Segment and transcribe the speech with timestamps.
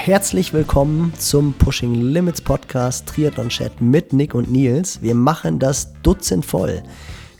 [0.00, 5.02] Herzlich willkommen zum Pushing Limits Podcast Triathlon Chat mit Nick und Nils.
[5.02, 6.82] Wir machen das Dutzend voll,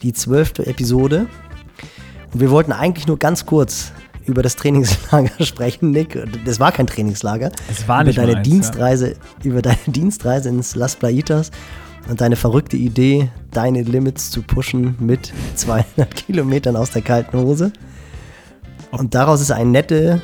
[0.02, 1.28] die zwölfte Episode.
[2.34, 3.92] Und wir wollten eigentlich nur ganz kurz
[4.26, 6.18] über das Trainingslager sprechen, Nick.
[6.44, 7.52] Das war kein Trainingslager.
[7.70, 9.14] Es war nicht über deine meins, Dienstreise,
[9.44, 11.52] über deine Dienstreise ins Las Plaitas
[12.08, 17.72] und deine verrückte Idee, deine Limits zu pushen mit 200 Kilometern aus der kalten Hose.
[18.90, 20.20] Und daraus ist eine nette,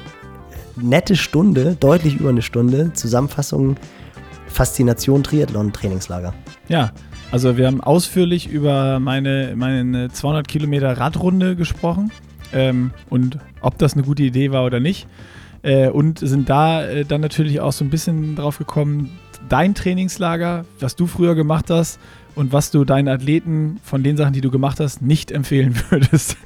[0.76, 3.76] nette Stunde, deutlich über eine Stunde, Zusammenfassung
[4.46, 6.34] Faszination Triathlon Trainingslager.
[6.68, 6.92] Ja,
[7.32, 12.12] also wir haben ausführlich über meine, meine 200 Kilometer Radrunde gesprochen
[12.52, 15.08] ähm, und ob das eine gute Idee war oder nicht.
[15.62, 19.18] Äh, und sind da äh, dann natürlich auch so ein bisschen drauf gekommen,
[19.48, 21.98] dein Trainingslager, was du früher gemacht hast
[22.34, 26.36] und was du deinen Athleten von den Sachen, die du gemacht hast, nicht empfehlen würdest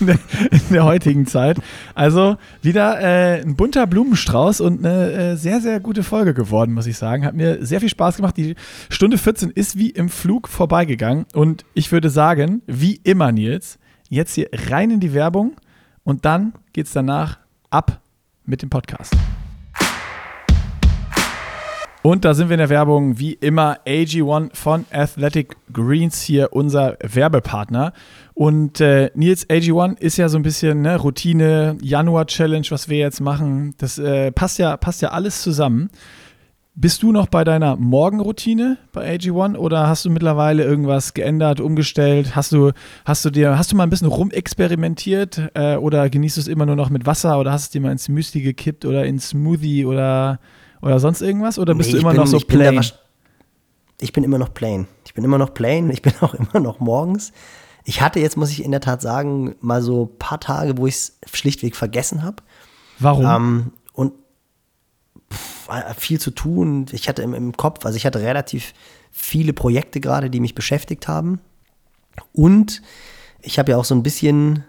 [0.00, 0.18] in, der,
[0.50, 1.58] in der heutigen Zeit.
[1.94, 6.86] Also wieder äh, ein bunter Blumenstrauß und eine äh, sehr, sehr gute Folge geworden, muss
[6.86, 7.24] ich sagen.
[7.24, 8.36] Hat mir sehr viel Spaß gemacht.
[8.36, 8.54] Die
[8.88, 14.34] Stunde 14 ist wie im Flug vorbeigegangen und ich würde sagen, wie immer, Nils, jetzt
[14.34, 15.56] hier rein in die Werbung
[16.04, 17.38] und dann geht es danach
[17.70, 18.00] ab
[18.44, 19.14] mit dem Podcast.
[22.02, 26.96] Und da sind wir in der Werbung, wie immer, AG1 von Athletic Greens hier, unser
[27.02, 27.92] Werbepartner.
[28.34, 33.20] Und äh, Nils, AG1 ist ja so ein bisschen ne, Routine, Januar-Challenge, was wir jetzt
[33.20, 33.74] machen.
[33.78, 35.90] Das äh, passt, ja, passt ja alles zusammen.
[36.76, 42.36] Bist du noch bei deiner Morgenroutine bei AG1 oder hast du mittlerweile irgendwas geändert, umgestellt?
[42.36, 42.70] Hast du,
[43.04, 46.66] hast du dir, hast du mal ein bisschen rumexperimentiert äh, oder genießt du es immer
[46.66, 49.30] nur noch mit Wasser oder hast du es dir mal ins Müsli gekippt oder ins
[49.30, 50.38] Smoothie oder
[50.82, 51.58] oder sonst irgendwas?
[51.58, 52.82] Oder bist Nee, du immer bin- noch so ich bin plain?
[54.00, 54.86] Ich bin immer noch plain.
[55.04, 55.90] Ich bin immer noch plain.
[55.92, 57.32] Ich bin auch immer noch morgens.
[57.84, 60.86] Ich hatte jetzt, muss ich in der Tat sagen, mal so ein paar Tage, wo
[60.86, 62.36] ich es schlichtweg vergessen habe.
[62.98, 63.24] Warum?
[63.24, 64.12] Ähm, und
[65.32, 66.86] pff, äh, viel zu tun.
[66.92, 68.74] Ich hatte im, im Kopf, also ich hatte relativ
[69.10, 71.40] viele Projekte gerade, die mich beschäftigt haben.
[72.32, 72.82] Und
[73.40, 74.64] ich habe ja auch so ein bisschen,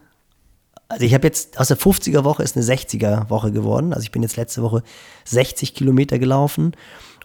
[0.90, 3.94] also ich habe jetzt aus der 50er Woche ist eine 60er Woche geworden.
[3.94, 4.84] Also ich bin jetzt letzte Woche
[5.26, 6.76] 60 Kilometer gelaufen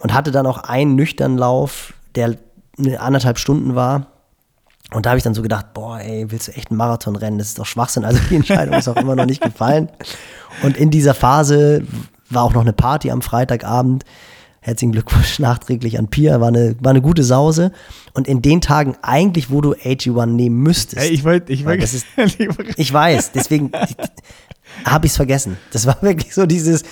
[0.01, 2.37] und hatte dann auch einen nüchternen Lauf, der
[2.99, 4.09] anderthalb Stunden war.
[4.93, 7.39] Und da habe ich dann so gedacht, boah, ey, willst du echt einen Marathon rennen?
[7.39, 8.05] Das ist doch Schwachsinn.
[8.05, 9.89] Also die Entscheidung ist auch immer noch nicht gefallen.
[10.63, 11.87] Und in dieser Phase
[12.29, 14.05] war auch noch eine Party am Freitagabend.
[14.67, 16.41] Herzlichen Glückwunsch nachträglich an Pia.
[16.41, 17.71] War eine, war eine gute Sause.
[18.15, 21.03] Und in den Tagen eigentlich, wo du AG1 nehmen müsstest.
[21.03, 22.07] Ey, ich wollte, ich Weil wollte, das ist-
[22.79, 23.71] ich weiß, deswegen
[24.87, 25.59] habe ich es vergessen.
[25.73, 26.83] Das war wirklich so dieses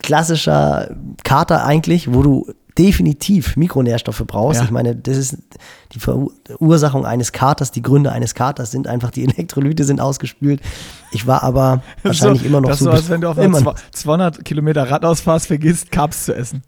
[0.00, 0.90] klassischer
[1.22, 4.58] Kater eigentlich, wo du definitiv Mikronährstoffe brauchst.
[4.60, 4.64] Ja.
[4.64, 5.36] Ich meine, das ist
[5.92, 10.60] die Verursachung eines Katers, die Gründe eines Katers sind einfach, die Elektrolyte sind ausgespült.
[11.12, 12.86] Ich war aber wahrscheinlich so, immer noch das so.
[12.86, 16.62] so, als wenn du auf immer einer noch- 200 Kilometer Radausfahrt vergisst, Carbs zu essen.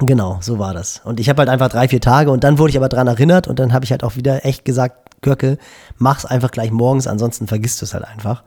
[0.00, 1.00] Genau, so war das.
[1.04, 3.48] Und ich habe halt einfach drei, vier Tage und dann wurde ich aber dran erinnert
[3.48, 5.56] und dann habe ich halt auch wieder echt gesagt, Görke,
[5.96, 8.42] mach's einfach gleich morgens, ansonsten vergisst du es halt einfach.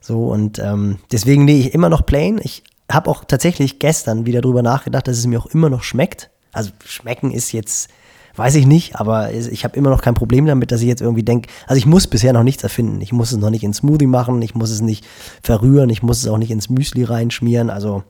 [0.00, 2.40] So und ähm, deswegen nee, ich immer noch plain.
[2.42, 6.30] Ich habe auch tatsächlich gestern wieder drüber nachgedacht, dass es mir auch immer noch schmeckt.
[6.52, 7.90] Also schmecken ist jetzt,
[8.36, 11.24] weiß ich nicht, aber ich habe immer noch kein Problem damit, dass ich jetzt irgendwie
[11.24, 13.00] denke, also ich muss bisher noch nichts erfinden.
[13.02, 15.04] Ich muss es noch nicht ins Smoothie machen, ich muss es nicht
[15.42, 17.68] verrühren, ich muss es auch nicht ins Müsli reinschmieren.
[17.68, 18.04] Also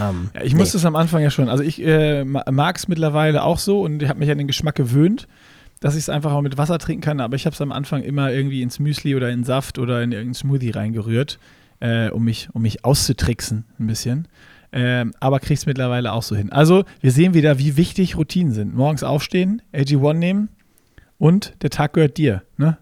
[0.00, 0.58] ähm, Ja, ich nee.
[0.58, 1.48] musste es am Anfang ja schon.
[1.48, 4.74] Also ich äh, mag es mittlerweile auch so und ich habe mich an den Geschmack
[4.74, 5.28] gewöhnt,
[5.80, 7.20] dass ich es einfach auch mit Wasser trinken kann.
[7.20, 10.12] Aber ich habe es am Anfang immer irgendwie ins Müsli oder in Saft oder in
[10.12, 11.38] irgendeinen Smoothie reingerührt,
[11.80, 14.28] äh, um, mich, um mich auszutricksen ein bisschen.
[14.70, 16.52] Ähm, aber krieg's mittlerweile auch so hin.
[16.52, 18.74] Also wir sehen wieder, wie wichtig Routinen sind.
[18.74, 20.48] Morgens aufstehen, AG1 nehmen
[21.16, 22.42] und der Tag gehört dir.
[22.58, 22.76] Ne?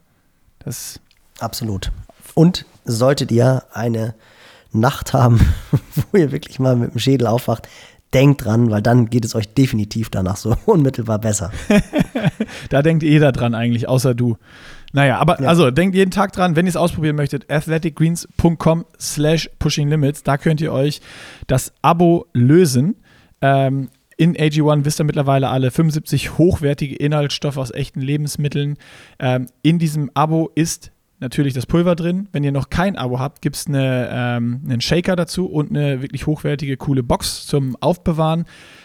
[0.58, 1.00] Das
[1.38, 1.92] Absolut.
[2.34, 4.14] Und solltet ihr eine
[4.76, 5.40] Nacht haben,
[6.12, 7.68] wo ihr wirklich mal mit dem Schädel aufwacht,
[8.14, 11.50] denkt dran, weil dann geht es euch definitiv danach so unmittelbar besser.
[12.68, 14.36] Da denkt jeder dran eigentlich, außer du.
[14.92, 15.48] Naja, aber Ja.
[15.48, 20.60] also denkt jeden Tag dran, wenn ihr es ausprobieren möchtet, athleticgreens.com slash pushinglimits, da könnt
[20.60, 21.00] ihr euch
[21.46, 22.96] das Abo lösen.
[23.40, 28.76] Ähm, in AG1 wisst ihr mittlerweile alle 75 hochwertige Inhaltsstoffe aus echten Lebensmitteln.
[29.18, 30.90] Ähm, in diesem Abo ist
[31.20, 32.28] natürlich das Pulver drin.
[32.32, 36.02] Wenn ihr noch kein Abo habt, gibt es eine, ähm, einen Shaker dazu und eine
[36.02, 38.44] wirklich hochwertige, coole Box zum Aufbewahren.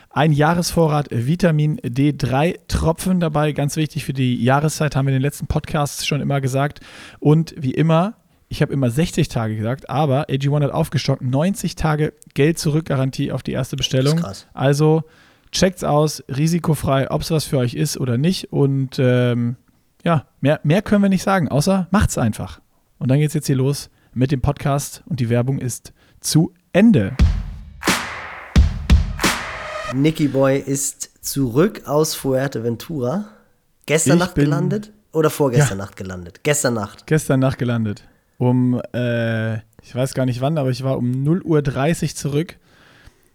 [0.10, 5.22] Ein Jahresvorrat Vitamin D3 Tropfen dabei, ganz wichtig für die Jahreszeit, haben wir in den
[5.22, 6.82] letzten Podcasts schon immer gesagt.
[7.20, 8.16] Und wie immer,
[8.50, 13.32] ich habe immer 60 Tage gesagt, aber AG1 hat aufgestockt, 90 Tage Geld zurück Garantie
[13.32, 14.18] auf die erste Bestellung.
[14.18, 14.48] Krass.
[14.54, 15.04] Also
[15.54, 18.52] checkt's aus, risikofrei, ob es was für euch ist oder nicht.
[18.52, 19.56] Und ähm,
[20.04, 22.60] ja, mehr, mehr können wir nicht sagen, außer macht's einfach.
[23.00, 27.16] Und dann geht's jetzt hier los mit dem Podcast und die Werbung ist zu Ende.
[29.94, 33.26] Nicky Boy ist zurück aus Fuerteventura.
[33.86, 35.86] Gestern Ich Nacht bin- gelandet oder vorgestern Ja.
[35.86, 36.40] Nacht gelandet?
[36.44, 37.08] Gestern Nacht.
[37.08, 38.08] Gestern Nacht gelandet.
[38.38, 42.58] Um, äh, ich weiß gar nicht wann, aber ich war um 0.30 Uhr zurück.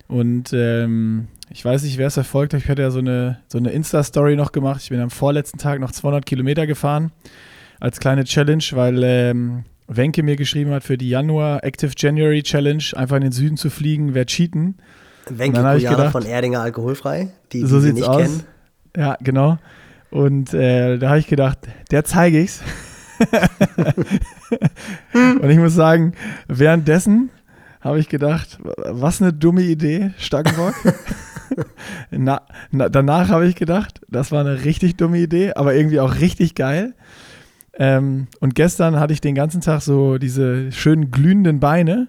[0.08, 2.62] Und ähm, ich weiß nicht, wer es verfolgt hat.
[2.62, 4.80] Ich hatte ja so eine, so eine Insta-Story noch gemacht.
[4.82, 7.12] Ich bin am vorletzten Tag noch 200 Kilometer gefahren.
[7.80, 12.82] Als kleine Challenge, weil ähm, Wenke mir geschrieben hat, für die Januar Active January Challenge
[12.94, 14.76] einfach in den Süden zu fliegen, wäre cheaten.
[15.28, 18.22] Wenke dann hab ich Kujala gedacht- von Erdinger Alkoholfrei, die, die so sie nicht aus.
[18.22, 18.42] kennen.
[18.96, 19.58] Ja, genau.
[20.10, 21.58] Und äh, da habe ich gedacht,
[21.90, 22.60] der zeige ich's.
[25.12, 26.12] Und ich muss sagen,
[26.48, 27.30] währenddessen
[27.80, 28.58] habe ich gedacht,
[28.88, 30.74] was eine dumme Idee, Stangenbock.
[32.10, 36.20] na, na, danach habe ich gedacht, das war eine richtig dumme Idee, aber irgendwie auch
[36.20, 36.94] richtig geil.
[37.78, 42.08] Ähm, und gestern hatte ich den ganzen Tag so diese schönen glühenden Beine.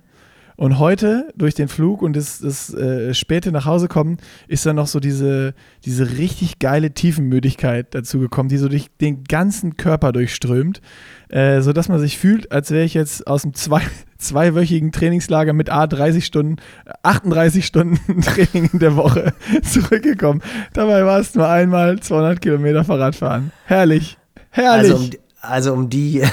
[0.57, 4.18] Und heute, durch den Flug und das, das äh, späte nach Hause kommen,
[4.48, 5.54] ist dann noch so diese,
[5.86, 10.81] diese richtig geile Tiefenmüdigkeit dazu gekommen, die so durch den ganzen Körper durchströmt,
[11.30, 13.83] äh, sodass man sich fühlt, als wäre ich jetzt aus einem zwei,
[14.18, 16.56] zweiwöchigen Trainingslager mit A 30 Stunden,
[17.04, 20.42] 38 Stunden Training in der Woche zurückgekommen.
[20.74, 23.51] Dabei war es nur einmal 200 Kilometer Fahrradfahren.
[23.65, 24.18] Herrlich,
[24.50, 24.92] herrlich.
[24.92, 25.09] Also
[25.47, 26.23] also um die,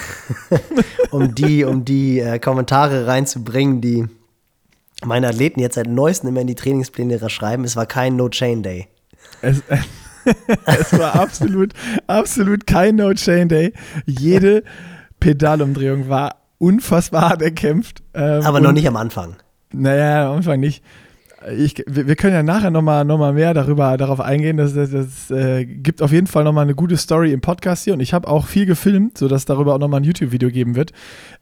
[1.10, 4.06] um die, um die äh, Kommentare reinzubringen, die
[5.04, 8.88] meine Athleten jetzt seit neuestem immer in die Trainingspläne schreiben, es war kein No-Chain-Day.
[9.42, 9.62] Es,
[10.66, 11.72] es war absolut,
[12.06, 13.72] absolut kein No-Chain-Day.
[14.06, 14.64] Jede
[15.20, 18.02] Pedalumdrehung war unfassbar hart erkämpft.
[18.14, 19.36] Ähm, Aber noch nicht am Anfang.
[19.72, 20.82] Naja, am Anfang nicht.
[21.52, 24.56] Ich, wir, können ja nachher nochmal noch mal mehr darüber, darauf eingehen.
[24.56, 27.92] Das, das, das äh, gibt auf jeden Fall nochmal eine gute Story im Podcast hier.
[27.92, 30.92] Und ich habe auch viel gefilmt, sodass darüber auch nochmal ein YouTube-Video geben wird.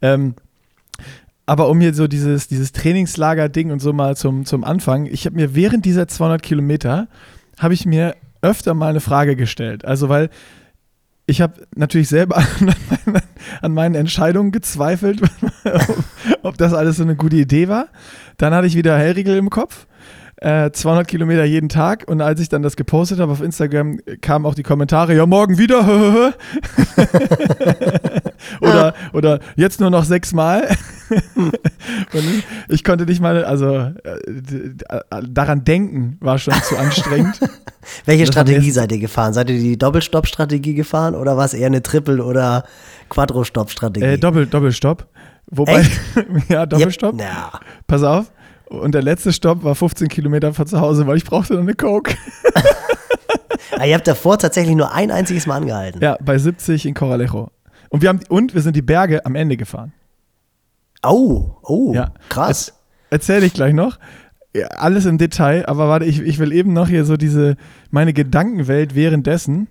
[0.01, 0.35] Ähm,
[1.47, 5.37] aber um hier so dieses, dieses Trainingslager-Ding und so mal zum, zum Anfang, ich habe
[5.37, 7.09] mir während dieser 200 Kilometer,
[7.59, 9.85] habe ich mir öfter mal eine Frage gestellt.
[9.85, 10.31] Also weil
[11.27, 13.23] ich habe natürlich selber an meinen,
[13.61, 15.23] an meinen Entscheidungen gezweifelt,
[15.65, 16.05] ob,
[16.43, 17.89] ob das alles so eine gute Idee war.
[18.37, 19.87] Dann hatte ich wieder Hellriegel im Kopf.
[20.43, 24.45] Äh, 200 Kilometer jeden Tag und als ich dann das gepostet habe auf Instagram, kamen
[24.45, 26.33] auch die Kommentare, ja morgen wieder,
[28.61, 30.69] oder, oder jetzt nur noch sechsmal.
[32.13, 33.93] und ich, konnte nicht mal, also äh,
[35.29, 37.39] daran denken war schon zu anstrengend.
[38.05, 39.35] Welche Das Strategie seid ihr gefahren?
[39.35, 42.65] Seid ihr die Doppelstopp-Strategie gefahren oder war es eher eine Triple- oder
[43.11, 44.07] Quadro-Stopp-Strategie?
[44.07, 45.07] Äh, Doppel, Doppelstopp.
[45.47, 46.01] Wobei, Echt?
[46.49, 47.21] ja, Doppelstopp.
[47.21, 47.61] Ja.
[47.87, 48.33] Pass auf.
[48.81, 51.75] Und der letzte Stopp war 15 Kilometer von zu Hause, weil ich brauchte noch eine
[51.75, 52.15] Coke.
[53.79, 56.01] Ah, ihr habt davor tatsächlich nur ein einziges Mal angehalten.
[56.03, 57.51] Ja, bei 70 in Coralejo.
[57.89, 59.93] Und wir haben und wir sind die Berge am Ende gefahren.
[61.03, 62.13] Oh, oh, Ja.
[62.29, 62.75] krass.
[63.11, 63.99] Erzähle ich gleich noch.
[64.55, 67.57] Ja, alles im Detail, aber warte, ich, ich will eben noch hier so diese,
[67.91, 69.69] meine Gedankenwelt währenddessen.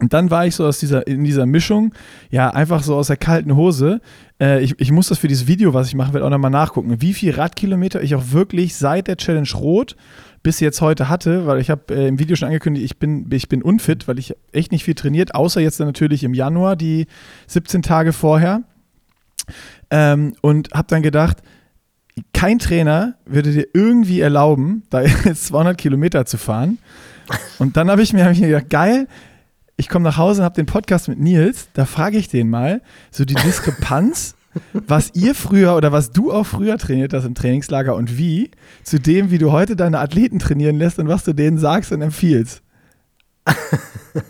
[0.00, 1.94] Und dann war ich so aus dieser, in dieser Mischung,
[2.30, 4.00] ja, einfach so aus der kalten Hose.
[4.40, 7.00] Äh, ich, ich muss das für dieses Video, was ich machen will, auch nochmal nachgucken,
[7.00, 9.96] wie viel Radkilometer ich auch wirklich seit der Challenge Rot
[10.42, 13.48] bis jetzt heute hatte, weil ich habe äh, im Video schon angekündigt, ich bin, ich
[13.48, 17.06] bin unfit, weil ich echt nicht viel trainiert, außer jetzt natürlich im Januar, die
[17.46, 18.62] 17 Tage vorher.
[19.90, 21.38] Ähm, und habe dann gedacht,
[22.32, 26.78] kein Trainer würde dir irgendwie erlauben, da jetzt 200 Kilometer zu fahren.
[27.58, 29.06] Und dann habe ich, hab ich mir gedacht, geil,
[29.80, 32.82] ich komme nach Hause und habe den Podcast mit Nils, da frage ich den mal,
[33.10, 34.36] so die Diskrepanz,
[34.72, 38.50] was ihr früher oder was du auch früher trainiert hast im Trainingslager und wie,
[38.84, 42.02] zu dem, wie du heute deine Athleten trainieren lässt und was du denen sagst und
[42.02, 42.62] empfiehlst.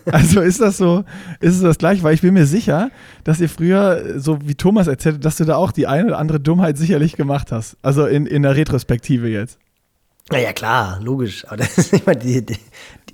[0.04, 1.04] Also ist das so,
[1.40, 2.02] ist es das gleich?
[2.02, 2.90] Weil ich bin mir sicher,
[3.24, 6.38] dass ihr früher, so wie Thomas erzählt, dass du da auch die eine oder andere
[6.38, 7.78] Dummheit sicherlich gemacht hast.
[7.80, 9.58] Also in, in der Retrospektive jetzt.
[10.30, 11.44] Naja, klar, logisch.
[11.46, 12.56] Aber das ist immer die, die,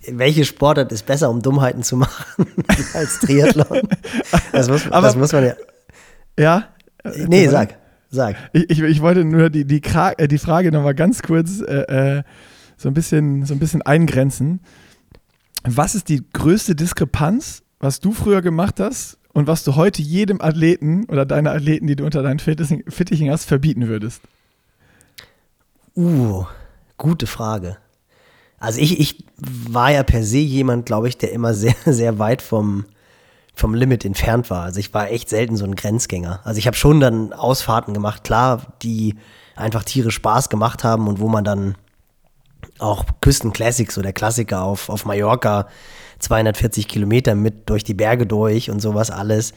[0.09, 2.47] welche Sportart ist besser, um Dummheiten zu machen
[2.95, 3.89] als Triathlon?
[4.53, 5.55] Das muss, Aber- das muss man ja.
[6.39, 6.69] Ja?
[7.27, 7.77] Nee, sag.
[8.11, 8.37] Sag.
[8.53, 12.19] Ich, ich, ich wollte nur die, die, Kra äh, die Frage nochmal ganz kurz äh,
[12.19, 12.23] äh,
[12.77, 14.61] so, ein bisschen, so ein bisschen eingrenzen.
[15.65, 20.41] Was ist die größte Diskrepanz, was du früher gemacht hast und was du heute jedem
[20.41, 24.23] Athleten oder deiner Athleten, die du unter deinen Fittichen hast, verbieten würdest?
[25.97, 26.45] Uh,
[26.97, 27.77] gute Frage.
[28.59, 32.43] Also ich, ich war ja per se jemand, glaube ich, der immer sehr, sehr weit
[32.43, 32.87] vom,
[33.55, 34.63] vom Limit entfernt war.
[34.63, 36.41] Also ich war echt selten so ein Grenzgänger.
[36.45, 39.17] Also ich habe schon dann Ausfahrten gemacht, klar, die
[39.55, 41.77] einfach Tiere Spaß gemacht haben und wo man dann
[42.79, 45.69] auch Küstenclassics, so der Klassiker auf, auf Mallorca,
[46.19, 49.55] 240 Kilometer mit durch die Berge durch und sowas alles.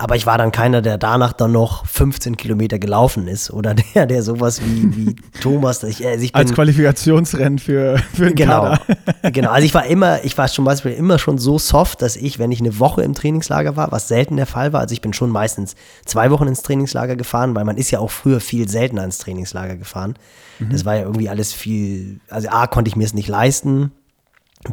[0.00, 4.06] Aber ich war dann keiner, der danach dann noch 15 Kilometer gelaufen ist oder der,
[4.06, 5.82] der sowas wie, wie Thomas.
[5.82, 8.80] Ich, also ich bin, Als Qualifikationsrennen für, für den genau, Kader.
[9.30, 9.50] genau.
[9.50, 12.50] Also ich war immer, ich war zum Beispiel immer schon so soft, dass ich, wenn
[12.50, 15.28] ich eine Woche im Trainingslager war, was selten der Fall war, also ich bin schon
[15.28, 15.76] meistens
[16.06, 19.76] zwei Wochen ins Trainingslager gefahren, weil man ist ja auch früher viel seltener ins Trainingslager
[19.76, 20.14] gefahren.
[20.60, 20.70] Mhm.
[20.70, 23.92] Das war ja irgendwie alles viel, also A, konnte ich mir es nicht leisten,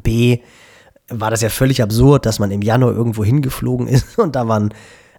[0.04, 0.40] B,
[1.10, 4.74] war das ja völlig absurd, dass man im Januar irgendwo hingeflogen ist und da waren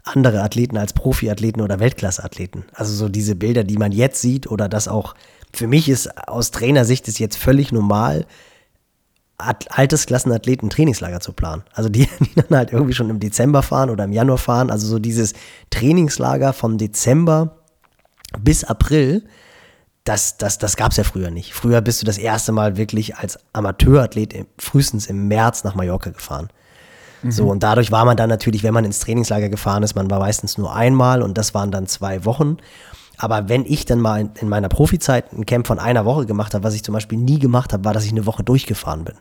[0.09, 2.65] andere Athleten als Profiathleten oder Weltklasseathleten.
[2.75, 5.15] Also so diese Bilder, die man jetzt sieht oder das auch,
[5.53, 8.27] für mich ist aus Trainersicht ist jetzt völlig normal,
[9.39, 11.63] Altersklassenathleten Trainingslager zu planen.
[11.73, 14.71] Also die, die dann halt irgendwie schon im Dezember fahren oder im Januar fahren.
[14.71, 15.35] Also so dieses
[15.71, 17.59] Trainingslager vom Dezember
[18.39, 19.25] bis April,
[20.05, 21.55] das, das, das gab es ja früher nicht.
[21.55, 26.49] Früher bist du das erste Mal wirklich als Amateurathlet frühestens im März nach Mallorca gefahren.
[27.23, 27.31] Mhm.
[27.31, 30.21] So, und dadurch war man dann natürlich, wenn man ins Trainingslager gefahren ist, man war
[30.21, 32.59] meistens nur einmal und das waren dann zwei Wochen.
[33.17, 36.55] Aber wenn ich dann mal in, in meiner Profizeit ein Camp von einer Woche gemacht
[36.55, 39.17] habe, was ich zum Beispiel nie gemacht habe, war, dass ich eine Woche durchgefahren bin.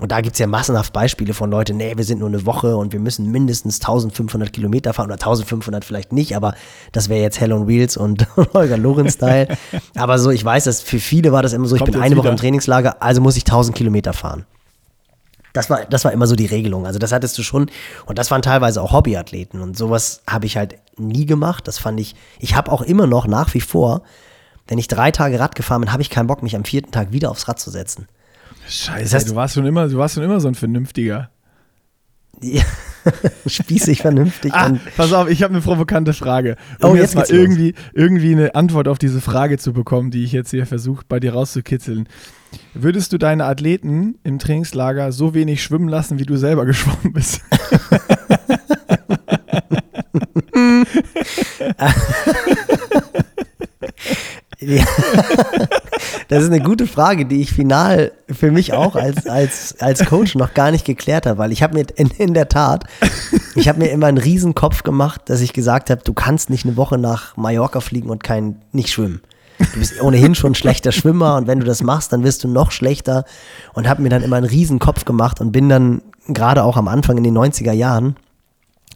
[0.00, 2.76] Und da gibt es ja massenhaft Beispiele von Leuten, nee, wir sind nur eine Woche
[2.76, 6.54] und wir müssen mindestens 1500 Kilometer fahren oder 1500 vielleicht nicht, aber
[6.92, 9.48] das wäre jetzt Hell on Wheels und Holger Lorenz-Style.
[9.96, 12.16] aber so, ich weiß, dass für viele war das immer so, ich Kommt bin eine
[12.16, 14.46] Woche im Trainingslager, also muss ich 1000 Kilometer fahren.
[15.52, 16.86] Das war, das war immer so die Regelung.
[16.86, 17.70] Also das hattest du schon.
[18.06, 19.60] Und das waren teilweise auch Hobbyathleten.
[19.60, 21.68] Und sowas habe ich halt nie gemacht.
[21.68, 24.02] Das fand ich, ich habe auch immer noch nach wie vor,
[24.68, 27.12] wenn ich drei Tage Rad gefahren bin, habe ich keinen Bock, mich am vierten Tag
[27.12, 28.06] wieder aufs Rad zu setzen.
[28.68, 31.30] Scheiße, das heißt, du, warst schon immer, du warst schon immer so ein Vernünftiger.
[32.42, 32.62] Ja,
[33.46, 34.52] spießig vernünftig.
[34.52, 36.56] ah, pass auf, ich habe eine provokante Frage.
[36.80, 40.24] Um oh, jetzt, jetzt mal irgendwie, irgendwie eine Antwort auf diese Frage zu bekommen, die
[40.24, 42.08] ich jetzt hier versuche, bei dir rauszukitzeln.
[42.74, 47.40] Würdest du deine Athleten im Trainingslager so wenig schwimmen lassen, wie du selber geschwommen bist?
[54.58, 54.84] ja.
[56.32, 60.34] Das ist eine gute Frage, die ich final für mich auch als, als, als Coach
[60.34, 62.84] noch gar nicht geklärt habe, weil ich habe mir in, in der Tat,
[63.54, 66.64] ich habe mir immer einen riesen Kopf gemacht, dass ich gesagt habe, du kannst nicht
[66.64, 69.20] eine Woche nach Mallorca fliegen und kein, nicht schwimmen.
[69.58, 72.48] Du bist ohnehin schon ein schlechter Schwimmer und wenn du das machst, dann wirst du
[72.48, 73.26] noch schlechter
[73.74, 76.88] und habe mir dann immer einen riesen Kopf gemacht und bin dann gerade auch am
[76.88, 78.16] Anfang in den 90er Jahren,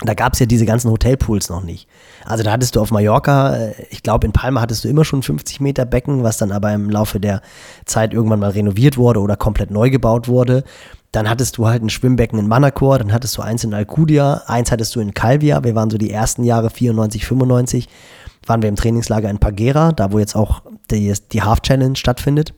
[0.04, 1.88] da gab es ja diese ganzen Hotelpools noch nicht.
[2.24, 5.22] Also da hattest du auf Mallorca, äh, ich glaube in Palma hattest du immer schon
[5.22, 7.40] 50 Meter Becken, was dann aber im Laufe der
[7.86, 10.64] Zeit irgendwann mal renoviert wurde oder komplett neu gebaut wurde.
[11.12, 14.70] Dann hattest du halt ein Schwimmbecken in Manacor, dann hattest du eins in Alcudia, eins
[14.70, 15.64] hattest du in Calvia.
[15.64, 17.88] Wir waren so die ersten Jahre 94, 95
[18.44, 22.54] waren wir im Trainingslager in Pagera, da wo jetzt auch die, die Half Challenge stattfindet.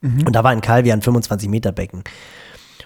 [0.00, 0.26] Mhm.
[0.26, 2.04] Und da war in Calvi ein 25 Meter Becken.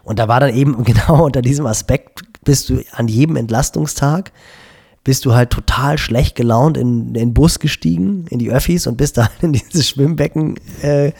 [0.02, 4.32] Und da war dann eben genau unter diesem Aspekt, bist du an jedem Entlastungstag,
[5.04, 8.96] bist du halt total schlecht gelaunt in, in den Bus gestiegen, in die Öffis und
[8.96, 11.12] bist da in dieses Schwimmbecken äh,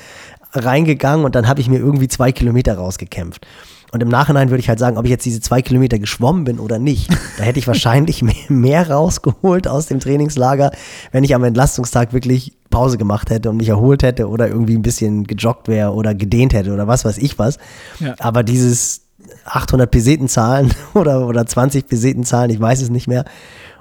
[0.53, 3.47] reingegangen und dann habe ich mir irgendwie zwei Kilometer rausgekämpft.
[3.93, 6.61] Und im Nachhinein würde ich halt sagen, ob ich jetzt diese zwei Kilometer geschwommen bin
[6.61, 7.11] oder nicht.
[7.39, 10.71] Da hätte ich wahrscheinlich mehr rausgeholt aus dem Trainingslager,
[11.11, 14.83] wenn ich am Entlastungstag wirklich Pause gemacht hätte und mich erholt hätte oder irgendwie ein
[14.83, 17.59] bisschen gejoggt wäre oder gedehnt hätte oder was weiß ich was.
[17.99, 18.15] Ja.
[18.21, 19.03] Aber dieses
[19.45, 23.25] 800 Peseten zahlen oder, oder 20 Peseten zahlen, ich weiß es nicht mehr,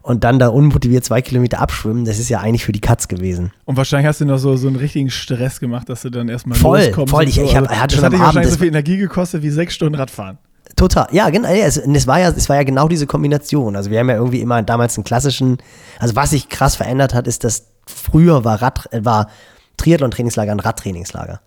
[0.01, 3.51] und dann da unmotiviert zwei Kilometer abschwimmen, das ist ja eigentlich für die Katz gewesen.
[3.65, 6.57] Und wahrscheinlich hast du noch so, so einen richtigen Stress gemacht, dass du dann erstmal
[6.57, 7.11] voll, loskommst.
[7.11, 7.43] Voll, ich, so.
[7.43, 9.95] ich hab, hatte das schon hat am Abend so viel Energie gekostet wie sechs Stunden
[9.95, 10.37] Radfahren.
[10.75, 11.49] Total, ja, genau.
[11.49, 13.75] Es, es, war ja, es war ja genau diese Kombination.
[13.75, 15.57] Also wir haben ja irgendwie immer damals einen klassischen,
[15.99, 19.29] also was sich krass verändert hat, ist, dass früher war Rad, war
[19.77, 21.41] Triathlon-Trainingslager ein Radtrainingslager.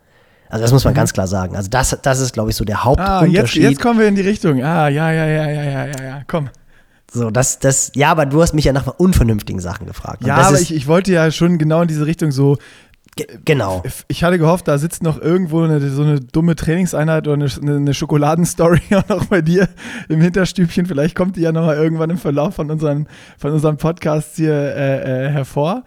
[0.53, 0.97] Also das muss man mhm.
[0.97, 1.57] ganz klar sagen.
[1.57, 3.39] Also das, das ist, glaube ich, so der Hauptunterschied.
[3.39, 4.63] Ah, jetzt, jetzt kommen wir in die Richtung.
[4.63, 6.51] Ah, ja, ja, ja, ja, ja, ja, ja, komm.
[7.11, 10.27] So, das, das, ja, aber du hast mich ja nach unvernünftigen Sachen gefragt.
[10.27, 12.59] ja, aber ich, ich wollte ja schon genau in diese Richtung so.
[13.47, 13.83] Genau.
[14.09, 17.95] Ich hatte gehofft, da sitzt noch irgendwo eine, so eine dumme Trainingseinheit oder eine, eine
[17.95, 19.71] Schokoladenstory auch noch bei dir
[20.11, 20.85] im Hinterstübchen.
[20.85, 23.07] Vielleicht kommt die ja noch mal irgendwann im Verlauf von unseren,
[23.39, 25.85] von unserem Podcast hier äh, äh, hervor.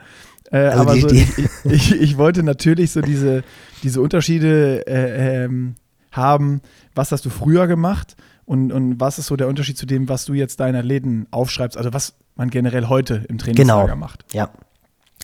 [0.51, 1.27] Äh, also aber die, so, die.
[1.65, 3.43] Ich, ich, ich, wollte natürlich so diese,
[3.83, 5.75] diese Unterschiede äh, ähm,
[6.11, 6.61] haben.
[6.93, 8.15] Was hast du früher gemacht?
[8.45, 11.77] Und, und was ist so der Unterschied zu dem, was du jetzt deiner Läden aufschreibst?
[11.77, 13.95] Also was man generell heute im Trainingslager genau.
[13.95, 14.25] macht.
[14.33, 14.49] Ja.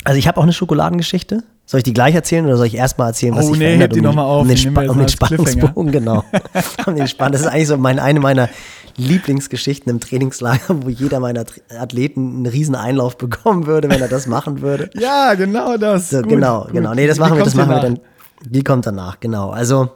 [0.03, 1.43] Also ich habe auch eine Schokoladengeschichte.
[1.65, 3.95] Soll ich die gleich erzählen oder soll ich erstmal erzählen, was oh, sich nee, verändert?
[3.95, 4.41] die um, nochmal auf.
[4.41, 6.25] Um den, Spa um den Spannungsbogen, genau.
[6.85, 8.49] um den Spann das ist eigentlich so mein, eine meiner
[8.97, 11.45] Lieblingsgeschichten im Trainingslager, wo jeder meiner
[11.79, 14.89] Athleten einen riesen Einlauf bekommen würde, wenn er das machen würde.
[15.01, 16.09] Ja, genau das.
[16.09, 16.73] So, gut, genau, gut.
[16.73, 16.93] genau.
[16.93, 17.99] Nee, das machen wir, das machen wir dann.
[18.43, 19.51] Die kommt danach, genau.
[19.51, 19.89] Also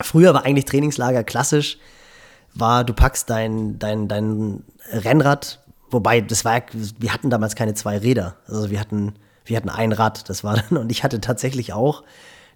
[0.00, 1.78] früher war eigentlich Trainingslager klassisch
[2.58, 6.62] war, du packst dein, dein, dein Rennrad wobei, das war,
[6.98, 8.36] wir hatten damals keine zwei Räder.
[8.46, 12.02] Also wir hatten, wir hatten ein Rad, das war dann, und ich hatte tatsächlich auch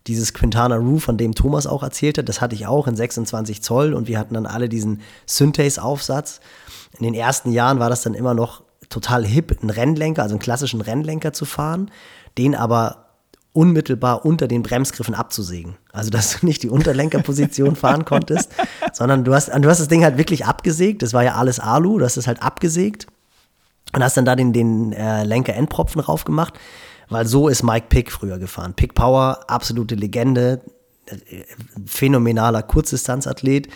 [0.07, 3.93] dieses Quintana Roo, von dem Thomas auch erzählte, das hatte ich auch in 26 Zoll
[3.93, 6.41] und wir hatten dann alle diesen Synthes-Aufsatz.
[6.99, 10.41] In den ersten Jahren war das dann immer noch total hip, einen Rennlenker, also einen
[10.41, 11.91] klassischen Rennlenker zu fahren,
[12.39, 13.10] den aber
[13.61, 15.77] unmittelbar unter den Bremsgriffen abzusägen.
[15.93, 18.51] Also, dass du nicht die Unterlenkerposition fahren konntest,
[18.95, 21.03] sondern du hast, du hast das Ding halt wirklich abgesägt.
[21.03, 23.07] Das war ja alles Alu, du hast es halt abgesägt
[23.93, 26.55] und hast dann da den, den äh, Lenker-Endpropfen drauf gemacht,
[27.11, 28.73] weil so ist Mike Pick früher gefahren.
[28.73, 30.63] Pick Power, absolute Legende,
[31.07, 31.45] äh,
[31.85, 33.69] phänomenaler Kurzdistanzathlet,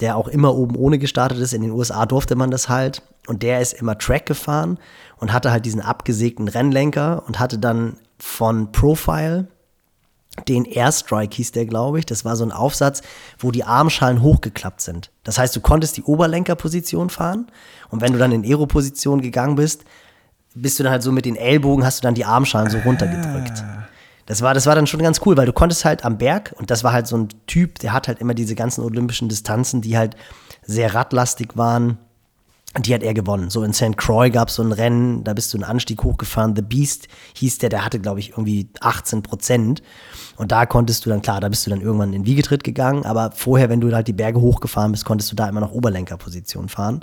[0.00, 1.54] der auch immer oben ohne gestartet ist.
[1.54, 3.02] In den USA durfte man das halt.
[3.26, 4.78] Und der ist immer Track gefahren
[5.16, 9.48] und hatte halt diesen abgesägten Rennlenker und hatte dann von Profile
[10.48, 12.06] den Airstrike hieß der, glaube ich.
[12.06, 13.02] Das war so ein Aufsatz,
[13.38, 15.10] wo die Armschalen hochgeklappt sind.
[15.24, 17.50] Das heißt, du konntest die Oberlenkerposition fahren
[17.90, 19.84] und wenn du dann in Aero-Position gegangen bist,
[20.54, 23.62] bist du dann halt so mit den Ellbogen, hast du dann die Armschalen so runtergedrückt.
[23.62, 23.88] Ah.
[24.26, 26.70] Das war, das war dann schon ganz cool, weil du konntest halt am Berg, und
[26.70, 29.96] das war halt so ein Typ, der hat halt immer diese ganzen olympischen Distanzen, die
[29.96, 30.16] halt
[30.62, 31.98] sehr radlastig waren,
[32.78, 33.50] die hat er gewonnen.
[33.50, 33.96] So in St.
[33.96, 36.54] Croix gab es so ein Rennen, da bist du einen Anstieg hochgefahren.
[36.54, 39.82] The Beast hieß der, der hatte, glaube ich, irgendwie 18 Prozent.
[40.36, 43.32] Und da konntest du dann, klar, da bist du dann irgendwann in Wiegetritt gegangen, aber
[43.32, 47.00] vorher, wenn du halt die Berge hochgefahren bist, konntest du da immer noch Oberlenkerposition fahren.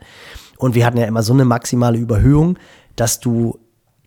[0.58, 2.58] Und wir hatten ja immer so eine maximale Überhöhung,
[2.96, 3.60] dass du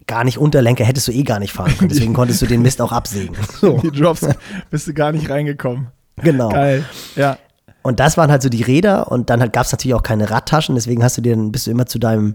[0.06, 1.90] gar nicht Unterlenker hättest du eh gar nicht fahren können.
[1.90, 3.36] Deswegen konntest du den Mist auch absägen.
[3.60, 3.78] So.
[3.82, 4.26] Die Drops
[4.70, 5.88] bist du gar nicht reingekommen.
[6.16, 6.48] Genau.
[6.48, 6.84] Geil.
[7.14, 7.38] Ja.
[7.82, 10.30] Und das waren halt so die Räder und dann halt gab es natürlich auch keine
[10.30, 12.34] Radtaschen, deswegen hast du dir bist du immer zu deinem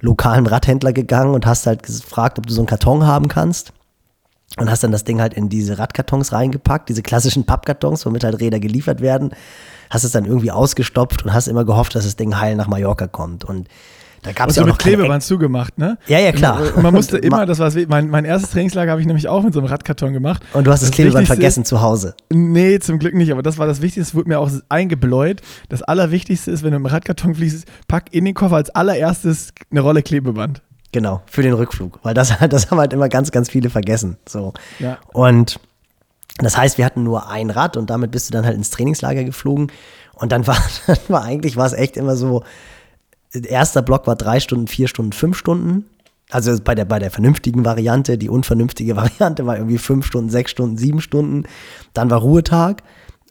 [0.00, 3.72] lokalen Radhändler gegangen und hast halt gefragt, ob du so einen Karton haben kannst.
[4.58, 8.40] Und hast dann das Ding halt in diese Radkartons reingepackt, diese klassischen Pappkartons, womit halt
[8.40, 9.32] Räder geliefert werden.
[9.90, 13.06] Hast es dann irgendwie ausgestopft und hast immer gehofft, dass das Ding heil nach Mallorca
[13.06, 13.44] kommt.
[13.44, 13.68] Und
[14.26, 15.98] da gab es ja auch mit noch Klebeband zugemacht, ne?
[16.08, 16.60] Ja, ja, klar.
[16.74, 19.54] Und man musste immer, das war mein, mein erstes Trainingslager habe ich nämlich auch mit
[19.54, 20.42] so einem Radkarton gemacht.
[20.52, 22.16] Und du hast das, das Klebeband vergessen zu Hause.
[22.32, 25.42] Nee, zum Glück nicht, aber das war das Wichtigste, es wurde mir auch eingebläut.
[25.68, 29.80] Das Allerwichtigste ist, wenn du im Radkarton fließt, pack in den Koffer als allererstes eine
[29.80, 30.60] Rolle Klebeband.
[30.90, 34.16] Genau, für den Rückflug, weil das, das haben halt immer ganz, ganz viele vergessen.
[34.28, 34.54] So.
[34.80, 34.98] Ja.
[35.12, 35.60] Und
[36.38, 39.22] das heißt, wir hatten nur ein Rad und damit bist du dann halt ins Trainingslager
[39.22, 39.70] geflogen.
[40.14, 40.56] Und dann war,
[40.88, 42.42] dann war eigentlich war es echt immer so,
[43.44, 45.84] erster Block war drei Stunden, vier Stunden, fünf Stunden.
[46.30, 50.50] Also bei der, bei der vernünftigen Variante, die unvernünftige Variante war irgendwie fünf Stunden, sechs
[50.50, 51.44] Stunden, sieben Stunden.
[51.94, 52.82] Dann war Ruhetag.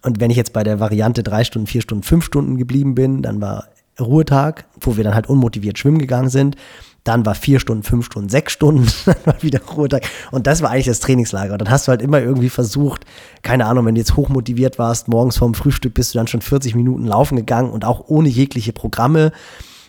[0.04, 3.22] Und wenn ich jetzt bei der Variante drei Stunden, vier Stunden, fünf Stunden geblieben bin,
[3.22, 3.66] dann war
[4.00, 6.56] Ruhetag, wo wir dann halt unmotiviert schwimmen gegangen sind.
[7.04, 10.04] Dann war vier Stunden, fünf Stunden, sechs Stunden, dann war wieder Ruhetag.
[10.32, 11.54] Und das war eigentlich das Trainingslager.
[11.54, 13.06] Und dann hast du halt immer irgendwie versucht,
[13.42, 16.76] keine Ahnung, wenn du jetzt hochmotiviert warst, morgens vorm Frühstück bist du dann schon 40
[16.76, 19.32] Minuten laufen gegangen und auch ohne jegliche Programme.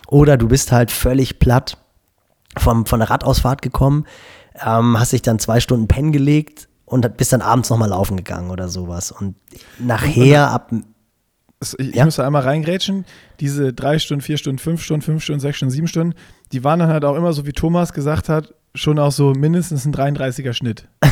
[0.07, 1.77] Oder du bist halt völlig platt
[2.57, 4.05] vom, von der Radausfahrt gekommen,
[4.65, 8.49] ähm, hast dich dann zwei Stunden pennen gelegt und bist dann abends nochmal laufen gegangen
[8.49, 9.11] oder sowas.
[9.11, 9.35] Und
[9.77, 10.71] nachher ab.
[11.77, 12.05] Ich, ja?
[12.05, 13.05] muss da einmal reingrätschen.
[13.39, 16.15] Diese drei Stunden, vier Stunden, fünf Stunden, fünf Stunden, sechs Stunden, sieben Stunden,
[16.51, 19.85] die waren dann halt auch immer so, wie Thomas gesagt hat, schon auch so mindestens
[19.85, 20.87] ein 33er Schnitt.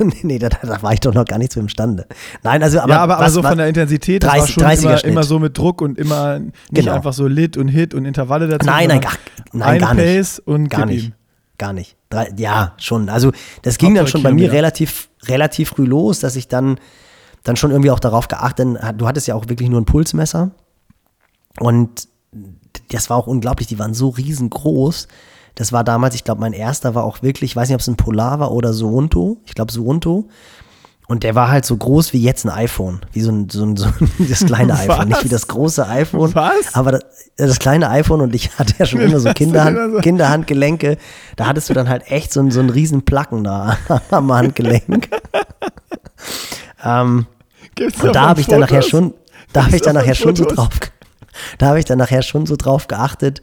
[0.04, 2.06] nee, nee da, da, war ich doch noch gar nicht so imstande.
[2.42, 2.94] Nein, also aber.
[2.94, 5.38] Ja, aber was, also von der Intensität, 30, das war schon 30er immer, immer, so
[5.38, 6.94] mit Druck und immer nicht genau.
[6.94, 8.66] einfach so Lit und Hit und Intervalle dazu.
[8.66, 9.12] Nein, nein, gar,
[9.52, 10.04] nein, gar nicht.
[10.04, 11.12] Pace und gar nicht.
[11.58, 11.96] Gar nicht.
[12.08, 13.10] Drei, ja, schon.
[13.10, 13.32] Also
[13.62, 16.80] das ging dann schon bei mir relativ, relativ früh los, dass ich dann,
[17.44, 20.52] dann schon irgendwie auch darauf geachtet, du hattest ja auch wirklich nur ein Pulsmesser.
[21.58, 22.08] Und
[22.90, 25.08] das war auch unglaublich, die waren so riesengroß
[25.54, 27.88] das war damals, ich glaube, mein erster war auch wirklich, ich weiß nicht, ob es
[27.88, 29.38] ein Polar war oder Suunto.
[29.44, 30.28] Ich glaube Suunto.
[31.10, 33.00] Und der war halt so groß wie jetzt ein iPhone.
[33.12, 35.08] Wie so ein, so ein, so ein das kleine iPhone.
[35.08, 36.32] Nicht wie das große iPhone.
[36.36, 36.74] Was?
[36.74, 37.02] Aber das,
[37.36, 40.98] das kleine iPhone und ich hatte ja schon immer so Kinderhand, Kinderhandgelenke.
[41.34, 43.76] Da hattest du dann halt echt so, ein, so einen riesen Placken da
[44.12, 45.08] am Handgelenk.
[46.84, 47.26] ähm,
[48.02, 49.14] und da habe ich dann nachher schon,
[49.52, 50.68] da habe ich dann nachher schon so drauf,
[51.58, 53.42] da habe ich dann nachher schon so drauf geachtet,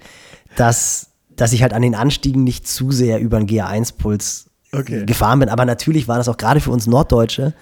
[0.55, 5.05] dass dass ich halt an den Anstiegen nicht zu sehr über den GA1-Puls okay.
[5.05, 5.49] gefahren bin.
[5.49, 7.53] Aber natürlich war das auch gerade für uns Norddeutsche,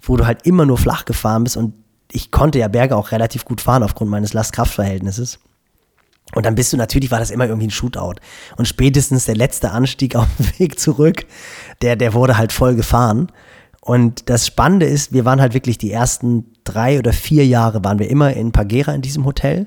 [0.00, 1.74] wo du halt immer nur flach gefahren bist und
[2.10, 5.40] ich konnte ja Berge auch relativ gut fahren aufgrund meines Last-Kraft-Verhältnisses.
[6.34, 8.14] Und dann bist du natürlich, war das immer irgendwie ein Shootout.
[8.56, 11.26] Und spätestens der letzte Anstieg auf dem Weg zurück,
[11.82, 13.30] der, der wurde halt voll gefahren.
[13.80, 17.98] Und das Spannende ist, wir waren halt wirklich die ersten drei oder vier Jahre waren
[17.98, 19.66] wir immer in Pagera in diesem Hotel.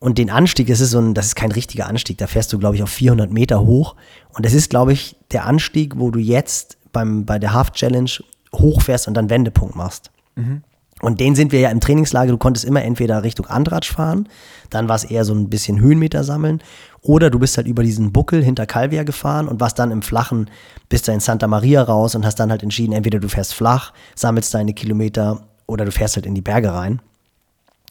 [0.00, 2.58] Und den Anstieg, das ist so ein, das ist kein richtiger Anstieg, da fährst du,
[2.58, 3.94] glaube ich, auf 400 Meter hoch.
[4.32, 8.10] Und das ist, glaube ich, der Anstieg, wo du jetzt beim, bei der Half Challenge
[8.54, 10.10] hochfährst und dann Wendepunkt machst.
[10.36, 10.62] Mhm.
[11.02, 14.28] Und den sind wir ja im Trainingslager, du konntest immer entweder Richtung Andratsch fahren,
[14.68, 16.62] dann war es eher so ein bisschen Höhenmeter sammeln,
[17.02, 20.50] oder du bist halt über diesen Buckel hinter Calvia gefahren und warst dann im Flachen,
[20.90, 23.94] bist da in Santa Maria raus und hast dann halt entschieden, entweder du fährst flach,
[24.14, 27.00] sammelst deine Kilometer oder du fährst halt in die Berge rein.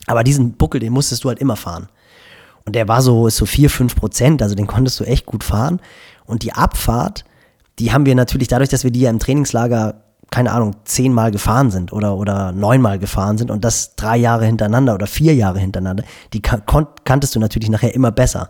[0.05, 1.89] Aber diesen Buckel, den musstest du halt immer fahren.
[2.65, 5.43] Und der war so, ist so 4, 5 Prozent, also den konntest du echt gut
[5.43, 5.79] fahren.
[6.25, 7.25] Und die Abfahrt,
[7.79, 11.71] die haben wir natürlich dadurch, dass wir die ja im Trainingslager keine Ahnung, zehnmal gefahren
[11.71, 16.03] sind oder, oder neunmal gefahren sind und das drei Jahre hintereinander oder vier Jahre hintereinander,
[16.33, 16.61] die kan
[17.03, 18.49] kanntest du natürlich nachher immer besser.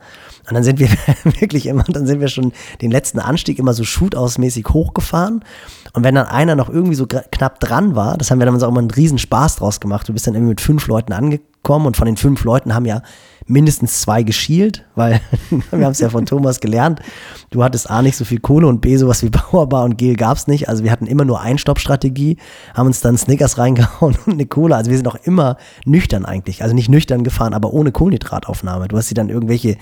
[0.50, 0.90] Und dann sind wir
[1.40, 5.46] wirklich immer, dann sind wir schon den letzten Anstieg immer so Shootout-mäßig hochgefahren.
[5.94, 8.68] Und wenn dann einer noch irgendwie so knapp dran war, das haben wir dann auch
[8.68, 10.10] immer einen riesen Spaß draus gemacht.
[10.10, 13.02] Du bist dann irgendwie mit fünf Leuten angekommen und von den fünf Leuten haben ja
[13.50, 15.20] mindestens zwei geschielt, weil
[15.72, 17.02] wir haben es ja von Thomas gelernt.
[17.50, 20.38] Du hattest A nicht so viel Kohle und B sowas wie Powerbar und Gel gab
[20.38, 20.70] es nicht.
[20.70, 22.38] Also wir hatten immer nur Einstoppstrategie,
[22.74, 24.78] haben uns dann Snickers reingehauen und eine Cola.
[24.78, 26.64] Also wir sind auch immer nüchtern eigentlich.
[26.64, 28.88] Also nicht nüchtern gefahren, aber ohne Kohlenhydrataufnahme.
[28.88, 29.78] Du hast sie dann irgendwelche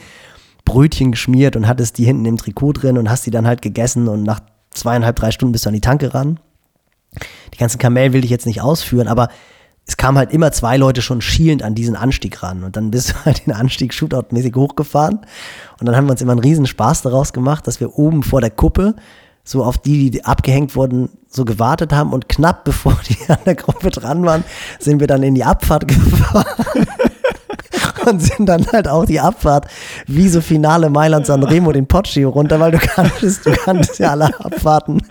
[0.66, 4.08] Brötchen geschmiert und hattest die hinten im Trikot drin und hast die dann halt gegessen
[4.08, 6.40] und nach zweieinhalb, drei Stunden bist du an die Tanke ran.
[7.54, 9.30] Die ganzen Kamellen will ich jetzt nicht ausführen, aber
[9.88, 12.64] es kam halt immer zwei Leute schon schielend an diesen Anstieg ran.
[12.64, 15.22] Und dann bist du halt den Anstieg shootout-mäßig hochgefahren.
[15.80, 18.42] Und dann haben wir uns immer einen riesen Spaß daraus gemacht, dass wir oben vor
[18.42, 18.96] der Kuppe
[19.46, 22.12] so auf die, die abgehängt wurden, so gewartet haben.
[22.12, 24.44] Und knapp bevor die an der Gruppe dran waren,
[24.78, 26.46] sind wir dann in die Abfahrt gefahren.
[28.08, 29.68] Und sind dann halt auch die Abfahrt
[30.08, 34.12] wie so Finale Mailand San Remo den Poggio runter, weil du kanntest, du kanntest ja
[34.12, 35.02] alle Abfahrten.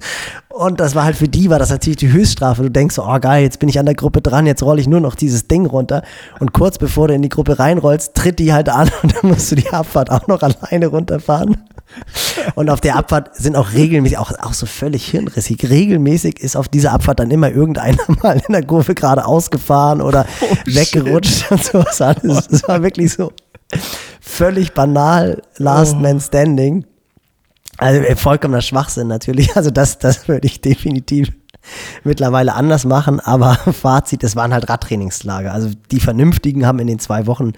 [0.48, 2.62] Und das war halt für die, war das natürlich die Höchststrafe.
[2.62, 4.88] Du denkst so, oh geil, jetzt bin ich an der Gruppe dran, jetzt rolle ich
[4.88, 6.02] nur noch dieses Ding runter.
[6.40, 9.50] Und kurz bevor du in die Gruppe reinrollst, tritt die halt an und dann musst
[9.50, 11.56] du die Abfahrt auch noch alleine runterfahren.
[12.54, 16.68] Und auf der Abfahrt sind auch regelmäßig, auch, auch so völlig hirnrissig, regelmäßig ist auf
[16.68, 21.50] dieser Abfahrt dann immer irgendeiner mal in der Kurve gerade ausgefahren oder oh, weggerutscht shit.
[21.50, 22.48] und sowas alles.
[22.50, 23.32] Es war wirklich so
[24.20, 26.00] völlig banal, Last oh.
[26.00, 26.84] Man Standing.
[27.78, 29.56] Also äh, vollkommener Schwachsinn natürlich.
[29.56, 31.30] Also das, das würde ich definitiv
[32.04, 33.20] mittlerweile anders machen.
[33.20, 35.52] Aber Fazit, es waren halt Radtrainingslager.
[35.52, 37.52] Also die Vernünftigen haben in den zwei Wochen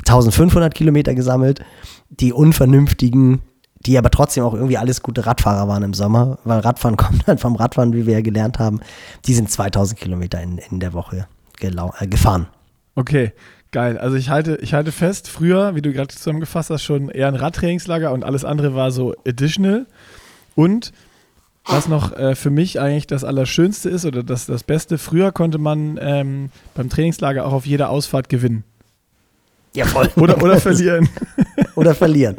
[0.00, 1.60] 1500 Kilometer gesammelt.
[2.08, 3.42] Die Unvernünftigen,
[3.86, 7.40] die aber trotzdem auch irgendwie alles gute Radfahrer waren im Sommer, weil Radfahren kommt halt
[7.40, 8.80] vom Radfahren, wie wir ja gelernt haben,
[9.26, 11.26] die sind 2000 Kilometer in, in der Woche
[11.60, 12.46] äh, gefahren.
[12.94, 13.32] Okay,
[13.72, 13.98] Geil.
[13.98, 17.36] Also ich halte, ich halte fest, früher, wie du gerade zusammengefasst hast, schon eher ein
[17.36, 19.86] Radtrainingslager und alles andere war so additional.
[20.56, 20.92] Und
[21.64, 25.58] was noch äh, für mich eigentlich das Allerschönste ist oder das, das Beste, früher konnte
[25.58, 28.64] man ähm, beim Trainingslager auch auf jeder Ausfahrt gewinnen.
[29.72, 30.10] Ja, voll.
[30.16, 31.08] Oder, oder verlieren.
[31.80, 32.36] oder verlieren.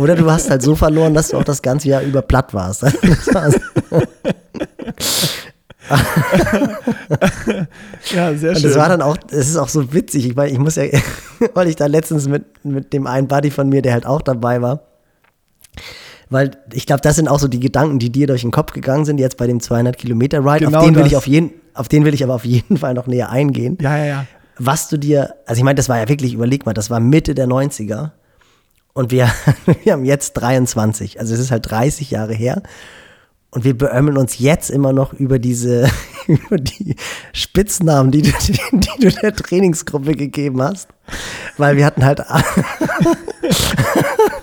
[0.00, 2.82] Oder du hast halt so verloren, dass du auch das ganze Jahr über platt warst.
[2.82, 2.90] ja,
[8.34, 8.56] sehr schön.
[8.56, 10.26] Und das war dann auch, es ist auch so witzig.
[10.26, 10.86] Ich meine, ich muss ja,
[11.54, 14.60] weil ich da letztens mit, mit dem einen Buddy von mir, der halt auch dabei
[14.60, 14.80] war,
[16.28, 19.04] weil ich glaube, das sind auch so die Gedanken, die dir durch den Kopf gegangen
[19.04, 20.66] sind, jetzt bei dem 200 Kilometer Ride.
[20.66, 22.94] Genau auf den will ich auf jeden, auf den will ich aber auf jeden Fall
[22.94, 23.78] noch näher eingehen.
[23.80, 24.26] Ja, ja, ja.
[24.58, 27.34] Was du dir, also ich meine, das war ja wirklich, überleg mal, das war Mitte
[27.34, 28.10] der 90er
[28.92, 29.30] und wir,
[29.84, 32.62] wir haben jetzt 23, also es ist halt 30 Jahre her.
[33.52, 35.90] Und wir beömmeln uns jetzt immer noch über diese,
[36.28, 36.94] über die
[37.32, 40.88] Spitznamen, die du, die, die du der Trainingsgruppe gegeben hast.
[41.56, 42.20] Weil wir hatten halt.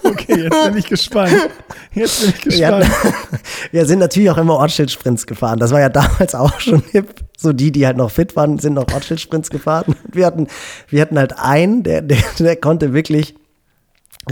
[0.04, 1.50] okay, jetzt bin ich gespannt.
[1.94, 2.84] Jetzt bin ich gespannt.
[2.86, 3.40] Wir, hatten,
[3.72, 5.60] wir sind natürlich auch immer Ortsschildsprints gefahren.
[5.60, 7.16] Das war ja damals auch schon hip.
[7.38, 9.96] So die, die halt noch fit waren, sind noch Ortsschildsprints gefahren.
[10.12, 10.48] Wir hatten,
[10.90, 13.36] wir hatten halt einen, der, der, der konnte wirklich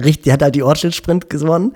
[0.03, 1.73] richtig, der hat halt die Ortsschild-Sprint gewonnen.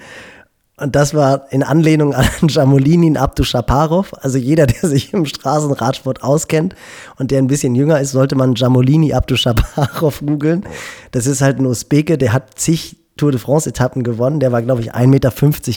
[0.77, 4.13] Und das war in Anlehnung an Jamolini und Abdushaparov.
[4.21, 6.75] Also jeder, der sich im Straßenradsport auskennt
[7.17, 10.65] und der ein bisschen jünger ist, sollte man Jamolini Abdushaparov googeln.
[11.11, 14.39] Das ist halt ein Usbeke, der hat zig Tour de France-Etappen gewonnen.
[14.39, 15.31] Der war, glaube ich, 1,50 Meter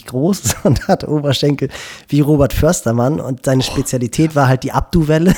[0.05, 1.69] groß und hatte Oberschenkel
[2.07, 3.19] wie Robert Förstermann.
[3.19, 5.33] Und seine Spezialität war halt die Abdu-Welle,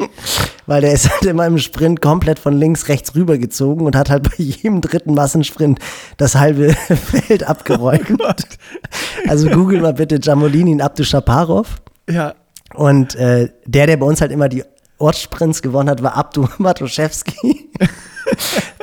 [0.66, 4.24] weil der ist halt immer im Sprint komplett von links, rechts rübergezogen und hat halt
[4.24, 5.78] bei jedem dritten Massensprint
[6.16, 8.06] das halbe Feld abgeräumt.
[8.18, 11.76] Oh also google mal bitte Jamolini und Abdu Shaparov.
[12.08, 12.34] Ja.
[12.74, 14.64] Und äh, der, der bei uns halt immer die
[14.98, 17.70] Ortssprints gewonnen hat, war Abdu Matuszewski.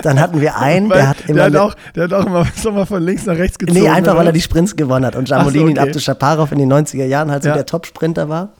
[0.01, 1.49] Dann hatten wir einen, der hat immer.
[1.49, 3.79] Der hat auch, der hat auch immer, immer von links nach rechts gezogen.
[3.79, 5.15] Nee, einfach weil er die Sprints gewonnen hat.
[5.15, 5.71] Und Jamolini so, okay.
[5.71, 7.55] und Abdu Shaparov in den 90er Jahren halt so ja.
[7.55, 8.53] der Top-Sprinter war.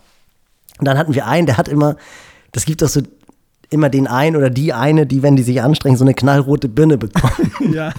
[0.80, 1.96] Und dann hatten wir einen, der hat immer,
[2.52, 3.02] das gibt doch so
[3.70, 6.98] immer den einen oder die eine, die, wenn die sich anstrengen, so eine knallrote Birne
[6.98, 7.52] bekommen.
[7.74, 7.94] Ja.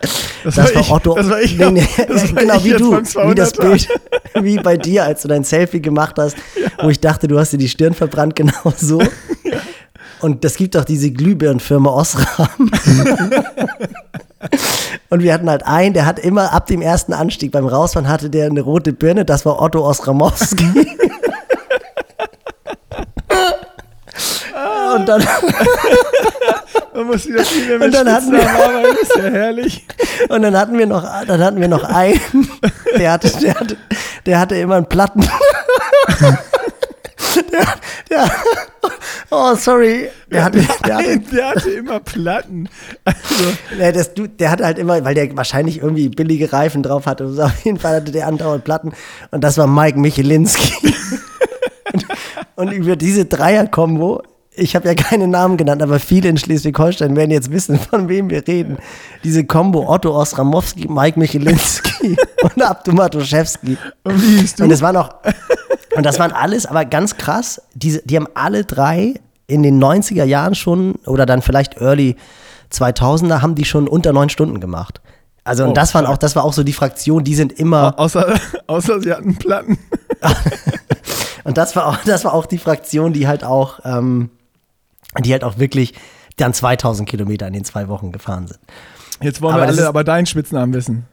[0.00, 1.14] Das, das war, war Otto.
[1.14, 1.58] Das war ich.
[1.58, 2.96] Nee, nee, das war genau ich wie du.
[2.96, 3.88] Wie das Bild,
[4.40, 6.68] wie bei dir, als du dein Selfie gemacht hast, ja.
[6.82, 9.00] wo ich dachte, du hast dir die Stirn verbrannt, genau so.
[9.00, 9.58] Ja.
[10.20, 12.70] Und das gibt doch diese Glühbirnenfirma Osram.
[15.10, 18.28] und wir hatten halt einen, der hat immer ab dem ersten Anstieg beim Rausfahren hatte
[18.28, 20.66] der eine rote Birne, das war Otto Osramowski.
[24.96, 25.24] und dann
[26.98, 29.86] Man muss wieder viel mehr Und mit dann hatten wir- arbeiten, ist ja herrlich.
[30.28, 32.20] Und dann hatten wir noch, dann hatten wir noch einen,
[32.98, 33.76] der hatte, der hatte,
[34.26, 35.24] der hatte immer einen Platten.
[37.52, 37.66] Der,
[38.10, 38.30] der,
[39.30, 40.08] oh, sorry.
[40.30, 42.68] Der hatte, der hatte, der hatte immer Platten.
[43.04, 43.44] Also,
[43.78, 47.26] der, das, der hatte halt immer, weil der wahrscheinlich irgendwie billige Reifen drauf hatte.
[47.26, 48.92] Und so, auf jeden Fall hatte der andauernd Platten.
[49.30, 50.72] Und das war Mike Michelinski.
[51.92, 52.06] Und,
[52.56, 54.22] und über diese Dreier-Kombo,
[54.58, 58.30] ich habe ja keine Namen genannt, aber viele in Schleswig-Holstein werden jetzt wissen, von wem
[58.30, 58.78] wir reden.
[59.24, 63.76] Diese Kombo Otto Osramowski, Mike Michelinski und Abdu Matuszewski.
[64.04, 64.64] und wie hieß du?
[64.64, 65.14] Und das war noch,
[65.96, 69.14] und das waren alles, aber ganz krass, diese, die haben alle drei
[69.46, 72.16] in den 90er Jahren schon, oder dann vielleicht Early
[72.72, 75.00] 2000er, haben die schon unter neun Stunden gemacht.
[75.44, 77.98] Also, und Oh, das waren auch, das war auch so die Fraktion, die sind immer,
[77.98, 79.78] außer, außer sie hatten Platten.
[81.44, 84.28] und das war auch, das war auch die Fraktion, die halt auch, ähm,
[85.24, 85.94] die halt auch wirklich
[86.36, 88.60] dann 2000 Kilometer in den zwei Wochen gefahren sind.
[89.20, 91.06] Jetzt wollen Aber wir alle ist- aber deinen Spitznamen wissen.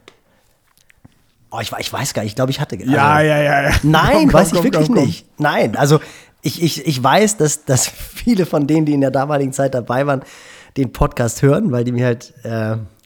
[1.50, 2.76] Oh, ich, ich weiß gar nicht, ich glaube, ich hatte.
[2.76, 3.76] also- ja, ja, ja, ja.
[3.82, 5.26] Nein, Komm, komm, weiß ich komm, wirklich nicht.
[5.38, 6.00] Nein, also
[6.42, 10.06] ich, ich, ich weiß, dass, dass viele von denen, die in der damaligen Zeit dabei
[10.06, 10.22] waren,
[10.76, 12.48] den Podcast hören, weil die mir halt äh,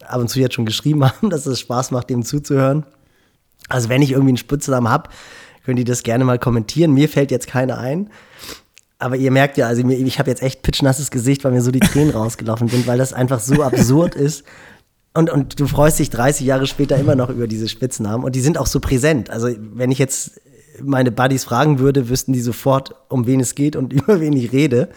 [0.04, 2.84] ab und zu jetzt schon geschrieben haben, dass es Spaß macht, dem zuzuhören.
[3.68, 5.10] Also wenn ich irgendwie einen Spitznamen habe,
[5.64, 6.92] können die das gerne mal kommentieren.
[6.92, 8.10] Mir fällt jetzt keiner ein.
[9.00, 11.80] Aber ihr merkt ja, also ich habe jetzt echt pitschnasses Gesicht, weil mir so die
[11.80, 14.44] Tränen rausgelaufen sind, weil das einfach so absurd ist.
[15.14, 18.40] Und, und du freust dich 30 Jahre später immer noch über diese Spitznamen und die
[18.40, 19.30] sind auch so präsent.
[19.30, 20.40] Also wenn ich jetzt
[20.82, 24.52] meine Buddies fragen würde, wüssten die sofort, um wen es geht und über wen ich
[24.52, 24.90] rede.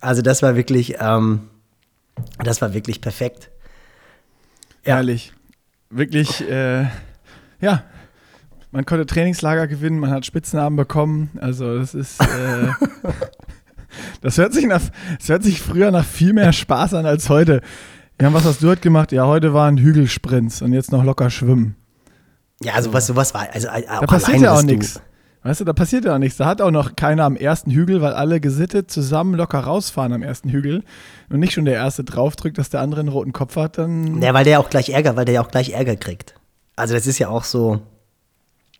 [0.00, 1.48] Also das war wirklich, ähm,
[2.42, 3.50] das war wirklich perfekt.
[4.84, 4.96] Ja.
[4.96, 5.32] Herrlich.
[5.90, 6.86] Wirklich, äh,
[7.60, 7.84] ja.
[8.70, 11.30] Man konnte Trainingslager gewinnen, man hat Spitznamen bekommen.
[11.40, 12.68] Also das ist, äh,
[14.20, 14.82] das hört sich nach,
[15.18, 17.62] das hört sich früher nach viel mehr Spaß an als heute.
[18.20, 19.12] Ja, was hast du heute gemacht?
[19.12, 21.76] Ja, heute waren Hügelsprints und jetzt noch locker schwimmen.
[22.62, 25.00] Ja, also was sowas war, also äh, Da passiert ja auch nichts.
[25.44, 26.36] Weißt du, da passiert ja auch nichts.
[26.36, 30.22] Da hat auch noch keiner am ersten Hügel, weil alle gesittet zusammen locker rausfahren am
[30.22, 30.82] ersten Hügel
[31.30, 34.20] und nicht schon der erste draufdrückt, dass der andere einen roten Kopf hat, dann.
[34.20, 36.34] Ja, weil der auch gleich Ärger, weil der ja auch gleich Ärger kriegt.
[36.74, 37.80] Also das ist ja auch so,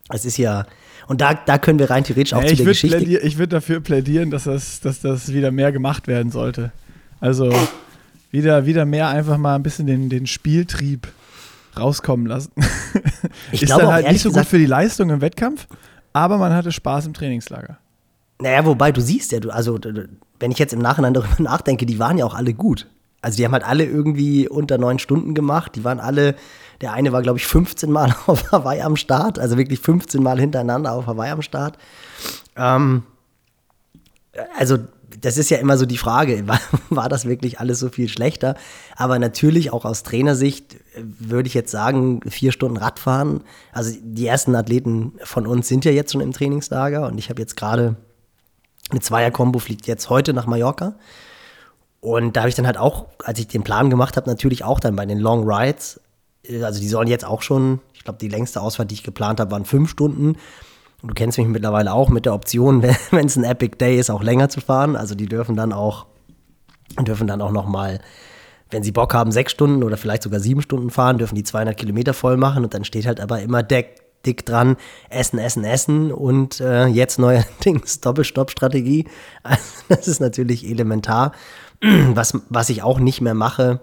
[0.09, 0.65] es ist ja,
[1.07, 2.97] und da, da können wir rein theoretisch auch Ja, zu ich der würde Geschichte.
[2.97, 6.71] plädier, ich würd dafür plädieren, dass das, dass das wieder mehr gemacht werden sollte.
[7.19, 7.53] Also
[8.31, 11.07] wieder, wieder mehr einfach mal ein bisschen den, den Spieltrieb
[11.77, 12.51] rauskommen lassen.
[13.51, 15.21] Ich Ist glaube dann auch halt ehrlich nicht so gut gesagt- für die Leistung im
[15.21, 15.67] Wettkampf,
[16.13, 17.77] aber man hatte Spaß im Trainingslager.
[18.41, 19.79] Naja, wobei du siehst ja, du, also
[20.39, 22.87] wenn ich jetzt im Nachhinein darüber nachdenke, die waren ja auch alle gut.
[23.21, 25.73] Also die haben halt alle irgendwie unter neun Stunden gemacht.
[25.75, 26.35] Die waren alle,
[26.81, 30.39] der eine war, glaube ich, 15 Mal auf Hawaii am Start, also wirklich 15 Mal
[30.39, 31.77] hintereinander auf Hawaii am Start.
[32.55, 33.03] Ähm,
[34.57, 34.77] also
[35.21, 38.55] das ist ja immer so die Frage, war, war das wirklich alles so viel schlechter?
[38.95, 43.41] Aber natürlich auch aus Trainersicht äh, würde ich jetzt sagen, vier Stunden Radfahren.
[43.71, 47.41] Also die ersten Athleten von uns sind ja jetzt schon im Trainingslager und ich habe
[47.41, 47.95] jetzt gerade
[48.91, 50.95] eine Zweier-Kombo fliegt jetzt heute nach Mallorca.
[52.01, 54.79] Und da habe ich dann halt auch, als ich den Plan gemacht habe, natürlich auch
[54.79, 55.99] dann bei den Long Rides,
[56.63, 59.51] also die sollen jetzt auch schon, ich glaube, die längste Ausfahrt, die ich geplant habe,
[59.51, 60.37] waren fünf Stunden.
[61.01, 64.09] Und du kennst mich mittlerweile auch mit der Option, wenn es ein Epic Day ist,
[64.09, 64.95] auch länger zu fahren.
[64.95, 66.05] Also die dürfen dann auch,
[67.01, 67.67] dürfen dann auch noch
[68.71, 71.75] wenn sie Bock haben, sechs Stunden oder vielleicht sogar sieben Stunden fahren, dürfen die 200
[71.75, 72.63] Kilometer voll machen.
[72.63, 74.77] Und dann steht halt aber immer dick, dick dran,
[75.09, 79.05] essen, essen, essen und äh, jetzt neuerdings Doppelstopp-Strategie.
[79.43, 81.31] Also das ist natürlich elementar.
[81.81, 83.79] Was, was ich auch nicht mehr mache,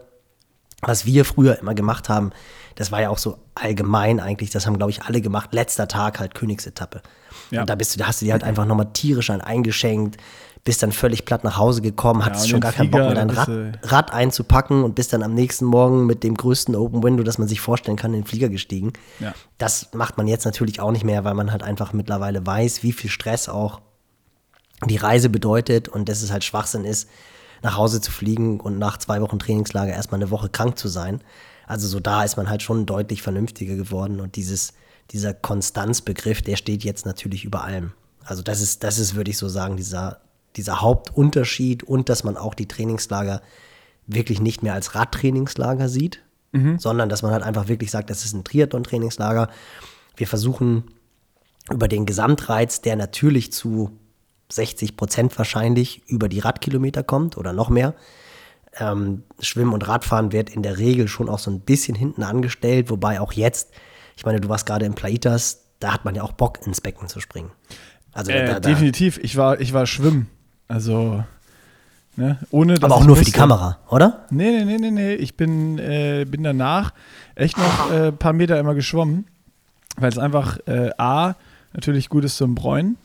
[0.82, 2.30] was wir früher immer gemacht haben,
[2.74, 5.54] das war ja auch so allgemein eigentlich, das haben, glaube ich, alle gemacht.
[5.54, 7.02] Letzter Tag halt Königsetappe.
[7.50, 7.62] Ja.
[7.62, 10.18] Und da bist du, da hast du dir halt einfach nochmal tierisch ein eingeschenkt,
[10.64, 13.30] bist dann völlig platt nach Hause gekommen, hattest und schon gar keinen Bock mehr, dein
[13.30, 17.22] Rad, du- Rad einzupacken und bist dann am nächsten Morgen mit dem größten Open Window,
[17.22, 18.92] das man sich vorstellen kann, in den Flieger gestiegen.
[19.20, 19.32] Ja.
[19.58, 22.92] Das macht man jetzt natürlich auch nicht mehr, weil man halt einfach mittlerweile weiß, wie
[22.92, 23.80] viel Stress auch
[24.84, 27.08] die Reise bedeutet und dass es halt Schwachsinn ist,
[27.62, 31.20] nach Hause zu fliegen und nach zwei Wochen Trainingslager erstmal eine Woche krank zu sein.
[31.66, 34.72] Also so da ist man halt schon deutlich vernünftiger geworden und dieses,
[35.10, 37.92] dieser Konstanzbegriff, der steht jetzt natürlich über allem.
[38.24, 40.20] Also das ist, das ist, würde ich so sagen, dieser,
[40.56, 43.42] dieser Hauptunterschied und dass man auch die Trainingslager
[44.06, 46.22] wirklich nicht mehr als Radtrainingslager sieht,
[46.78, 49.48] sondern dass man halt einfach wirklich sagt, das ist ein Triathlon-Trainingslager.
[50.16, 50.84] Wir versuchen
[51.70, 53.98] über den Gesamtreiz, der natürlich zu
[54.48, 57.94] 60 Prozent wahrscheinlich über die Radkilometer kommt oder noch mehr.
[58.78, 62.90] Ähm, Schwimmen und Radfahren wird in der Regel schon auch so ein bisschen hinten angestellt,
[62.90, 63.70] wobei auch jetzt,
[64.16, 67.08] ich meine, du warst gerade in Plaitas, da hat man ja auch Bock, ins Becken
[67.08, 67.50] zu springen.
[68.12, 70.28] Also äh, da, da, definitiv, ich war, ich war schwimmen.
[70.68, 71.24] Also,
[72.16, 74.26] ne, ohne Aber auch nur für die Kamera, oder?
[74.30, 75.14] Nee, nee, nee, nee, nee.
[75.14, 76.92] Ich bin, äh, bin danach
[77.34, 79.26] echt noch ein äh, paar Meter immer geschwommen,
[79.96, 81.34] weil es einfach äh, A,
[81.72, 82.96] natürlich gut ist zum Bräunen.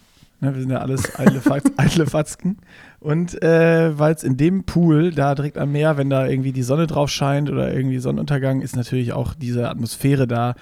[0.42, 1.40] Ne, wir sind ja alles eitle,
[1.78, 2.58] eitle Fatzken.
[3.00, 6.64] Und äh, weil es in dem Pool, da direkt am Meer, wenn da irgendwie die
[6.64, 10.56] Sonne drauf scheint oder irgendwie Sonnenuntergang, ist natürlich auch diese Atmosphäre da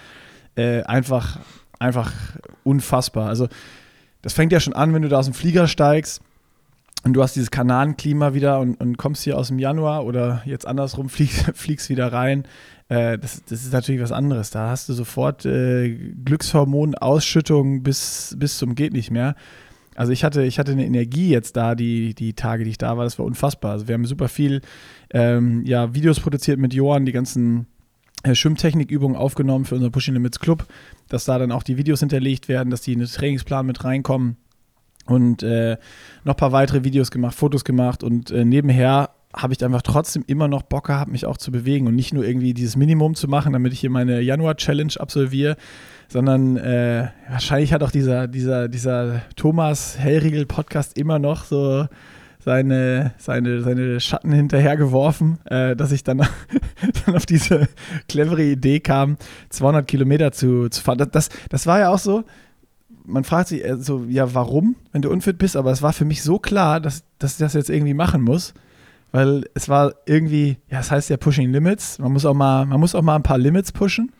[0.55, 1.39] äh, einfach,
[1.79, 2.11] einfach
[2.65, 3.29] unfassbar.
[3.29, 3.47] Also
[4.21, 6.21] das fängt ja schon an, wenn du da aus dem Flieger steigst
[7.05, 10.67] und du hast dieses Kanalenklima wieder und, und kommst hier aus dem Januar oder jetzt
[10.67, 12.43] andersrum fliegst, fliegst wieder rein.
[12.89, 14.49] Äh, das, das, ist natürlich was anderes.
[14.49, 19.35] Da hast du sofort äh, Glückshormonausschüttung bis, bis zum geht nicht mehr.
[19.99, 22.95] Also ich hatte, ich hatte eine Energie jetzt da, die, die Tage, die ich da
[22.95, 23.73] war, das war unfassbar.
[23.73, 24.61] Also wir haben super viel
[25.11, 27.67] ähm, ja, Videos produziert mit Johann, die ganzen
[28.23, 30.65] äh, Schwimmtechnikübungen aufgenommen für unseren Pushing Limits Club,
[31.09, 34.37] dass da dann auch die Videos hinterlegt werden, dass die in den Trainingsplan mit reinkommen
[35.05, 35.75] und äh,
[36.23, 40.23] noch ein paar weitere Videos gemacht, Fotos gemacht und äh, nebenher habe ich einfach trotzdem
[40.27, 43.27] immer noch Bock gehabt, mich auch zu bewegen und nicht nur irgendwie dieses Minimum zu
[43.27, 45.57] machen, damit ich hier meine Januar-Challenge absolviere,
[46.11, 51.87] sondern äh, wahrscheinlich hat auch dieser, dieser, dieser Thomas Hellriegel-Podcast immer noch so
[52.43, 56.17] seine, seine, seine Schatten hinterhergeworfen, äh, dass ich dann,
[57.05, 57.67] dann auf diese
[58.07, 59.17] clevere Idee kam,
[59.49, 60.97] 200 Kilometer zu, zu fahren.
[60.97, 62.23] Das, das, das war ja auch so,
[63.05, 66.05] man fragt sich äh, so, ja, warum, wenn du unfit bist, aber es war für
[66.05, 68.53] mich so klar, dass, dass ich das jetzt irgendwie machen muss,
[69.11, 72.65] weil es war irgendwie, ja, es das heißt ja Pushing Limits, man muss auch mal,
[72.65, 74.11] man muss auch mal ein paar Limits pushen.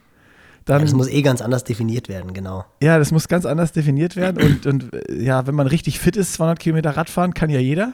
[0.66, 2.66] Dann, ja, das muss eh ganz anders definiert werden, genau.
[2.82, 6.16] Ja, das muss ganz anders definiert werden und, und äh, ja, wenn man richtig fit
[6.16, 7.94] ist, 200 Kilometer Radfahren kann ja jeder.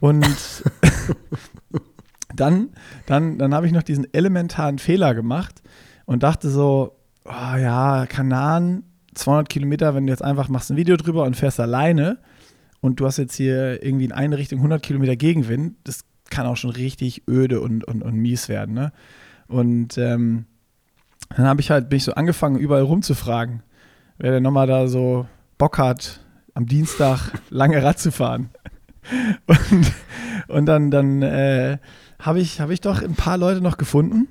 [0.00, 0.26] Und
[2.34, 2.70] dann,
[3.06, 5.62] dann, dann habe ich noch diesen elementaren Fehler gemacht
[6.04, 8.84] und dachte so, oh ja, Kanan,
[9.14, 12.18] 200 Kilometer, wenn du jetzt einfach machst ein Video drüber und fährst alleine
[12.80, 16.56] und du hast jetzt hier irgendwie in eine Richtung 100 Kilometer Gegenwind, das kann auch
[16.56, 18.74] schon richtig öde und, und, und mies werden.
[18.74, 18.92] Ne?
[19.48, 20.46] Und ähm,
[21.30, 23.62] dann habe ich halt, bin ich so angefangen, überall rumzufragen,
[24.18, 25.26] wer denn nochmal da so
[25.58, 26.20] Bock hat,
[26.54, 28.50] am Dienstag lange Rad zu fahren.
[29.46, 29.92] Und,
[30.48, 31.78] und dann, dann äh,
[32.18, 34.26] habe ich, hab ich doch ein paar Leute noch gefunden.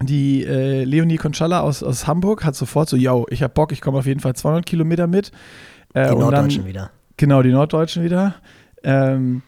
[0.00, 3.80] Die äh, Leonie Conchalla aus, aus Hamburg hat sofort so, yo, ich habe Bock, ich
[3.80, 5.32] komme auf jeden Fall 200 Kilometer mit.
[5.94, 6.90] Äh, die Norddeutschen dann, wieder.
[7.16, 8.36] Genau, die Norddeutschen wieder.
[8.84, 9.42] Ähm,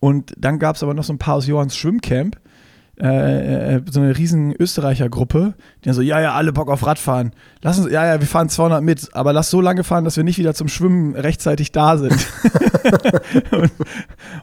[0.00, 2.38] und dann gab es aber noch so ein paar aus Johanns Schwimmcamp,
[3.00, 7.32] äh, äh, so eine riesen Österreicher-Gruppe, die dann so, ja, ja, alle Bock auf Radfahren.
[7.60, 10.22] Lass uns, ja, ja, wir fahren 200 mit, aber lass so lange fahren, dass wir
[10.22, 12.12] nicht wieder zum Schwimmen rechtzeitig da sind.
[13.50, 13.72] und,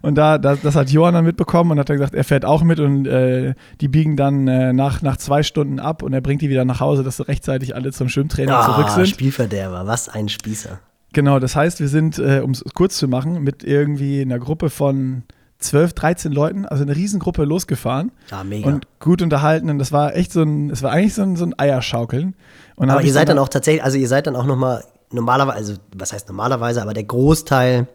[0.01, 2.63] und da, das, das, hat Johann dann mitbekommen und hat dann gesagt, er fährt auch
[2.63, 6.41] mit und äh, die biegen dann äh, nach, nach zwei Stunden ab und er bringt
[6.41, 9.07] die wieder nach Hause, dass rechtzeitig alle zum Schwimmtraining oh, zurück sind.
[9.07, 10.79] Spielverderber, was ein Spießer.
[11.13, 14.69] Genau, das heißt, wir sind, äh, um es kurz zu machen, mit irgendwie einer Gruppe
[14.69, 15.23] von
[15.62, 18.12] 12, 13 Leuten, also eine Riesengruppe losgefahren.
[18.30, 18.67] Ja, mega.
[18.67, 19.69] Und gut unterhalten.
[19.69, 22.36] Und das war echt so ein, es war eigentlich so ein, so ein Eierschaukeln.
[22.76, 25.74] Und aber ihr seid dann auch tatsächlich, also ihr seid dann auch nochmal normalerweise, also
[25.95, 27.88] was heißt normalerweise, aber der Großteil,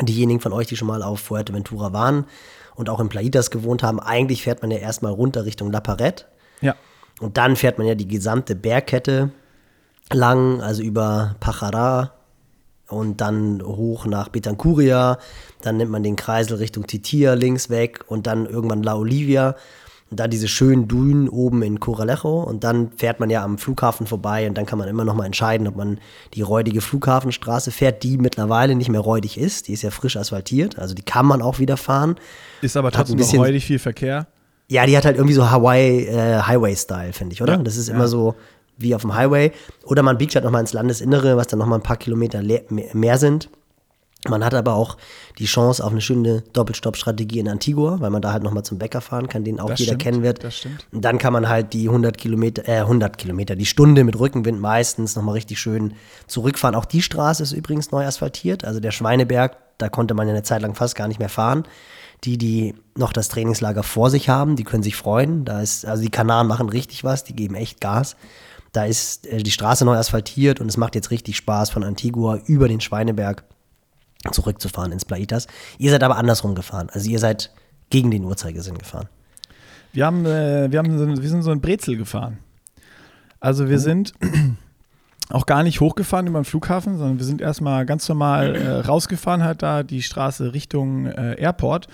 [0.00, 2.24] diejenigen von euch, die schon mal auf Fuerteventura waren
[2.74, 6.24] und auch in Plaitas gewohnt haben, eigentlich fährt man ja erstmal runter Richtung La Parette.
[6.60, 6.74] Ja.
[7.20, 9.30] Und dann fährt man ja die gesamte Bergkette
[10.12, 12.12] lang, also über Pajara,
[12.88, 15.18] und dann hoch nach Betancuria,
[15.62, 19.56] dann nimmt man den Kreisel Richtung Titia links weg und dann irgendwann La Olivia
[20.10, 24.06] und dann diese schönen Dünen oben in Coralejo und dann fährt man ja am Flughafen
[24.06, 25.98] vorbei und dann kann man immer noch mal entscheiden, ob man
[26.34, 30.78] die räudige Flughafenstraße fährt, die mittlerweile nicht mehr räudig ist, die ist ja frisch asphaltiert,
[30.78, 32.16] also die kann man auch wieder fahren.
[32.62, 34.26] Ist aber trotzdem noch räudig viel Verkehr.
[34.70, 37.54] Ja, die hat halt irgendwie so Hawaii äh, Highway-Style, finde ich, oder?
[37.54, 37.94] Ja, das ist ja.
[37.94, 38.34] immer so
[38.78, 39.52] wie auf dem Highway.
[39.84, 43.50] Oder man biegt halt nochmal ins Landesinnere, was dann nochmal ein paar Kilometer mehr sind.
[44.26, 44.96] Man hat aber auch
[45.38, 49.00] die Chance auf eine schöne Doppelstopp-Strategie in Antigua, weil man da halt nochmal zum Bäcker
[49.00, 50.42] fahren kann, den auch das jeder stimmt, kennen wird.
[50.42, 50.86] Das stimmt.
[50.90, 54.60] Und dann kann man halt die 100 Kilometer, äh, 100 Kilometer, die Stunde mit Rückenwind
[54.60, 55.94] meistens nochmal richtig schön
[56.26, 56.74] zurückfahren.
[56.74, 58.64] Auch die Straße ist übrigens neu asphaltiert.
[58.64, 61.64] Also der Schweineberg, da konnte man ja eine Zeit lang fast gar nicht mehr fahren.
[62.24, 65.44] Die, die noch das Trainingslager vor sich haben, die können sich freuen.
[65.44, 68.16] Da ist, also die Kanaren machen richtig was, die geben echt Gas.
[68.72, 72.38] Da ist äh, die Straße neu asphaltiert und es macht jetzt richtig Spaß, von Antigua
[72.46, 73.44] über den Schweineberg
[74.32, 75.46] zurückzufahren ins Plaitas.
[75.78, 76.90] Ihr seid aber andersrum gefahren.
[76.92, 77.52] Also ihr seid
[77.90, 79.08] gegen den Uhrzeigersinn gefahren.
[79.92, 82.38] Wir haben, äh, wir haben wir sind so ein Brezel gefahren.
[83.40, 83.80] Also wir oh.
[83.80, 84.12] sind
[85.30, 89.44] auch gar nicht hochgefahren über den Flughafen, sondern wir sind erstmal ganz normal äh, rausgefahren,
[89.44, 91.88] halt da die Straße Richtung äh, Airport.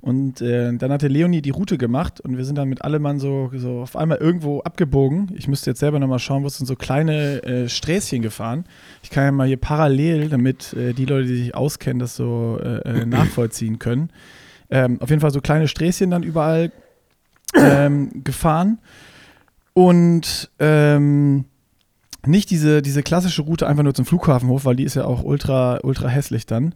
[0.00, 3.50] Und äh, dann hatte Leonie die Route gemacht und wir sind dann mit allem so,
[3.56, 5.32] so auf einmal irgendwo abgebogen.
[5.34, 8.64] Ich müsste jetzt selber nochmal schauen, wo sind so kleine äh, Sträßchen gefahren.
[9.02, 12.60] Ich kann ja mal hier parallel, damit äh, die Leute, die sich auskennen, das so
[12.62, 14.10] äh, äh, nachvollziehen können.
[14.70, 16.70] Ähm, auf jeden Fall so kleine Sträßchen dann überall
[17.54, 18.78] ähm, gefahren.
[19.74, 21.44] Und ähm,
[22.26, 25.22] nicht diese, diese klassische Route einfach nur zum Flughafen hoch, weil die ist ja auch
[25.22, 26.74] ultra, ultra hässlich dann.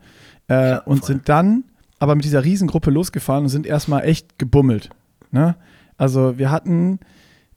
[0.49, 1.64] Äh, ja, und sind dann
[1.99, 4.90] aber mit dieser Riesengruppe losgefahren und sind erstmal echt gebummelt.
[5.30, 5.57] Ne?
[5.97, 6.99] Also wir hatten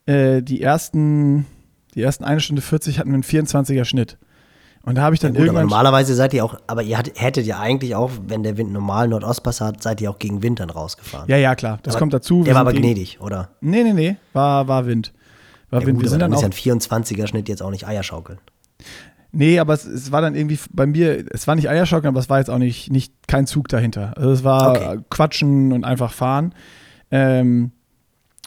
[0.06, 1.46] äh, die ersten,
[1.94, 4.18] die ersten eine Stunde 40 hatten wir einen 24er Schnitt.
[4.86, 5.66] Und da habe ich dann ja, gut, irgendwann.
[5.66, 9.60] normalerweise seid ihr auch, aber ihr hättet ja eigentlich auch, wenn der Wind normal Nordostpass
[9.60, 11.28] hat, seid ihr auch gegen Wind dann rausgefahren.
[11.28, 11.80] Ja, ja, klar.
[11.82, 12.44] Das aber kommt dazu.
[12.44, 13.48] der war aber gnädig, oder?
[13.60, 14.16] Nee, nee, nee.
[14.32, 15.12] War, war Wind.
[15.82, 15.96] Ja, Wind.
[15.98, 18.38] Gut, wir sind dann, dann ist ja ein 24er Schnitt jetzt auch nicht Eierschaukeln.
[19.32, 22.30] Nee, aber es, es, war dann irgendwie bei mir, es war nicht Eierschaukeln, aber es
[22.30, 24.16] war jetzt auch nicht, nicht kein Zug dahinter.
[24.16, 24.98] Also es war okay.
[25.10, 26.54] Quatschen und einfach fahren.
[27.10, 27.72] Ähm,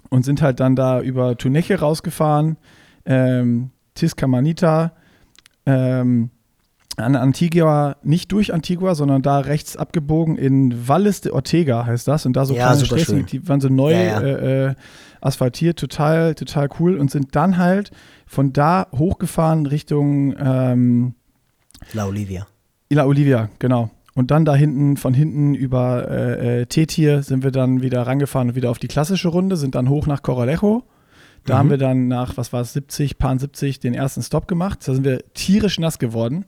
[0.09, 2.57] und sind halt dann da über Tuneche rausgefahren,
[3.05, 4.93] ähm, Tiscamanita,
[5.65, 6.31] ähm,
[6.97, 12.25] an Antigua, nicht durch Antigua, sondern da rechts abgebogen in Valles de Ortega heißt das.
[12.25, 14.21] Und da so ja, kleine Straßen, die waren so neu ja, ja.
[14.21, 14.75] Äh, äh,
[15.21, 16.97] asphaltiert, total, total cool.
[16.97, 17.91] Und sind dann halt
[18.25, 21.15] von da hochgefahren Richtung ähm,
[21.93, 22.47] La Olivia.
[22.89, 23.91] La Olivia, genau.
[24.15, 28.49] Und dann da hinten, von hinten über äh, äh, Tetir sind wir dann wieder rangefahren
[28.49, 30.83] und wieder auf die klassische Runde, sind dann hoch nach Coralejo.
[31.45, 31.57] Da mhm.
[31.57, 34.79] haben wir dann nach, was war es, 70, Pan 70 den ersten Stop gemacht.
[34.85, 36.45] Da sind wir tierisch nass geworden.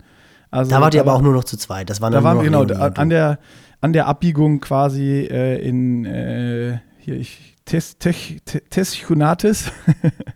[0.49, 1.89] Also, da wart ihr aber auch nur noch zu zweit.
[1.89, 3.39] Das waren da waren wir genau an der,
[3.79, 9.71] an der Abbiegung quasi äh, in äh, hier ich Teschunatis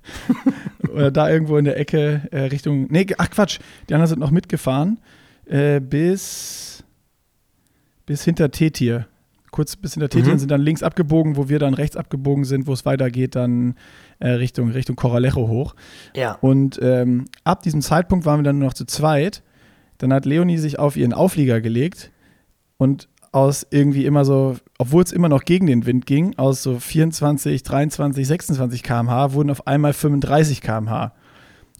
[0.91, 2.87] oder da irgendwo in der Ecke äh, Richtung.
[2.89, 3.59] Nee, ach Quatsch,
[3.89, 4.99] die anderen sind noch mitgefahren
[5.45, 6.83] äh, bis,
[8.05, 9.07] bis hinter Tetir.
[9.51, 10.39] Kurz bis hinter Tetir mhm.
[10.39, 13.75] sind dann links abgebogen, wo wir dann rechts abgebogen sind, wo es weitergeht, dann
[14.19, 15.75] äh, Richtung, Richtung Coralejo hoch.
[16.13, 16.37] Ja.
[16.41, 19.43] Und ähm, ab diesem Zeitpunkt waren wir dann nur noch zu zweit.
[19.97, 22.11] Dann hat Leonie sich auf ihren Auflieger gelegt
[22.77, 26.79] und aus irgendwie immer so, obwohl es immer noch gegen den Wind ging, aus so
[26.79, 31.11] 24, 23, 26 km/h wurden auf einmal 35 km/h.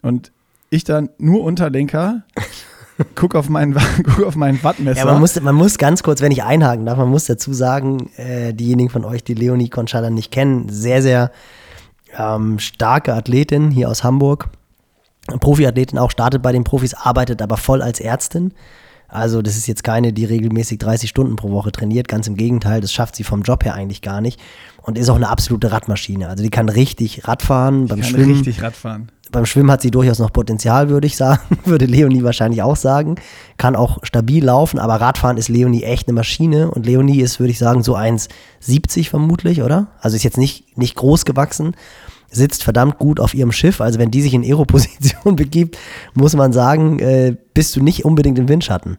[0.02, 0.34] Und
[0.70, 2.24] ich dann nur Unterlenker,
[3.16, 5.00] guck auf meinen, guck auf meinen Wattmesser.
[5.00, 8.10] Ja, man muss, man muss ganz kurz, wenn ich einhaken darf, man muss dazu sagen,
[8.18, 11.32] äh, diejenigen von euch, die Leonie Conchada nicht kennen, sehr, sehr
[12.18, 14.50] ähm, starke Athletin hier aus Hamburg.
[15.40, 18.54] Profiathletin auch, startet bei den Profis, arbeitet aber voll als Ärztin.
[19.08, 22.08] Also das ist jetzt keine, die regelmäßig 30 Stunden pro Woche trainiert.
[22.08, 24.40] Ganz im Gegenteil, das schafft sie vom Job her eigentlich gar nicht.
[24.82, 26.28] Und ist auch eine absolute Radmaschine.
[26.28, 27.88] Also die kann richtig Radfahren.
[27.88, 29.12] Beim kann Schwimmen, richtig Radfahren.
[29.32, 31.42] Beim Schwimmen hat sie durchaus noch Potenzial, würde ich sagen.
[31.66, 33.16] würde Leonie wahrscheinlich auch sagen.
[33.58, 36.70] Kann auch stabil laufen, aber Radfahren ist Leonie echt eine Maschine.
[36.70, 39.88] Und Leonie ist, würde ich sagen, so 1,70 vermutlich, oder?
[40.00, 41.76] Also ist jetzt nicht, nicht groß gewachsen
[42.30, 43.82] sitzt verdammt gut auf ihrem Schiff.
[43.82, 45.78] Also wenn die sich in Aero-Position begibt,
[46.14, 48.98] muss man sagen, äh, bist du nicht unbedingt im Windschatten.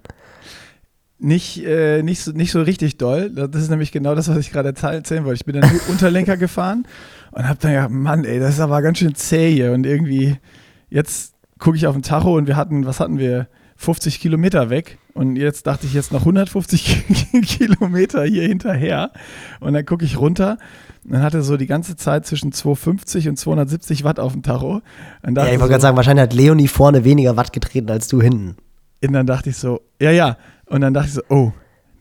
[1.18, 3.30] Nicht, äh, nicht, so, nicht so richtig doll.
[3.30, 5.40] Das ist nämlich genau das, was ich gerade erzählen wollte.
[5.40, 6.86] Ich bin dann Unterlenker gefahren
[7.32, 9.72] und hab dann ja, Mann, ey, das ist aber ganz schön zäh hier.
[9.72, 10.36] Und irgendwie,
[10.90, 13.48] jetzt gucke ich auf den Tacho und wir hatten, was hatten wir?
[13.76, 14.98] 50 Kilometer weg.
[15.12, 17.04] Und jetzt dachte ich jetzt noch 150
[17.42, 19.12] Kilometer hier hinterher.
[19.60, 20.58] Und dann gucke ich runter
[21.12, 24.82] dann hatte so die ganze Zeit zwischen 250 und 270 Watt auf dem Tacho.
[25.24, 28.20] ja, ich wollte so, gerade sagen, wahrscheinlich hat Leonie vorne weniger Watt getreten als du
[28.20, 28.56] hinten.
[29.04, 30.36] Und dann dachte ich so, ja, ja.
[30.66, 31.52] Und dann dachte ich so, oh,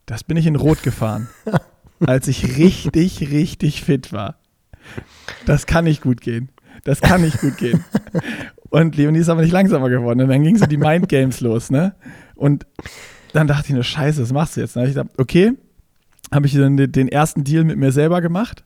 [0.06, 1.30] das bin ich in Rot gefahren.
[2.06, 4.38] als ich richtig, richtig fit war.
[5.46, 6.50] Das kann nicht gut gehen.
[6.84, 7.84] Das kann nicht gut gehen.
[8.70, 10.22] Und Leonie ist aber nicht langsamer geworden.
[10.22, 11.96] Und dann ging so die Mind Games los, ne?
[12.36, 12.66] Und
[13.34, 14.76] dann dachte ich nur, scheiße, was machst du jetzt?
[14.76, 15.54] Dann habe ich gedacht, okay,
[16.34, 18.64] habe ich dann den ersten Deal mit mir selber gemacht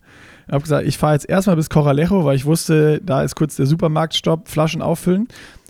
[0.50, 3.56] ich habe gesagt, ich fahre jetzt erstmal bis Coralejo, weil ich wusste, da ist kurz
[3.56, 5.28] der Supermarktstopp, Flaschen auffüllen.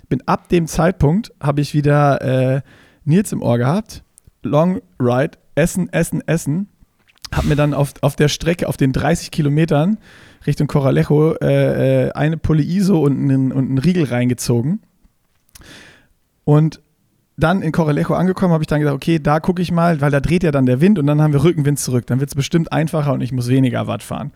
[0.08, 2.62] Bin ab dem Zeitpunkt, habe ich wieder äh,
[3.04, 4.04] Nils im Ohr gehabt.
[4.42, 6.70] Long Ride, Essen, Essen, Essen.
[7.36, 9.98] Habe mir dann auf, auf der Strecke, auf den 30 Kilometern
[10.48, 14.80] Richtung Coralejo, äh, äh, eine Pulle ISO und einen, und einen Riegel reingezogen.
[16.46, 16.80] Und
[17.40, 20.20] dann in Coralejo angekommen, habe ich dann gesagt, okay, da gucke ich mal, weil da
[20.20, 22.06] dreht ja dann der Wind und dann haben wir Rückenwind zurück.
[22.08, 24.32] Dann wird es bestimmt einfacher und ich muss weniger Watt fahren.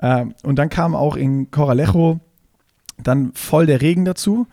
[0.00, 2.20] Ähm, und dann kam auch in Coralejo
[3.02, 4.46] dann voll der Regen dazu.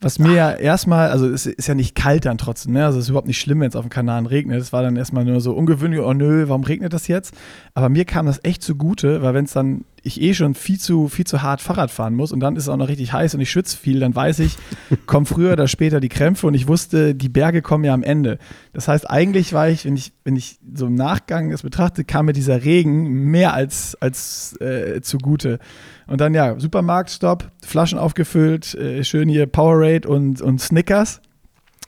[0.00, 2.84] Was mir ja erstmal, also es ist ja nicht kalt dann trotzdem, ne?
[2.84, 4.60] Also es ist überhaupt nicht schlimm, wenn es auf dem Kanal regnet.
[4.60, 7.34] Es war dann erstmal nur so ungewöhnlich, oh nö, warum regnet das jetzt?
[7.72, 11.08] Aber mir kam das echt zugute, weil wenn es dann ich eh schon viel zu,
[11.08, 13.40] viel zu hart Fahrrad fahren muss und dann ist es auch noch richtig heiß und
[13.40, 14.56] ich schütze viel, dann weiß ich,
[15.06, 18.38] kommen früher oder später die Krämpfe und ich wusste, die Berge kommen ja am Ende.
[18.72, 22.26] Das heißt, eigentlich war ich, wenn ich, wenn ich so im Nachgang es betrachte, kam
[22.26, 25.58] mir dieser Regen mehr als, als äh, zugute.
[26.06, 31.22] Und dann ja, Supermarktstopp, Flaschen aufgefüllt, äh, schön hier Powerade und, und Snickers.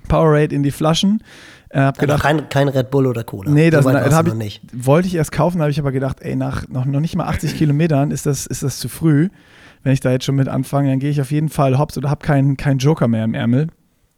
[0.08, 1.22] Powerade in die Flaschen.
[1.70, 3.50] Äh, hab gedacht, kein, kein Red Bull oder Cola.
[3.50, 4.62] Nee, das, so na, das ich, nicht.
[4.72, 7.56] wollte ich erst kaufen, habe ich aber gedacht, ey, nach noch, noch nicht mal 80
[7.56, 9.28] Kilometern ist das, ist das zu früh.
[9.82, 12.10] Wenn ich da jetzt schon mit anfange, dann gehe ich auf jeden Fall hops oder
[12.10, 13.68] habe keinen kein Joker mehr im Ärmel.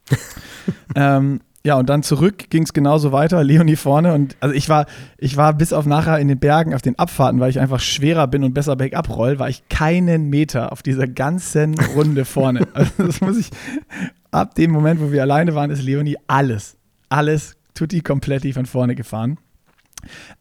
[0.95, 4.15] ähm, ja, und dann zurück ging es genauso weiter, Leonie vorne.
[4.15, 4.87] Und also ich war,
[5.19, 8.27] ich war bis auf nachher in den Bergen auf den Abfahrten, weil ich einfach schwerer
[8.27, 12.67] bin und besser bergab roll, war ich keinen Meter auf dieser ganzen Runde vorne.
[12.73, 13.51] Also das muss ich,
[14.31, 16.78] ab dem Moment, wo wir alleine waren, ist Leonie alles,
[17.09, 19.39] alles tutti kompletti von vorne gefahren.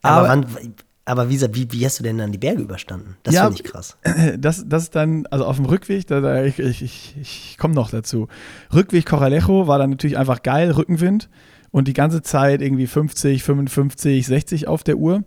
[0.02, 0.74] Aber, aber, wann,
[1.06, 3.16] aber wie, wie, wie, hast du denn dann die Berge überstanden?
[3.24, 3.98] Das ja, finde ich krass.
[4.38, 7.74] Das, das ist dann, also auf dem Rückweg, da, da, ich, ich, ich, ich komme
[7.74, 8.28] noch dazu.
[8.74, 11.30] Rückweg Coralejo war dann natürlich einfach geil, Rückenwind
[11.72, 15.24] und die ganze Zeit irgendwie 50, 55, 60 auf der Uhr.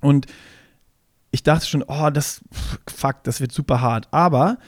[0.00, 0.26] Und
[1.30, 2.40] ich dachte schon, oh, das,
[2.86, 4.08] fuck, das wird super hart.
[4.10, 4.58] Aber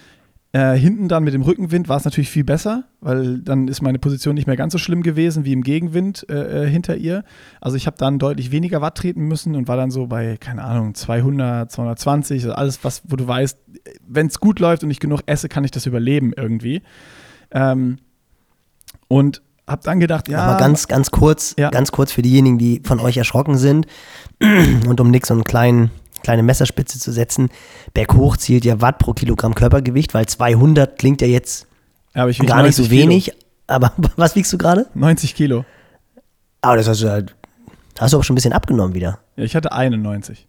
[0.53, 4.01] äh, hinten dann mit dem Rückenwind war es natürlich viel besser, weil dann ist meine
[4.01, 7.23] Position nicht mehr ganz so schlimm gewesen wie im Gegenwind äh, äh hinter ihr.
[7.61, 10.65] Also ich habe dann deutlich weniger Watt treten müssen und war dann so bei, keine
[10.65, 13.59] Ahnung, 200, 220, also alles, was, wo du weißt,
[14.09, 16.83] wenn es gut läuft und ich genug esse, kann ich das überleben irgendwie.
[17.53, 17.99] Ähm,
[19.07, 20.41] und habe dann gedacht, ja.
[20.41, 21.71] Aber ganz, ganz kurz, ja.
[21.71, 23.87] ganz kurz für diejenigen, die von euch erschrocken sind
[24.41, 25.93] und um Nick so einen kleinen
[26.23, 27.49] kleine Messerspitze zu setzen.
[27.95, 31.67] Berghoch zielt ja Watt pro Kilogramm Körpergewicht, weil 200 klingt ja jetzt
[32.15, 33.27] ja, gar nicht so wenig.
[33.27, 33.37] Kilo.
[33.67, 34.87] Aber was wiegst du gerade?
[34.95, 35.65] 90 Kilo.
[36.61, 37.35] Aber das hast du halt,
[37.99, 39.21] hast du auch schon ein bisschen abgenommen wieder.
[39.37, 40.47] Ja, ich hatte 91.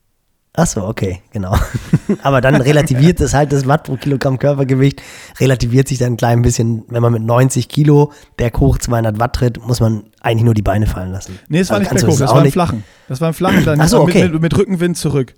[0.53, 1.55] Ach so, okay, genau.
[2.23, 5.01] Aber dann relativiert das halt das Watt pro Kilogramm Körpergewicht,
[5.39, 9.65] relativiert sich dann ein klein bisschen, wenn man mit 90 Kilo berghoch 200 Watt tritt,
[9.65, 11.39] muss man eigentlich nur die Beine fallen lassen.
[11.47, 12.83] Nee, es war also nicht berghoch, das war ein Flachen.
[13.07, 14.23] Das war ein Flachen, dann so, okay.
[14.23, 15.35] mit, mit, mit Rückenwind zurück.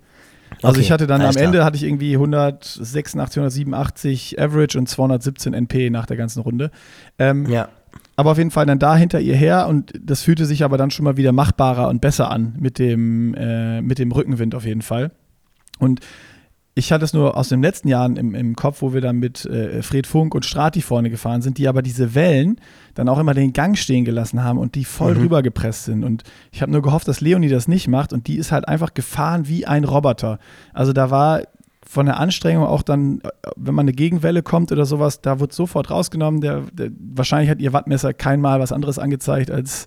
[0.64, 1.64] Also okay, ich hatte dann am Ende klar.
[1.66, 6.70] hatte ich irgendwie 186, 187 Average und 217 NP nach der ganzen Runde.
[7.18, 7.68] Ähm, ja.
[8.16, 10.90] Aber auf jeden Fall dann da hinter ihr her und das fühlte sich aber dann
[10.90, 14.82] schon mal wieder machbarer und besser an mit dem, äh, mit dem Rückenwind auf jeden
[14.82, 15.10] Fall.
[15.78, 16.00] Und
[16.76, 19.44] ich hatte es nur aus den letzten Jahren im, im Kopf, wo wir dann mit
[19.46, 22.56] äh, Fred Funk und Strati vorne gefahren sind, die aber diese Wellen
[22.94, 25.22] dann auch immer den Gang stehen gelassen haben und die voll mhm.
[25.22, 26.04] rübergepresst sind.
[26.04, 26.22] Und
[26.52, 29.48] ich habe nur gehofft, dass Leonie das nicht macht und die ist halt einfach gefahren
[29.48, 30.38] wie ein Roboter.
[30.72, 31.42] Also da war
[31.86, 33.20] von der Anstrengung auch dann,
[33.56, 36.40] wenn man eine Gegenwelle kommt oder sowas, da wird sofort rausgenommen.
[36.40, 39.86] Der, der wahrscheinlich hat ihr Wattmesser kein Mal was anderes angezeigt als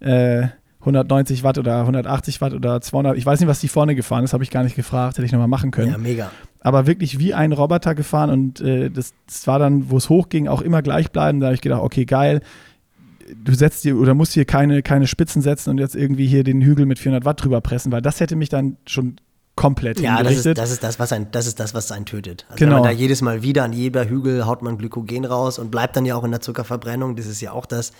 [0.00, 0.48] äh,
[0.80, 3.16] 190 Watt oder 180 Watt oder 200.
[3.16, 5.32] Ich weiß nicht, was die vorne gefahren ist, habe ich gar nicht gefragt, hätte ich
[5.32, 5.92] nochmal machen können.
[5.92, 6.30] Ja, mega.
[6.60, 10.48] Aber wirklich wie ein Roboter gefahren und äh, das, das, war dann, wo es hochging,
[10.48, 11.40] auch immer gleich bleiben.
[11.40, 12.40] Da habe ich gedacht, okay, geil.
[13.44, 16.62] Du setzt dir oder musst hier keine, keine Spitzen setzen und jetzt irgendwie hier den
[16.62, 19.16] Hügel mit 400 Watt drüber pressen, weil das hätte mich dann schon
[19.58, 22.46] komplett ja, das ist, das ist das, was ein, das ist das, was einen tötet.
[22.48, 22.76] Also genau.
[22.76, 25.96] wenn man da jedes Mal wieder an jeder Hügel haut man Glykogen raus und bleibt
[25.96, 27.16] dann ja auch in der Zuckerverbrennung.
[27.16, 27.92] Das ist ja auch das,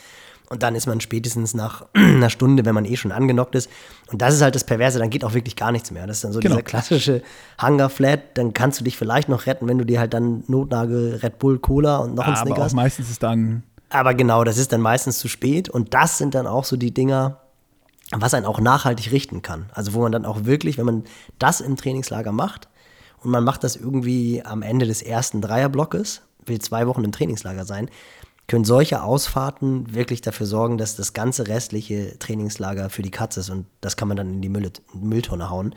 [0.51, 3.71] und dann ist man spätestens nach einer Stunde, wenn man eh schon angenockt ist.
[4.11, 6.07] Und das ist halt das Perverse, dann geht auch wirklich gar nichts mehr.
[6.07, 6.57] Das ist dann so genau.
[6.57, 7.23] dieser klassische
[7.61, 8.37] Hunger Flat.
[8.39, 11.59] Dann kannst du dich vielleicht noch retten, wenn du dir halt dann Notnagel, Red Bull,
[11.59, 12.59] Cola und noch ein Snickers.
[12.59, 13.63] Aber auch meistens ist dann.
[13.91, 15.69] Aber genau, das ist dann meistens zu spät.
[15.69, 17.41] Und das sind dann auch so die Dinger,
[18.11, 19.67] was einen auch nachhaltig richten kann.
[19.75, 21.05] Also wo man dann auch wirklich, wenn man
[21.39, 22.69] das im Trainingslager macht
[23.23, 27.67] und man macht das irgendwie am Ende des ersten Dreierblockes, will zwei Wochen im Trainingslager
[27.67, 27.91] sein,
[28.49, 33.51] können solche Ausfahrten wirklich dafür sorgen, dass das ganze restliche Trainingslager für die Katze ist
[33.51, 35.75] und das kann man dann in die Müll Mülltonne hauen,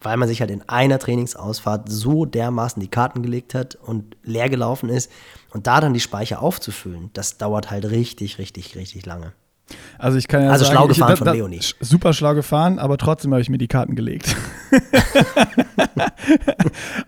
[0.00, 4.48] weil man sich halt in einer Trainingsausfahrt so dermaßen die Karten gelegt hat und leer
[4.48, 5.12] gelaufen ist
[5.50, 9.32] und da dann die Speicher aufzufüllen, das dauert halt richtig, richtig, richtig lange.
[9.98, 11.60] Also ich kann ja also sagen, schlau gefahren ich, da, von Leonie.
[11.80, 14.36] Super schlau gefahren, aber trotzdem habe ich mir die Karten gelegt.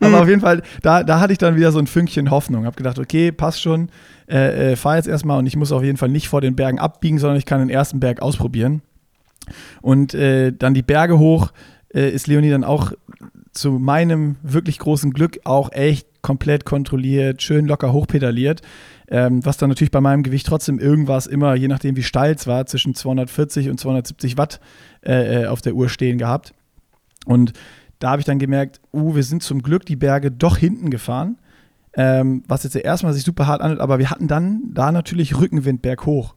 [0.00, 2.66] aber auf jeden Fall, da, da hatte ich dann wieder so ein Fünkchen Hoffnung.
[2.66, 3.90] Habe gedacht, okay, passt schon
[4.28, 6.78] äh, äh, fahre jetzt erstmal und ich muss auf jeden Fall nicht vor den Bergen
[6.78, 8.82] abbiegen, sondern ich kann den ersten Berg ausprobieren.
[9.80, 11.52] Und äh, dann die Berge hoch
[11.94, 12.92] äh, ist Leonie dann auch
[13.52, 18.60] zu meinem wirklich großen Glück auch echt komplett kontrolliert, schön locker hochpedaliert.
[19.10, 22.46] Ähm, was dann natürlich bei meinem Gewicht trotzdem irgendwas immer, je nachdem wie steil es
[22.46, 24.60] war, zwischen 240 und 270 Watt
[25.02, 26.52] äh, äh, auf der Uhr stehen gehabt.
[27.24, 27.54] Und
[27.98, 31.38] da habe ich dann gemerkt, uh, wir sind zum Glück die Berge doch hinten gefahren
[31.98, 35.82] ähm, was jetzt erstmal sich super hart anhört, aber wir hatten dann da natürlich Rückenwind
[35.82, 36.36] berghoch.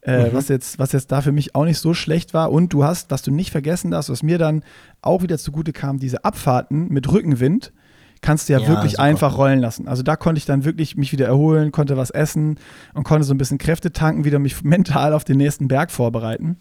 [0.00, 0.34] Äh, mhm.
[0.34, 2.50] was, jetzt, was jetzt da für mich auch nicht so schlecht war.
[2.50, 4.62] Und du hast, was du nicht vergessen darfst, was mir dann
[5.02, 7.74] auch wieder zugute kam, diese Abfahrten mit Rückenwind,
[8.22, 9.02] kannst du ja, Ja, wirklich super.
[9.02, 9.86] einfach rollen lassen.
[9.86, 12.58] Also da konnte ich dann wirklich mich wieder erholen, konnte was essen
[12.94, 16.56] und konnte so ein bisschen Kräfte tanken, wieder mich mental auf den nächsten Berg vorbereiten,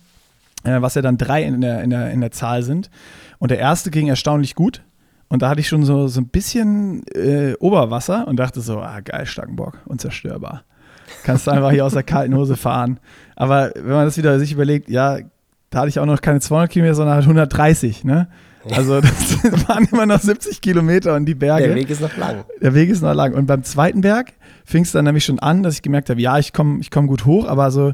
[0.65, 2.89] äh, was ja dann drei in der, in, der, in der Zahl sind.
[3.38, 4.83] Und der erste ging erstaunlich gut.
[5.28, 8.99] Und da hatte ich schon so, so ein bisschen äh, Oberwasser und dachte so, ah
[9.01, 10.63] geil, Stangenbock, unzerstörbar.
[11.23, 12.99] Kannst du einfach hier aus der kalten Hose fahren.
[13.36, 15.19] Aber wenn man das wieder sich überlegt, ja,
[15.69, 18.28] da hatte ich auch noch keine 200 Kilometer, sondern halt 130, ne?
[18.71, 21.67] Also das waren immer noch 70 Kilometer und die Berge.
[21.67, 22.45] Der Weg ist noch lang.
[22.61, 23.34] Der Weg ist noch lang.
[23.34, 26.39] Und beim zweiten Berg fing es dann nämlich schon an, dass ich gemerkt habe, ja,
[26.39, 27.93] ich komme ich komm gut hoch, aber so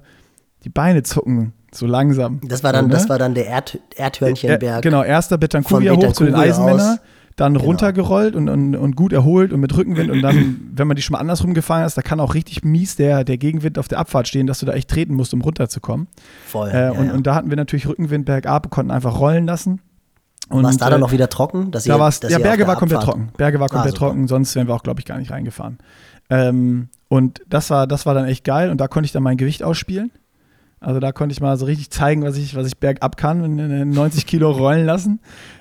[0.63, 2.41] die Beine zucken so langsam.
[2.43, 2.93] Das war dann, so, ne?
[2.95, 4.79] das war dann der Erd, Erdhörnchenberg.
[4.79, 6.99] Äh, genau, erster Betancuria hoch zu den Betancuria Eisenmänner, aus.
[7.35, 7.65] Dann Genau.
[7.65, 11.13] runtergerollt und, und, und gut erholt und mit Rückenwind und dann, wenn man die schon
[11.13, 14.27] mal andersrum gefahren ist, da kann auch richtig mies der, der Gegenwind auf der Abfahrt
[14.27, 16.07] stehen, dass du da echt treten musst, um runterzukommen.
[16.45, 16.69] Voll.
[16.69, 17.13] Äh, ja, und, ja.
[17.13, 19.81] und da hatten wir natürlich Rückenwind bergab, konnten einfach rollen lassen.
[20.49, 21.71] Und, war es da äh, dann noch wieder trocken?
[21.71, 23.29] Dass da ihr, war ja, Berge war komplett Abfahrt- trocken.
[23.37, 24.07] Berge war komplett super.
[24.07, 25.77] trocken, sonst wären wir auch, glaube ich, gar nicht reingefahren.
[26.29, 29.37] Ähm, und das war, das war dann echt geil und da konnte ich dann mein
[29.37, 30.11] Gewicht ausspielen.
[30.81, 33.59] Also da konnte ich mal so richtig zeigen, was ich, was ich bergab kann und
[33.59, 35.19] äh, 90 Kilo rollen lassen.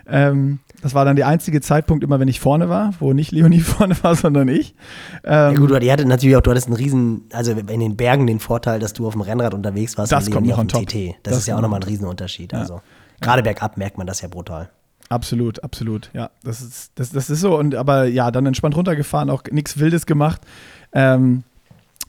[0.09, 3.61] Ähm, das war dann der einzige Zeitpunkt immer, wenn ich vorne war, wo nicht Leonie
[3.61, 4.75] vorne war, sondern ich.
[5.23, 7.97] Ja, Ähm, gut, aber die hatte natürlich auch, du hattest einen riesen, also in den
[7.97, 10.75] Bergen den Vorteil, dass du auf dem Rennrad unterwegs warst Das und kommt Leonie noch
[10.75, 10.89] auf dem top.
[10.89, 11.17] TT.
[11.23, 12.53] Das, Das ist ja auch kommt nochmal noch ein Riesenunterschied.
[12.53, 12.61] Ja.
[12.61, 12.81] Also
[13.21, 14.71] gerade bergab merkt man das ja brutal.
[15.11, 16.09] Absolut, absolut.
[16.15, 17.59] Ja, das ist, das, das ist so.
[17.59, 20.41] Und aber ja, dann entspannt runtergefahren, auch nichts Wildes gemacht.
[20.93, 21.43] Ähm,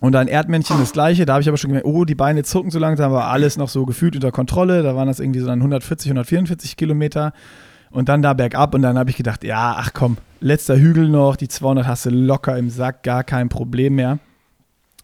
[0.02, 1.26] und dann Erdmännchen das gleiche.
[1.26, 3.70] Da habe ich aber schon gemerkt, oh, die Beine zucken so langsam, aber alles noch
[3.70, 4.82] so gefühlt unter Kontrolle.
[4.82, 7.34] Da waren das irgendwie so dann 140, 144 Kilometer.
[7.92, 8.74] Und dann da bergab.
[8.74, 12.10] Und dann habe ich gedacht, ja, ach komm, letzter Hügel noch, die 200 hast du
[12.10, 14.18] locker im Sack, gar kein Problem mehr.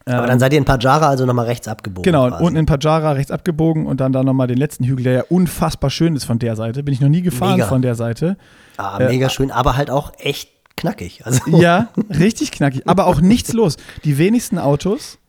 [0.07, 2.03] Aber Ähm, dann seid ihr in Pajara also nochmal rechts abgebogen.
[2.03, 2.43] Genau, quasi.
[2.43, 5.89] unten in Pajara rechts abgebogen und dann da nochmal den letzten Hügel, der ja unfassbar
[5.89, 6.81] schön ist von der Seite.
[6.81, 7.67] Bin ich noch nie gefahren Mega.
[7.67, 8.37] von der Seite.
[8.77, 11.25] Ah, äh, mega schön, aber halt auch echt knackig.
[11.25, 13.75] Also, Ja, richtig knackig, aber auch nichts los.
[14.05, 15.19] Die wenigsten Autos,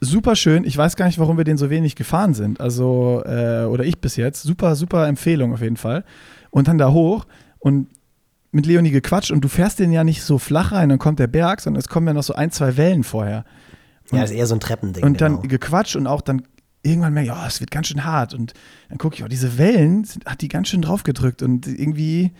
[0.00, 0.64] super schön.
[0.64, 2.60] Ich weiß gar nicht, warum wir den so wenig gefahren sind.
[2.60, 4.42] Also, äh, oder ich bis jetzt.
[4.42, 6.04] Super, super Empfehlung auf jeden Fall.
[6.50, 7.26] Und dann da hoch
[7.58, 7.88] und
[8.52, 11.26] mit Leonie gequatscht und du fährst den ja nicht so flach rein, dann kommt der
[11.26, 13.44] Berg, sondern es kommen ja noch so ein, zwei Wellen vorher.
[14.12, 15.02] ja, ist eher so ein Treppending.
[15.02, 15.48] Und dann genau.
[15.48, 16.42] gequatscht und auch dann
[16.84, 18.32] irgendwann merke ich, oh, es wird ganz schön hart.
[18.32, 18.52] Und
[18.88, 22.32] dann gucke ich, oh, diese Wellen sind, hat die ganz schön draufgedrückt und irgendwie,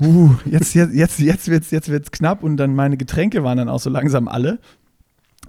[0.00, 3.58] uh, jetzt, jetzt, jetzt, jetzt wird es jetzt wird's knapp und dann meine Getränke waren
[3.58, 4.58] dann auch so langsam alle.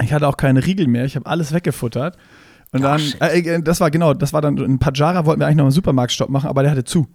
[0.02, 2.18] Ich hatte auch keine Riegel mehr, ich habe alles weggefuttert.
[2.72, 3.22] Und dann, shit.
[3.22, 6.30] äh, das war genau, das war dann in Pajara, wollten wir eigentlich noch einen Supermarktstopp
[6.30, 7.08] machen, aber der hatte zu.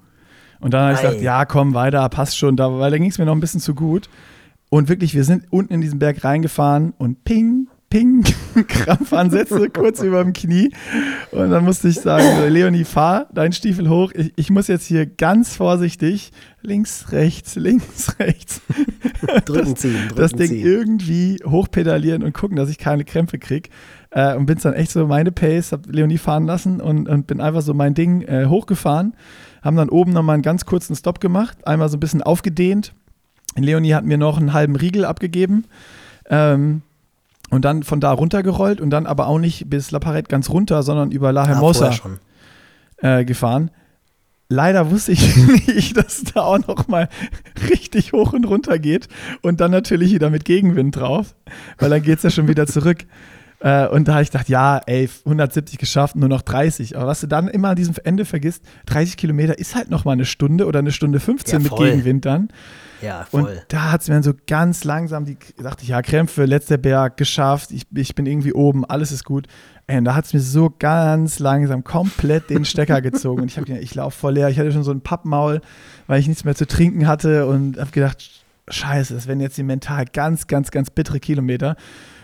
[0.60, 3.18] Und dann habe ich gesagt, ja, komm, weiter, passt schon, da, weil da ging es
[3.18, 4.08] mir noch ein bisschen zu gut.
[4.68, 8.24] Und wirklich, wir sind unten in diesen Berg reingefahren und ping, ping,
[8.66, 10.70] Krampfansätze kurz über dem Knie.
[11.30, 14.12] Und dann musste ich sagen, Leonie, fahr deinen Stiefel hoch.
[14.14, 16.32] Ich, ich muss jetzt hier ganz vorsichtig
[16.62, 18.60] links, rechts, links, rechts
[19.44, 20.66] drücken ziehen, drücken das Ding ziehen.
[20.66, 23.70] irgendwie hochpedalieren und gucken, dass ich keine Krämpfe krieg.
[24.10, 27.40] Äh, und bin dann echt so meine Pace, hab Leonie fahren lassen und, und bin
[27.40, 29.14] einfach so mein Ding äh, hochgefahren.
[29.62, 32.92] Haben dann oben nochmal einen ganz kurzen Stopp gemacht, einmal so ein bisschen aufgedehnt.
[33.56, 35.64] Leonie hat mir noch einen halben Riegel abgegeben.
[36.28, 36.82] Ähm,
[37.50, 40.82] und dann von da runtergerollt und dann aber auch nicht bis La Parette ganz runter,
[40.82, 42.18] sondern über La Ah, Hermosa schon.
[42.98, 43.70] äh, gefahren.
[44.48, 45.36] Leider wusste ich
[45.66, 47.08] nicht, dass es da auch noch mal
[47.70, 49.08] richtig hoch und runter geht
[49.42, 51.34] und dann natürlich wieder mit Gegenwind drauf,
[51.78, 53.06] weil dann geht es ja schon wieder zurück.
[53.60, 56.96] Äh, und da habe ich gedacht, ja, ey, 170 geschafft, nur noch 30.
[56.96, 60.12] Aber was du dann immer an diesem Ende vergisst, 30 Kilometer ist halt noch mal
[60.12, 61.76] eine Stunde oder eine Stunde 15 Ja, mit.
[61.76, 62.48] Gegenwind dann.
[63.02, 63.62] Ja, Und voll.
[63.68, 67.16] da hat es mir dann so ganz langsam, die dachte ich, ja, Krämpfe, letzter Berg,
[67.18, 69.46] geschafft, ich, ich bin irgendwie oben, alles ist gut.
[69.86, 73.42] Ey, und da hat es mir so ganz langsam komplett den Stecker gezogen.
[73.42, 74.48] Und ich habe gedacht, ich laufe voll leer.
[74.48, 75.60] Ich hatte schon so ein Pappmaul,
[76.08, 79.62] weil ich nichts mehr zu trinken hatte und habe gedacht, scheiße, das werden jetzt die
[79.62, 81.76] mental ganz, ganz, ganz bittere Kilometer.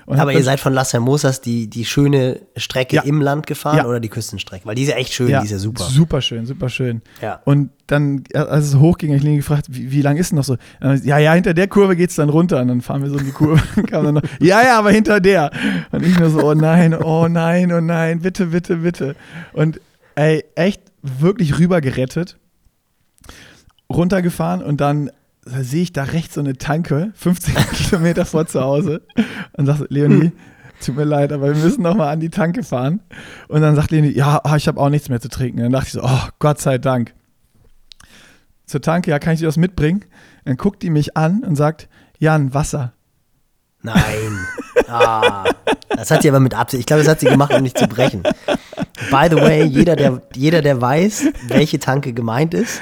[0.06, 3.02] Aber ihr seid von Las Hermosas die, die schöne Strecke Ja.
[3.02, 3.86] im Land gefahren Ja.
[3.86, 4.66] oder die Küstenstrecke?
[4.66, 5.84] Weil die ist ja echt schön, die ist ja super.
[5.84, 7.02] Super schön, super schön.
[7.20, 7.40] Ja.
[7.44, 10.36] Und dann, ja, als es hochging, habe ich Leni gefragt, wie, wie lang ist denn
[10.36, 10.56] noch so?
[10.80, 12.60] Ja, ja, hinter der Kurve geht es dann runter.
[12.60, 13.62] Und dann fahren wir so in die Kurve.
[13.76, 15.50] und kam dann noch, ja, ja, aber hinter der.
[15.90, 19.14] Und ich nur so, oh nein, oh nein, oh nein, bitte, bitte, bitte.
[19.52, 19.80] Und
[20.14, 22.38] ey, echt wirklich rüber gerettet,
[23.92, 25.10] runtergefahren und dann
[25.44, 29.02] sehe ich da rechts so eine Tanke, 15 Kilometer vor zu Hause.
[29.56, 30.32] Und sagt Leonie,
[30.80, 33.00] tut mir leid, aber wir müssen noch mal an die Tanke fahren.
[33.48, 35.58] Und dann sagt Leonie, ja, ah, ich habe auch nichts mehr zu trinken.
[35.58, 37.14] Und dann dachte ich so, oh, Gott sei Dank.
[38.66, 40.04] Zur Tanke, ja, kann ich dir das mitbringen?
[40.44, 41.88] Dann guckt die mich an und sagt,
[42.18, 42.92] Jan, Wasser.
[43.82, 44.38] Nein.
[44.88, 45.44] Ah.
[45.96, 46.80] Das hat sie aber mit Absicht.
[46.80, 48.22] Ich glaube, das hat sie gemacht, um nicht zu brechen.
[49.10, 52.80] By the way, jeder, der, jeder, der weiß, welche Tanke gemeint ist,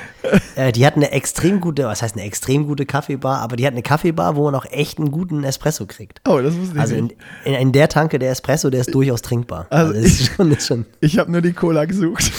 [0.54, 3.72] äh, die hat eine extrem gute, was heißt eine extrem gute Kaffeebar, aber die hat
[3.72, 6.20] eine Kaffeebar, wo man auch echt einen guten Espresso kriegt.
[6.28, 7.16] Oh, das wusste ich Also in, nicht.
[7.44, 9.66] in, in der Tanke der Espresso, der ist durchaus trinkbar.
[9.70, 10.86] Also Also, ist schon, schon.
[11.00, 12.30] Ich habe nur die Cola gesucht.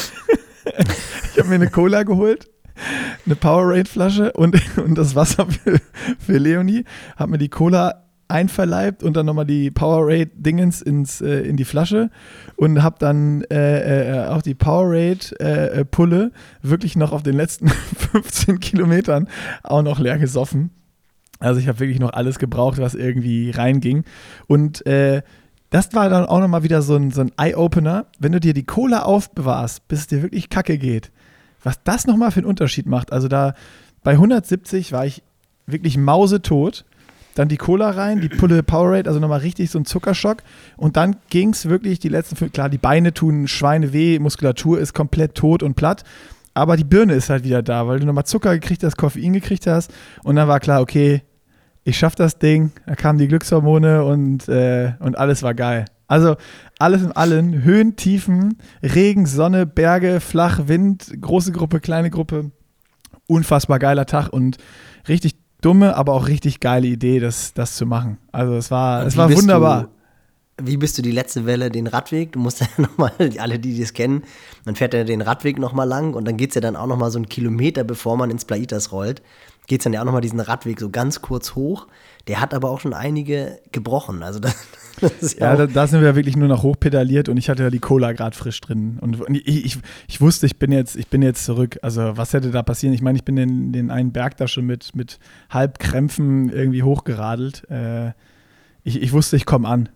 [1.34, 2.49] ich habe mir eine Cola geholt,
[3.26, 5.80] eine Powerade-Flasche und, und das Wasser für,
[6.19, 6.86] für Leonie.
[7.17, 12.09] Habe mir die Cola einverleibt und dann nochmal die Powerade-Dingens ins, äh, in die Flasche
[12.55, 17.67] und habe dann äh, äh, auch die Powerade-Pulle wirklich noch auf den letzten
[18.11, 19.27] 15 Kilometern
[19.63, 20.71] auch noch leer gesoffen.
[21.39, 24.03] Also ich habe wirklich noch alles gebraucht, was irgendwie reinging.
[24.47, 25.23] Und äh,
[25.71, 28.65] das war dann auch nochmal wieder so ein, so ein Eye-Opener, wenn du dir die
[28.65, 31.11] Cola aufbewahrst, bis es dir wirklich kacke geht.
[31.63, 33.11] Was das nochmal für einen Unterschied macht.
[33.11, 33.55] Also da
[34.03, 35.23] bei 170 war ich
[35.65, 36.86] wirklich mausetot.
[37.36, 40.43] Dann die Cola rein, die Pulle Powerade, also nochmal richtig so ein Zuckerschock.
[40.77, 44.79] Und dann ging es wirklich die letzten fünf, klar, die Beine tun Schweine weh, Muskulatur
[44.79, 46.03] ist komplett tot und platt.
[46.53, 49.67] Aber die Birne ist halt wieder da, weil du nochmal Zucker gekriegt hast, Koffein gekriegt
[49.67, 49.93] hast.
[50.23, 51.21] Und dann war klar, okay,
[51.84, 52.71] ich schaff das Ding.
[52.86, 55.86] Da kamen die Glückshormone und, äh, und alles war geil.
[56.07, 56.36] Also
[56.77, 62.51] alles in allem, Höhen, Tiefen, Regen, Sonne, Berge, flach, Wind, große Gruppe, kleine Gruppe.
[63.27, 64.57] Unfassbar geiler Tag und
[65.07, 68.18] richtig dumme, aber auch richtig geile Idee, das, das zu machen.
[68.32, 69.84] Also es war, es war wunderbar.
[70.57, 72.34] Du, wie bist du die letzte Welle den Radweg?
[72.34, 74.24] Du musst ja nochmal, alle, die das kennen,
[74.66, 77.12] man fährt ja den Radweg nochmal lang und dann geht es ja dann auch nochmal
[77.12, 79.22] so einen Kilometer, bevor man ins Plaitas rollt,
[79.68, 81.88] geht es dann ja auch nochmal diesen Radweg so ganz kurz hoch.
[82.28, 84.24] Der hat aber auch schon einige gebrochen.
[84.24, 84.55] Also das,
[85.39, 88.12] Ja, da, da sind wir wirklich nur noch hochpedaliert und ich hatte ja die Cola
[88.12, 88.97] gerade frisch drin.
[89.02, 89.78] Und, ich, ich,
[90.08, 91.80] ich wusste, ich bin, jetzt, ich bin jetzt zurück.
[91.82, 92.93] Also, was hätte da passieren?
[92.93, 97.70] Ich meine, ich bin den, den einen Berg da schon mit, mit Halbkrämpfen irgendwie hochgeradelt.
[97.70, 98.10] Äh,
[98.84, 99.89] ich, ich wusste, ich komme an.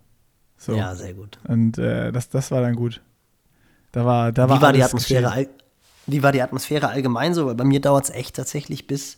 [0.57, 0.73] So.
[0.73, 1.37] ja, sehr gut.
[1.47, 3.01] Und äh, das, das war dann gut.
[3.91, 5.47] Da war, da war, Wie war die Atmosphäre, all,
[6.07, 7.45] wie war die Atmosphäre allgemein so?
[7.45, 9.17] Weil bei mir dauert es echt tatsächlich bis,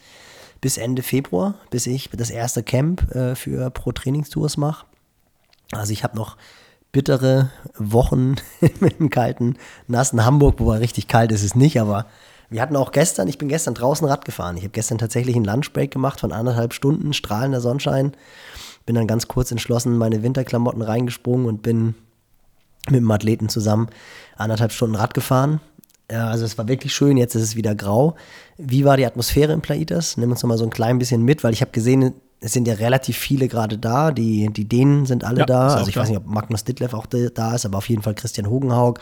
[0.62, 4.86] bis Ende Februar, bis ich das erste Camp äh, für Pro Trainingstours mache.
[5.72, 6.38] Also ich habe noch
[6.92, 8.36] bittere Wochen
[8.80, 9.58] mit dem kalten,
[9.88, 12.06] nassen Hamburg, wobei richtig kalt ist es nicht, aber
[12.50, 14.56] wir hatten auch gestern, ich bin gestern draußen Rad gefahren.
[14.56, 18.14] Ich habe gestern tatsächlich einen Lunchbreak gemacht von anderthalb Stunden, strahlender Sonnenschein.
[18.86, 21.96] Bin dann ganz kurz entschlossen in meine Winterklamotten reingesprungen und bin
[22.90, 23.90] mit dem Athleten zusammen
[24.38, 25.60] anderthalb Stunden Rad gefahren.
[26.10, 28.16] Ja, also es war wirklich schön, jetzt ist es wieder grau.
[28.58, 30.16] Wie war die Atmosphäre in Plaitas?
[30.16, 32.68] Nimm uns noch mal so ein klein bisschen mit, weil ich habe gesehen, es sind
[32.68, 34.12] ja relativ viele gerade da.
[34.12, 35.68] Die, die Dänen sind alle Ja, da.
[35.76, 36.02] Also ich da.
[36.02, 39.00] weiß nicht, ob Magnus Ditlev auch da ist, aber auf jeden Fall Christian Hogenhaug.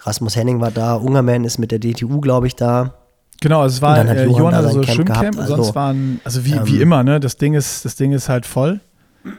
[0.00, 0.94] Rasmus Henning war da.
[0.94, 2.94] Ungerman ist mit der DTU, glaube ich, da.
[3.40, 5.56] Genau, also es war hat äh, Johann Johann da hatte sein so Camp Schwimmcamp, also,
[5.56, 7.20] sonst waren, also wie, ähm, wie immer, ne?
[7.20, 8.80] Das Ding ist, das Ding ist halt voll.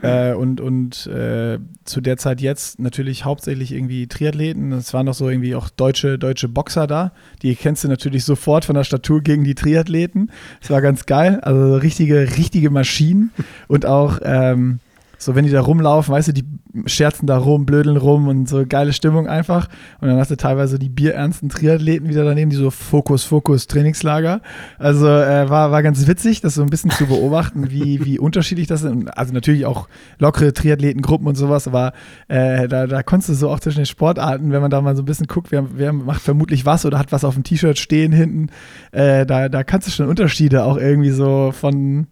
[0.03, 4.71] Äh, und und äh, zu der Zeit jetzt natürlich hauptsächlich irgendwie Triathleten.
[4.73, 7.13] Es waren noch so irgendwie auch deutsche, deutsche Boxer da.
[7.41, 10.31] Die kennst du natürlich sofort von der Statur gegen die Triathleten.
[10.59, 11.39] Das war ganz geil.
[11.41, 13.31] Also richtige, richtige Maschinen.
[13.67, 14.79] Und auch ähm,
[15.21, 16.45] so, wenn die da rumlaufen, weißt du, die
[16.85, 19.67] scherzen da rum, blödeln rum und so geile Stimmung einfach.
[19.99, 24.41] Und dann hast du teilweise die bierernsten Triathleten wieder daneben, die so Fokus, Fokus, Trainingslager.
[24.79, 28.65] Also äh, war, war ganz witzig, das so ein bisschen zu beobachten, wie, wie unterschiedlich
[28.65, 28.91] das ist.
[29.15, 31.93] Also natürlich auch lockere Triathletengruppen und sowas, aber
[32.27, 35.03] äh, da, da konntest du so auch zwischen den Sportarten, wenn man da mal so
[35.03, 38.11] ein bisschen guckt, wer, wer macht vermutlich was oder hat was auf dem T-Shirt stehen
[38.11, 38.47] hinten,
[38.91, 42.07] äh, da, da kannst du schon Unterschiede auch irgendwie so von,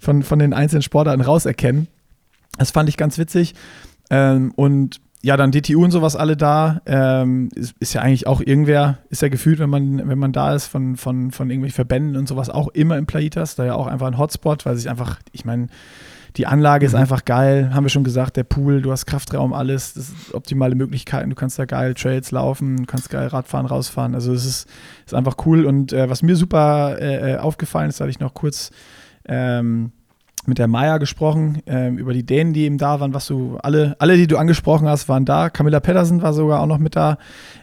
[0.00, 1.88] von, von den einzelnen Sportarten rauserkennen.
[2.62, 3.54] Das fand ich ganz witzig.
[4.10, 6.80] Ähm, und ja, dann DTU und sowas alle da.
[6.86, 10.54] Ähm, ist, ist ja eigentlich auch irgendwer, ist ja gefühlt, wenn man, wenn man da
[10.54, 13.54] ist, von, von, von irgendwelchen Verbänden und sowas auch immer im Plaitas.
[13.54, 15.68] Da ja auch einfach ein Hotspot, weil sich einfach, ich meine,
[16.36, 19.94] die Anlage ist einfach geil, haben wir schon gesagt, der Pool, du hast Kraftraum, alles,
[19.94, 24.14] das sind optimale Möglichkeiten, du kannst da geil Trails laufen, du kannst geil Radfahren, rausfahren,
[24.14, 24.68] also es ist,
[25.04, 28.20] ist einfach cool und äh, was mir super äh, äh, aufgefallen ist, da hatte ich
[28.20, 28.70] noch kurz
[29.28, 29.92] ähm,
[30.46, 33.94] mit der Maya gesprochen, ähm, über die Dänen, die eben da waren, was du, alle,
[34.00, 35.50] alle, die du angesprochen hast, waren da.
[35.50, 37.18] Camilla Pedersen war sogar auch noch mit da.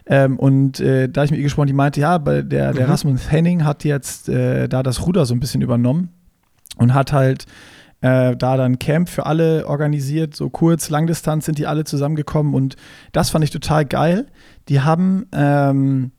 [0.06, 2.90] Ähm, und äh, da ich mit ihr gesprochen, die meinte, ja, bei der, der Mhm.
[2.90, 6.10] Rasmus Henning hat jetzt äh, da das Ruder so ein bisschen übernommen
[6.76, 7.44] und hat halt
[8.00, 12.76] äh, da dann Camp für alle organisiert, so kurz, Langdistanz sind die alle zusammengekommen und
[13.12, 14.26] das fand ich total geil.
[14.68, 16.12] Die haben ähm,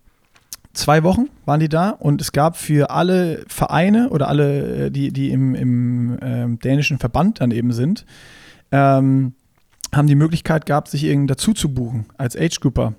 [0.74, 5.11] zwei Wochen waren die da und es gab für alle Vereine oder alle, äh, die,
[5.11, 8.05] die im, im ähm, dänischen Verband dann eben sind,
[8.72, 9.34] ähm,
[9.93, 12.93] haben die Möglichkeit gehabt, sich irgendwie dazu zu buchen als Age-Grouper.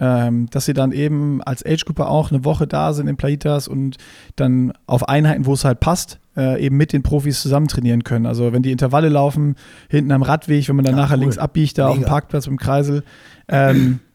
[0.00, 3.96] Ähm, dass sie dann eben als Age-Grouper auch eine Woche da sind in Plaitas und
[4.36, 8.24] dann auf Einheiten, wo es halt passt, äh, eben mit den Profis zusammen trainieren können.
[8.24, 9.56] Also wenn die Intervalle laufen,
[9.88, 11.22] hinten am Radweg, wenn man dann ja, nachher cool.
[11.22, 11.90] links abbiegt, da Mega.
[11.90, 13.02] auf dem Parkplatz im Kreisel,
[13.48, 13.98] ähm,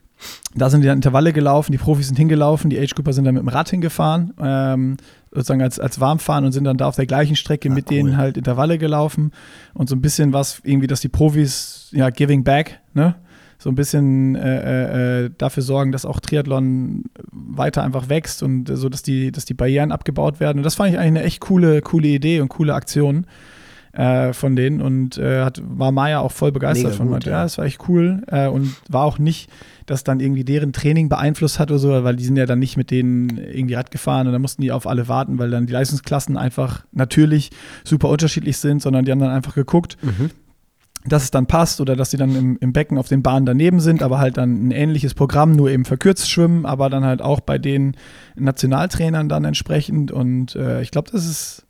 [0.54, 3.42] da sind die dann Intervalle gelaufen, die Profis sind hingelaufen, die Age-Grouper sind dann mit
[3.42, 4.96] dem Rad hingefahren, ähm,
[5.30, 7.96] sozusagen als, als Warmfahren und sind dann da auf der gleichen Strecke ja, mit cool.
[7.96, 9.32] denen halt Intervalle gelaufen
[9.74, 13.16] und so ein bisschen was irgendwie, dass die Profis, ja, giving back, ne?
[13.56, 18.68] So ein bisschen äh, äh, äh dafür sorgen, dass auch Triathlon weiter einfach wächst und
[18.68, 20.58] so, dass die, dass die Barrieren abgebaut werden.
[20.58, 23.26] Und das fand ich eigentlich eine echt coole, coole Idee und coole Aktion
[23.94, 27.08] äh, von denen und äh, hat, war Maya auch voll begeistert Mega von.
[27.08, 29.50] Gut, ja, das war echt cool äh, und war auch nicht,
[29.86, 32.76] dass dann irgendwie deren Training beeinflusst hat oder so, weil die sind ja dann nicht
[32.76, 35.72] mit denen irgendwie Rad gefahren und dann mussten die auf alle warten, weil dann die
[35.72, 37.50] Leistungsklassen einfach natürlich
[37.84, 40.30] super unterschiedlich sind, sondern die haben dann einfach geguckt, mhm
[41.06, 43.80] dass es dann passt oder dass sie dann im, im, Becken auf den Bahnen daneben
[43.80, 47.40] sind, aber halt dann ein ähnliches Programm, nur eben verkürzt schwimmen, aber dann halt auch
[47.40, 47.94] bei den
[48.36, 50.12] Nationaltrainern dann entsprechend.
[50.12, 51.63] Und äh, ich glaube, das ist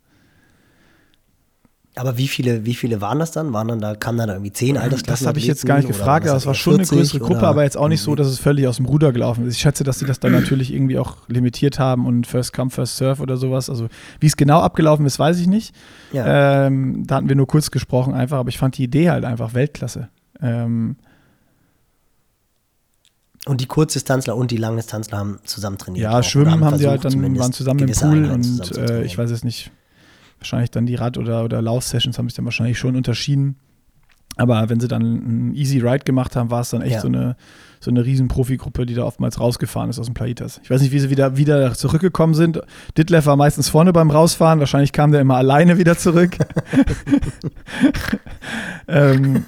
[1.95, 3.53] aber wie viele, wie viele waren das dann?
[3.53, 5.23] Waren dann da, kamen dann da irgendwie zehn Altersklassen?
[5.23, 7.63] Das habe ich jetzt gar nicht gefragt, aber es war schon eine größere Gruppe, aber
[7.63, 9.55] jetzt auch nicht so, dass es völlig aus dem Ruder gelaufen ist.
[9.55, 12.97] Ich schätze, dass sie das dann natürlich irgendwie auch limitiert haben und First Come, First
[12.97, 13.69] Serve oder sowas.
[13.69, 13.87] Also
[14.19, 15.73] wie es genau abgelaufen ist, weiß ich nicht.
[16.11, 16.65] Ja.
[16.65, 19.53] Ähm, da hatten wir nur kurz gesprochen einfach, aber ich fand die Idee halt einfach
[19.53, 20.09] Weltklasse.
[20.41, 20.97] Ähm,
[23.45, 26.03] und die Kurzdistanzler und die Langdistanzler haben zusammen trainiert.
[26.03, 29.45] Ja, Schwimmen haben die halt dann, waren zusammen im Pool und äh, ich weiß jetzt
[29.45, 29.71] nicht,
[30.39, 33.57] wahrscheinlich dann die Rad- oder, oder Lauf-Sessions haben sich dann wahrscheinlich schon unterschieden.
[34.37, 37.01] Aber wenn sie dann einen Easy Ride gemacht haben, war es dann echt ja.
[37.01, 37.35] so eine
[37.85, 40.59] so eine riesen Profigruppe, die da oftmals rausgefahren ist aus dem Plaitas.
[40.63, 42.59] Ich weiß nicht, wie sie wieder, wieder zurückgekommen sind.
[42.97, 46.35] Ditlev war meistens vorne beim Rausfahren, wahrscheinlich kam der immer alleine wieder zurück.
[48.87, 49.45] ähm,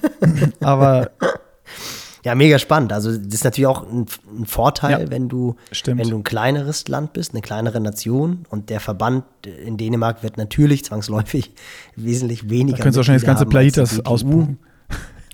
[0.61, 1.11] aber
[2.27, 2.91] ja, mega spannend.
[2.91, 4.05] Also das ist natürlich auch ein,
[4.37, 6.01] ein Vorteil, ja, wenn du stimmt.
[6.01, 10.35] wenn du ein kleineres Land bist, eine kleinere Nation und der Verband in Dänemark wird
[10.35, 11.51] natürlich zwangsläufig
[11.95, 12.79] wesentlich weniger.
[12.79, 14.59] Da könntest du wahrscheinlich das ganze Plaitas ausbuchen.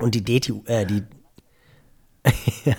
[0.02, 1.02] Und die DTU, äh, die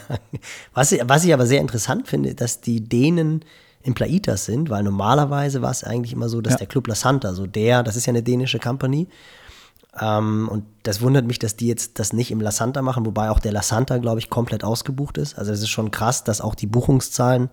[0.75, 3.45] was, was ich aber sehr interessant finde, dass die Dänen
[3.83, 6.59] in Plaitas sind, weil normalerweise war es eigentlich immer so, dass ja.
[6.59, 9.09] der Club La Santa, so der, das ist ja eine dänische Company,
[10.01, 13.31] ähm, und das wundert mich, dass die jetzt das nicht im La Santa machen, wobei
[13.31, 15.39] auch der La Santa, glaube ich, komplett ausgebucht ist.
[15.39, 17.49] Also es ist schon krass, dass auch die Buchungszahlen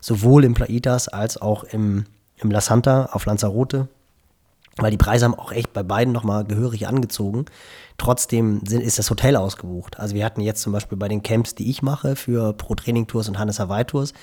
[0.00, 2.04] sowohl im Plaitas als auch im,
[2.36, 3.88] im La Santa auf Lanzarote,
[4.76, 7.46] weil die Preise haben auch echt bei beiden nochmal gehörig angezogen.
[7.98, 9.98] Trotzdem sind, ist das Hotel ausgebucht.
[9.98, 13.06] Also wir hatten jetzt zum Beispiel bei den Camps, die ich mache für Pro Training
[13.06, 14.14] Tours und Hannes Hawaii Tours,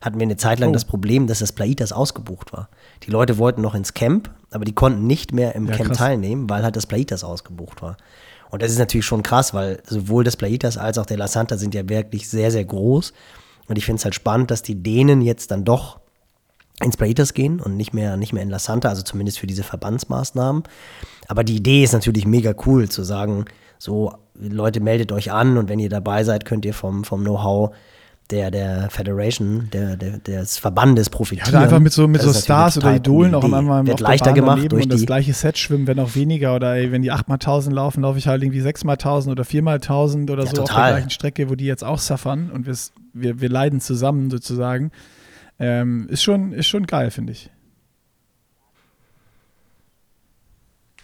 [0.00, 0.72] hatten wir eine Zeit lang oh.
[0.72, 2.70] das Problem, dass das Plaitas ausgebucht war.
[3.02, 5.98] Die Leute wollten noch ins Camp, aber die konnten nicht mehr im ja, Camp krass.
[5.98, 7.96] teilnehmen, weil halt das Plaitas ausgebucht war.
[8.50, 11.56] Und das ist natürlich schon krass, weil sowohl das Plaitas als auch der La Santa
[11.56, 13.12] sind ja wirklich sehr, sehr groß.
[13.68, 16.00] Und ich finde es halt spannend, dass die Dänen jetzt dann doch
[16.82, 19.62] ins Plaitas gehen und nicht mehr, nicht mehr in La Santa, also zumindest für diese
[19.62, 20.64] Verbandsmaßnahmen.
[21.28, 23.44] Aber die Idee ist natürlich mega cool, zu sagen,
[23.78, 27.74] so, Leute, meldet euch an und wenn ihr dabei seid, könnt ihr vom, vom Know-how
[28.30, 31.52] der, der Federation, der, der, des Verbandes profitieren.
[31.52, 34.84] Ja, einfach mit so, mit so Stars oder Idolen auch einmal wird leichter gemacht durch
[34.84, 38.18] und das gleiche Set schwimmen, wenn auch weniger oder ey, wenn die 8x1000 laufen, laufe
[38.18, 40.62] ich halt irgendwie 6x1000 oder 4x1000 oder ja, so total.
[40.62, 44.90] auf der gleichen Strecke, wo die jetzt auch suffern und wir, wir leiden zusammen sozusagen.
[45.58, 47.50] Ähm, ist, schon, ist schon geil, finde ich.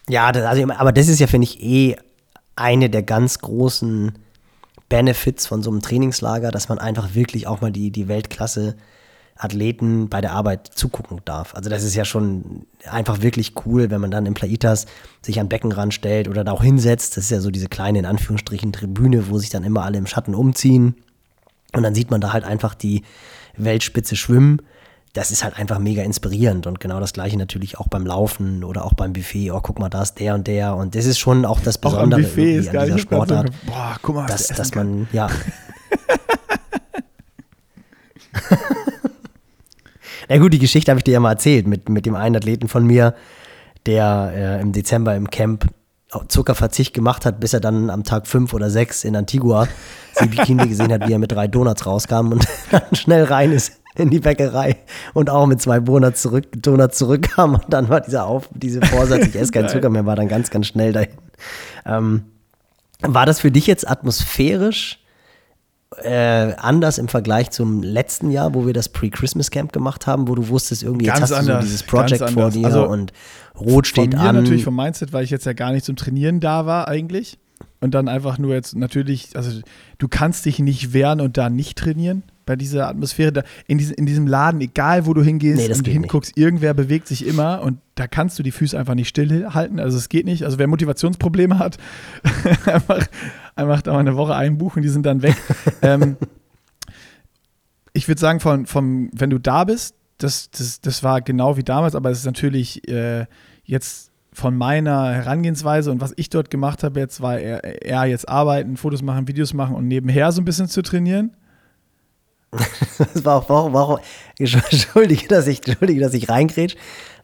[0.09, 1.97] Ja, das, also, aber das ist ja, finde ich, eh
[2.55, 4.13] eine der ganz großen
[4.89, 8.77] Benefits von so einem Trainingslager, dass man einfach wirklich auch mal die, die Weltklasse
[9.39, 11.55] Athleten bei der Arbeit zugucken darf.
[11.55, 14.87] Also das ist ja schon einfach wirklich cool, wenn man dann im Plaitas
[15.21, 17.17] sich an Beckenrand stellt oder da auch hinsetzt.
[17.17, 20.07] Das ist ja so diese kleine, in Anführungsstrichen, Tribüne, wo sich dann immer alle im
[20.07, 20.95] Schatten umziehen.
[21.75, 23.03] Und dann sieht man da halt einfach die
[23.57, 24.63] Weltspitze schwimmen
[25.17, 28.85] das ist halt einfach mega inspirierend und genau das gleiche natürlich auch beim Laufen oder
[28.85, 29.51] auch beim Buffet.
[29.51, 32.21] Oh, guck mal, da ist der und der und das ist schon auch das Besondere
[32.21, 33.51] auch Buffet ist an dieser Sportart.
[33.65, 35.31] Boah, guck mal, dass, dass man, ja.
[40.29, 42.69] Na gut, die Geschichte habe ich dir ja mal erzählt mit, mit dem einen Athleten
[42.69, 43.15] von mir,
[43.87, 45.67] der äh, im Dezember im Camp
[46.29, 49.67] Zuckerverzicht gemacht hat, bis er dann am Tag fünf oder sechs in Antigua
[50.15, 53.81] sie Bikini gesehen hat, wie er mit drei Donuts rauskam und dann schnell rein ist
[53.99, 54.77] in die Bäckerei
[55.15, 59.27] und auch mit zwei Donuts, zurück, Donuts zurückkam und dann war dieser Auf, diese Vorsatz,
[59.27, 61.17] ich esse keinen Zucker mehr, war dann ganz, ganz schnell dahin.
[61.85, 62.25] Ähm,
[63.01, 65.01] war das für dich jetzt atmosphärisch
[66.03, 70.49] äh, anders im Vergleich zum letzten Jahr, wo wir das Pre-Christmas-Camp gemacht haben, wo du
[70.49, 73.13] wusstest, irgendwie ganz jetzt hast anders, du so dieses Project vor dir also und
[73.59, 74.37] Rot steht von mir an.
[74.37, 77.39] natürlich vom Mindset, weil ich jetzt ja gar nicht zum Trainieren da war eigentlich
[77.81, 79.61] und dann einfach nur jetzt natürlich, also
[79.99, 83.93] du kannst dich nicht wehren und da nicht trainieren bei dieser Atmosphäre, da, in, diese,
[83.95, 87.79] in diesem Laden, egal wo du hingehst Nee, und hinguckst, irgendwer bewegt sich immer und
[87.97, 89.81] da kannst du die Füße einfach nicht stillhalten.
[89.81, 90.45] Also es geht nicht.
[90.45, 91.77] Also wer Motivationsprobleme hat,
[92.67, 93.07] einfach,
[93.57, 95.37] einfach da mal eine Woche einbuchen, die sind dann weg.
[95.83, 96.17] ähm,
[97.93, 101.65] ich würde sagen, von, vom, wenn du da bist, das, das, das war genau wie
[101.65, 103.27] damals, aber es ist natürlich äh,
[103.65, 108.29] jetzt von meiner Herangehensweise und was ich dort gemacht habe, jetzt war eher, eher jetzt
[108.29, 111.33] arbeiten, Fotos machen, Videos machen und nebenher so ein bisschen zu trainieren.
[113.13, 114.01] Das war auch, war auch, war auch
[114.39, 116.77] entschuldige, dass ich, entschuldige, dass ich reingrätsch.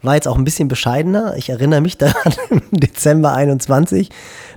[0.03, 1.35] War jetzt auch ein bisschen bescheidener.
[1.37, 4.11] Ich erinnere mich daran, im Dezember 21,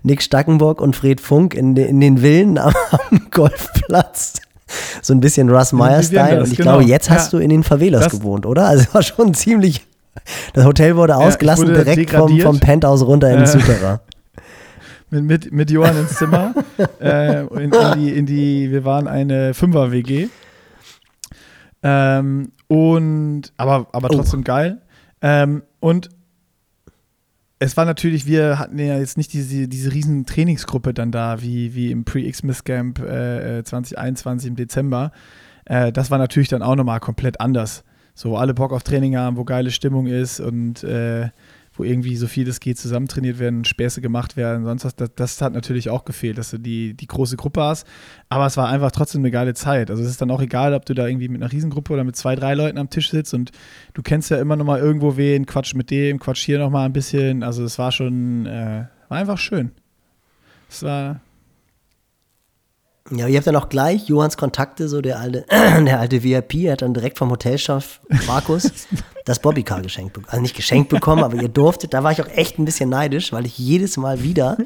[0.03, 4.33] Nick Stackenburg und Fred Funk in, de, in den Villen am, am Golfplatz.
[5.03, 6.39] So ein bisschen Russ Meyer-Style.
[6.41, 6.77] Und ich genau.
[6.77, 7.37] glaube, jetzt hast Ja.
[7.37, 8.65] du in den Favelas gewohnt, oder?
[8.67, 9.85] Also es war schon ziemlich.
[10.53, 13.47] Das Hotel wurde ausgelassen, wurde direkt vom, vom Penthouse runter in den Äh.
[13.47, 13.99] Souterrain.
[15.11, 16.55] mit, mit, mit Johann ins Zimmer.
[16.99, 20.29] äh, in, in, die, in die, wir waren eine Fünfer-WG.
[21.87, 24.15] Ähm, und, aber, aber Oh.
[24.15, 24.81] trotzdem geil.
[25.21, 26.09] Ähm, und
[27.59, 31.75] es war natürlich, wir hatten ja jetzt nicht diese, diese riesen Trainingsgruppe dann da, wie,
[31.75, 35.11] wie im Pre-Xmas Camp äh, äh, 2021 im Dezember.
[35.65, 37.83] Äh, das war natürlich dann auch nochmal komplett anders.
[38.15, 41.29] So, alle Bock auf Training haben, wo geile Stimmung ist und äh,
[41.77, 44.95] wo irgendwie so viel es geht zusammen trainiert werden, Späße gemacht werden, sonst was.
[44.95, 47.85] Das, das hat natürlich auch gefehlt, dass du die, die große Gruppe hast.
[48.29, 49.89] Aber es war einfach trotzdem eine geile Zeit.
[49.89, 52.15] Also es ist dann auch egal, ob du da irgendwie mit einer Riesengruppe oder mit
[52.15, 53.51] zwei, drei Leuten am Tisch sitzt und
[53.93, 56.85] du kennst ja immer noch mal irgendwo wen, quatsch mit dem, quatsch hier noch mal
[56.85, 57.43] ein bisschen.
[57.43, 59.71] Also es war schon, äh, war einfach schön.
[60.69, 61.19] Es war,
[63.11, 66.73] Ja, ihr habt dann auch gleich Johanns Kontakte, so der alte, der alte VIP, er
[66.73, 68.87] hat dann direkt vom Hotelchef Markus
[69.25, 70.29] das Bobbycar geschenkt bekommen.
[70.29, 73.33] Also nicht geschenkt bekommen, aber ihr durftet, da war ich auch echt ein bisschen neidisch,
[73.33, 74.57] weil ich jedes Mal wieder,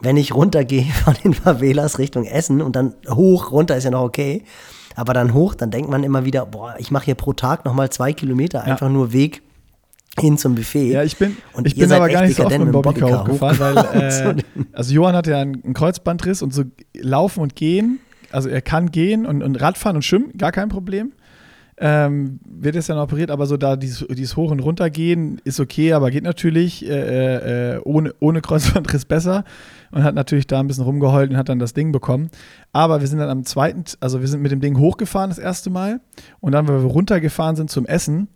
[0.00, 4.02] wenn ich runtergehe von den Favelas Richtung Essen und dann hoch, runter ist ja noch
[4.02, 4.42] okay,
[4.96, 7.90] aber dann hoch, dann denkt man immer wieder, boah, ich mache hier pro Tag nochmal
[7.90, 9.42] zwei Kilometer, einfach nur Weg
[10.18, 10.92] hin zum Buffet.
[10.92, 13.58] ja, ich bin, Und ich bin aber gar nicht so oft mit dem Bobbycar hochgefahren,
[13.58, 16.64] weil, äh, also Johann hat ja einen, einen Kreuzbandriss und so
[16.94, 18.00] laufen und gehen,
[18.30, 21.12] also er kann gehen und, und Radfahren und schwimmen, gar kein Problem.
[21.78, 25.92] Ähm, wird jetzt dann operiert, aber so da dieses, dieses Hoch- und Runtergehen ist okay,
[25.92, 29.44] aber geht natürlich äh, äh, ohne, ohne Kreuzbandriss besser
[29.90, 32.30] und hat natürlich da ein bisschen rumgeheult und hat dann das Ding bekommen.
[32.72, 35.68] Aber wir sind dann am zweiten, also wir sind mit dem Ding hochgefahren das erste
[35.68, 36.00] Mal
[36.40, 38.28] und dann, wenn wir runtergefahren sind zum Essen,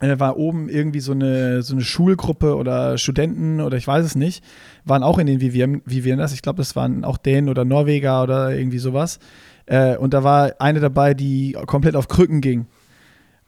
[0.00, 4.16] äh, war oben irgendwie so eine, so eine Schulgruppe oder Studenten oder ich weiß es
[4.16, 4.44] nicht,
[4.84, 6.32] waren auch in den Vivien, Vivienas.
[6.32, 9.20] Ich glaube, das waren auch Dänen oder Norweger oder irgendwie sowas.
[9.66, 12.66] Äh, und da war eine dabei, die komplett auf Krücken ging.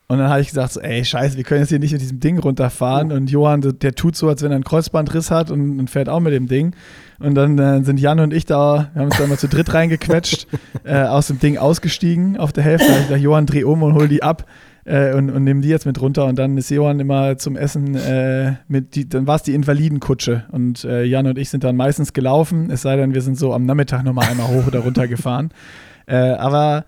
[0.09, 2.21] Und dann habe ich gesagt, so, ey, scheiße, wir können jetzt hier nicht mit diesem
[2.21, 3.11] Ding runterfahren.
[3.11, 6.21] Und Johann, der, tut so, als wenn er einen Kreuzbandriss hat und, und fährt auch
[6.21, 6.77] mit dem Ding.
[7.19, 9.75] Und dann äh, sind Jan und ich da, wir haben uns da mal zu dritt
[9.75, 10.47] reingequetscht,
[10.85, 12.87] äh, aus dem Ding ausgestiegen auf der Hälfte.
[12.87, 14.47] Da ich gesagt, Johann, dreh um und hol die ab
[14.85, 16.27] äh, und, und nimm die jetzt mit runter.
[16.27, 20.45] Und dann ist Johann immer zum Essen äh, mit, die, dann war es die Invalidenkutsche.
[20.53, 23.53] Und äh, Jan und ich sind dann meistens gelaufen, es sei denn, wir sind so
[23.53, 25.51] am Nachmittag nochmal einmal hoch oder runter gefahren.
[26.07, 26.85] Äh, aber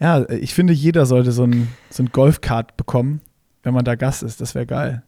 [0.00, 3.20] ja, ich finde, jeder sollte so ein, so ein Golfkart bekommen,
[3.62, 4.40] wenn man da Gast ist.
[4.40, 5.02] Das wäre geil.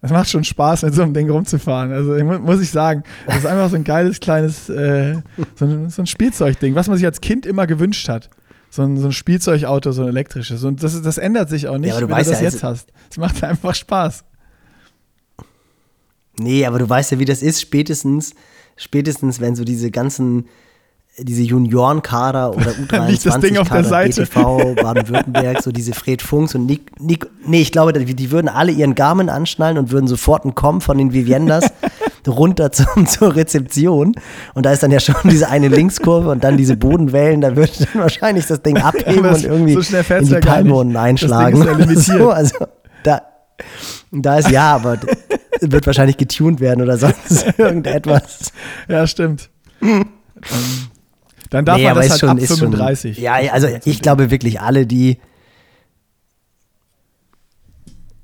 [0.00, 1.92] Das macht schon Spaß, mit so einem Ding rumzufahren.
[1.92, 5.22] Also mu- muss ich sagen, das ist einfach so ein geiles kleines, äh,
[5.54, 8.28] so, ein, so ein Spielzeugding, was man sich als Kind immer gewünscht hat.
[8.70, 10.64] So ein, so ein Spielzeugauto, so ein elektrisches.
[10.64, 12.62] Und das, das ändert sich auch nicht, aber du wenn weißt du das ja, jetzt
[12.64, 12.92] hast.
[13.10, 14.24] Es macht einfach Spaß.
[16.38, 18.34] Nee, aber du weißt ja, wie das ist, spätestens,
[18.76, 20.48] spätestens, wenn so diese ganzen,
[21.18, 22.72] diese Juniorenkader oder
[23.06, 24.22] Liegt das Ding auf der U23-Kader, Seite.
[24.22, 28.48] BTV, Baden-Württemberg, so diese Fred Funks und Nick, Nick, nee, ich glaube, die, die würden
[28.48, 31.72] alle ihren Garmin anschnallen und würden sofort einen Komm von den Viviendas
[32.26, 34.14] runter zum, zur Rezeption.
[34.54, 37.72] Und da ist dann ja schon diese eine Linkskurve und dann diese Bodenwellen, da würde
[37.78, 40.40] dann wahrscheinlich das Ding abheben das- und irgendwie so in die ja.
[40.40, 41.62] Palmboden einschlagen.
[41.62, 41.94] Ja.
[41.94, 42.66] So, also
[43.04, 43.22] da,
[44.10, 44.98] da ist ja, aber
[45.60, 48.52] wird wahrscheinlich getuned werden oder sonst irgendetwas.
[48.88, 49.48] Ja, stimmt.
[51.54, 53.14] Dann darf Nee, man das halt ab schon- ist 35.
[53.16, 55.18] Schon, ja, also ich glaube wirklich alle, die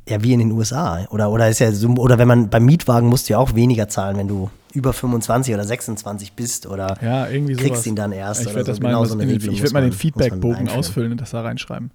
[0.08, 3.08] ja wie in den USA oder oder ist ja so, oder wenn man beim Mietwagen
[3.08, 7.28] musst du ja auch weniger zahlen, wenn du über 25 oder 26 bist oder Ja,
[7.28, 7.66] irgendwie sowas.
[7.66, 8.80] kriegst ihn dann erst Ich werde so.
[8.80, 11.90] Genau so werde mal den Feedbackbogen ausfüllen und das da reinschreiben.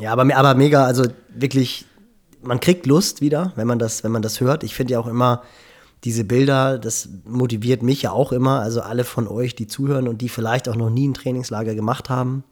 [0.00, 1.04] Ja, aber, aber mega, also
[1.34, 1.84] wirklich,
[2.42, 4.62] man kriegt Lust wieder, wenn man das, wenn man das hört.
[4.62, 5.42] Ich finde ja auch immer
[6.04, 8.60] diese Bilder, das motiviert mich ja auch immer.
[8.60, 12.08] Also alle von euch, die zuhören und die vielleicht auch noch nie ein Trainingslager gemacht
[12.08, 12.44] haben.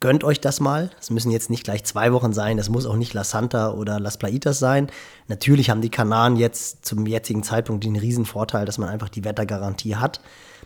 [0.00, 0.90] Gönnt euch das mal.
[0.98, 2.56] Es müssen jetzt nicht gleich zwei Wochen sein.
[2.56, 4.88] Das muss auch nicht La Santa oder Las Plaitas sein.
[5.28, 9.24] Natürlich haben die Kanaren jetzt zum jetzigen Zeitpunkt den riesen Vorteil, dass man einfach die
[9.24, 10.22] Wettergarantie hat.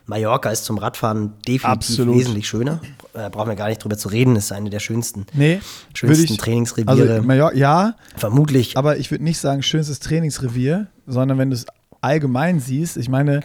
[0.06, 2.16] Mallorca ist zum Radfahren definitiv Absolut.
[2.16, 2.80] wesentlich schöner.
[3.14, 4.36] Äh, brauchen wir gar nicht drüber zu reden.
[4.36, 5.60] Ist eine der schönsten, Nee,
[5.94, 7.14] schönsten ich- Trainingsreviere.
[7.14, 8.76] Also, Mallorca, ja, Vermutlich.
[8.76, 11.66] aber ich würde nicht sagen schönstes Trainingsrevier, sondern wenn du es
[12.02, 13.40] allgemein siehst, ich meine,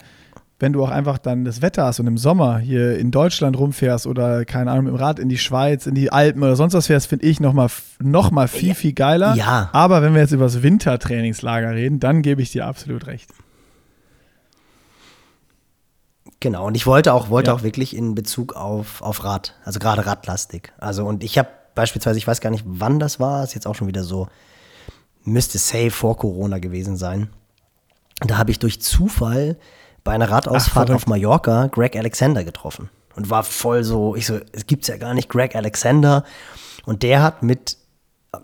[0.61, 4.05] wenn du auch einfach dann das Wetter hast und im Sommer hier in Deutschland rumfährst
[4.05, 6.87] oder keine Ahnung mit dem Rad in die Schweiz, in die Alpen oder sonst was
[6.87, 7.69] fährst, finde ich nochmal
[8.01, 9.35] noch mal viel, viel geiler.
[9.35, 9.69] Ja.
[9.71, 13.29] Aber wenn wir jetzt über das Wintertrainingslager reden, dann gebe ich dir absolut recht.
[16.41, 17.55] Genau, und ich wollte auch, wollte Ja.
[17.55, 20.71] auch wirklich in Bezug auf, auf Rad, also gerade radlastig.
[20.77, 23.75] Also, und ich habe beispielsweise, ich weiß gar nicht, wann das war, ist jetzt auch
[23.75, 24.27] schon wieder so,
[25.23, 27.29] müsste safe vor Corona gewesen sein.
[28.21, 29.57] Da habe ich durch Zufall
[30.03, 31.03] bei einer Radausfahrt verrückt.
[31.03, 32.89] auf Mallorca Greg Alexander getroffen.
[33.15, 36.23] Und war voll so, ich so, es gibt's ja gar nicht, Greg Alexander.
[36.85, 37.77] Und der hat mit,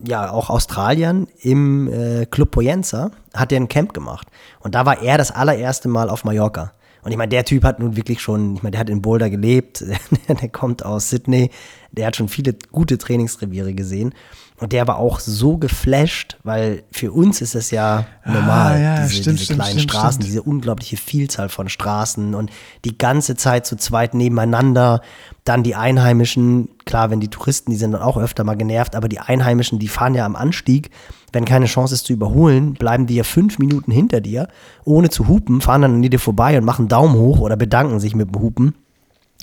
[0.05, 4.27] ja, auch Australiern im äh, Club Poyenza, hat der ein Camp gemacht.
[4.59, 6.73] Und da war er das allererste Mal auf Mallorca.
[7.05, 9.29] Und ich meine, der Typ hat nun wirklich schon, ich meine, der hat in Boulder
[9.29, 9.85] gelebt,
[10.27, 11.51] der kommt aus Sydney,
[11.91, 14.15] der hat schon viele gute Trainingsreviere gesehen.
[14.57, 18.95] Und der war auch so geflasht, weil für uns ist es ja normal, Ah, ja,
[19.01, 22.51] diese, stimmt, diese stimmt, kleinen stimmt, Straßen, diese unglaubliche Vielzahl von Straßen und
[22.85, 25.01] die ganze Zeit zu zweit nebeneinander.
[25.43, 29.09] Dann die Einheimischen, klar, wenn die Touristen, die sind dann auch öfter mal genervt, aber
[29.09, 30.89] die Einheimischen, die fahren ja am Anstieg.
[31.33, 34.47] Wenn keine Chance ist zu überholen, bleiben die ja fünf Minuten hinter dir,
[34.85, 38.15] ohne zu hupen, fahren dann an dir vorbei und machen Daumen hoch oder bedanken sich
[38.15, 38.73] mit dem Hupen.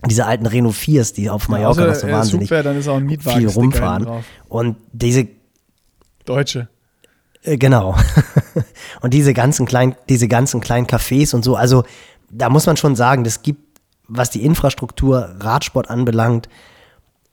[0.07, 2.96] Diese alten Renault 4s, die auf Mallorca noch so er wahnsinnig Super, dann ist auch
[2.96, 4.24] ein Mietwagen viel rumfahren.
[4.48, 5.28] Und diese
[6.24, 6.68] Deutsche.
[7.42, 7.96] äh, Genau.
[9.00, 11.84] und diese ganzen kleinen, diese ganzen kleinen Cafés und so, also
[12.30, 13.61] da muss man schon sagen, das gibt,
[14.09, 16.48] was die Infrastruktur Radsport anbelangt,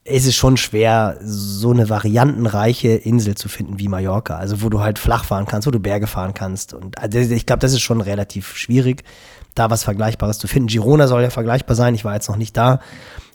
[0.04, 4.38] ist es schon schwer, so eine variantenreiche Insel zu finden wie Mallorca.
[4.38, 6.74] Also wo du halt flach fahren kannst, wo du Berge fahren kannst.
[6.74, 9.04] Und also ich glaube, das ist schon relativ schwierig,
[9.56, 10.68] da was Vergleichbares zu finden.
[10.68, 11.96] Girona soll ja vergleichbar sein.
[11.96, 12.80] Ich war jetzt noch nicht da.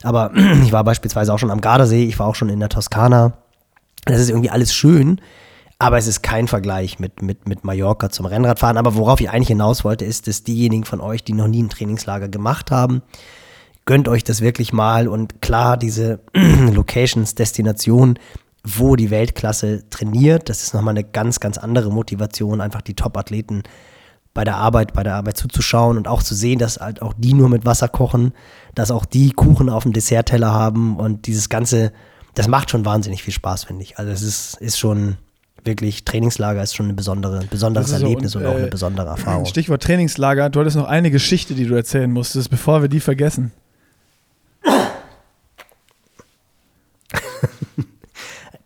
[0.03, 0.31] Aber
[0.63, 3.33] ich war beispielsweise auch schon am Gardasee, ich war auch schon in der Toskana.
[4.05, 5.19] Das ist irgendwie alles schön,
[5.79, 8.77] aber es ist kein Vergleich mit, mit, mit Mallorca zum Rennradfahren.
[8.77, 11.69] Aber worauf ich eigentlich hinaus wollte, ist, dass diejenigen von euch, die noch nie ein
[11.69, 13.01] Trainingslager gemacht haben,
[13.85, 15.07] gönnt euch das wirklich mal.
[15.07, 18.19] Und klar, diese Locations, Destinationen,
[18.63, 23.63] wo die Weltklasse trainiert, das ist nochmal eine ganz, ganz andere Motivation, einfach die Top-Athleten
[24.35, 27.33] bei der Arbeit, bei der Arbeit zuzuschauen und auch zu sehen, dass halt auch die
[27.33, 28.33] nur mit Wasser kochen,
[28.75, 31.93] dass auch die Kuchen auf dem Dessertteller haben und dieses ganze,
[32.35, 33.97] das macht schon wahnsinnig viel Spaß, finde ich.
[33.97, 35.15] Also es ist, ist schon
[35.63, 39.45] wirklich, Trainingslager ist schon ein besondere, besonderes so, Erlebnis und, auch äh, eine besondere Erfahrung.
[39.45, 40.49] Stichwort Trainingslager.
[40.49, 43.53] Du hattest noch eine Geschichte, die du erzählen musstest, bevor wir die vergessen.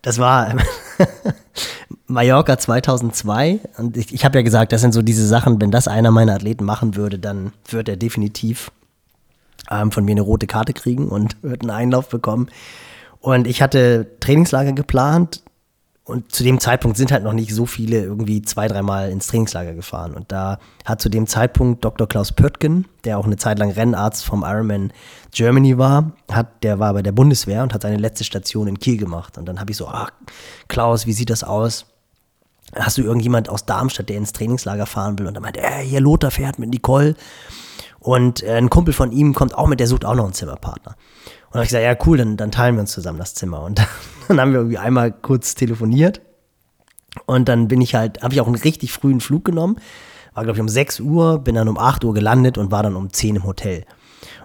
[0.02, 0.52] Das war
[2.10, 5.88] Mallorca 2002 und ich, ich habe ja gesagt, das sind so diese Sachen, wenn das
[5.88, 8.70] einer meiner Athleten machen würde, dann wird er definitiv
[9.70, 12.48] ähm, von mir eine rote Karte kriegen und wird einen Einlauf bekommen.
[13.20, 15.42] Und ich hatte Trainingslager geplant
[16.04, 19.74] und zu dem Zeitpunkt sind halt noch nicht so viele irgendwie zwei, dreimal ins Trainingslager
[19.74, 20.14] gefahren.
[20.14, 22.08] Und da hat zu dem Zeitpunkt Dr.
[22.08, 24.92] Klaus Pöttgen, der auch eine Zeit lang Rennarzt vom Ironman
[25.30, 28.96] Germany war, hat, der war bei der Bundeswehr und hat seine letzte Station in Kiel
[28.96, 29.38] gemacht.
[29.38, 30.10] Und dann habe ich so, ach,
[30.66, 31.86] Klaus, wie sieht das aus?
[32.74, 35.26] Hast du irgendjemand aus Darmstadt, der ins Trainingslager fahren will?
[35.26, 37.14] Und dann meinte er, hier Lothar fährt mit Nicole.
[37.98, 40.92] Und äh, ein Kumpel von ihm kommt auch mit, der sucht auch noch einen Zimmerpartner.
[40.92, 43.62] Und dann habe ich gesagt, ja cool, dann, dann teilen wir uns zusammen das Zimmer.
[43.62, 43.80] Und
[44.28, 46.20] dann haben wir irgendwie einmal kurz telefoniert.
[47.26, 49.76] Und dann bin ich halt, habe ich auch einen richtig frühen Flug genommen.
[50.34, 52.94] War, glaube ich, um 6 Uhr, bin dann um 8 Uhr gelandet und war dann
[52.94, 53.84] um 10 im Hotel.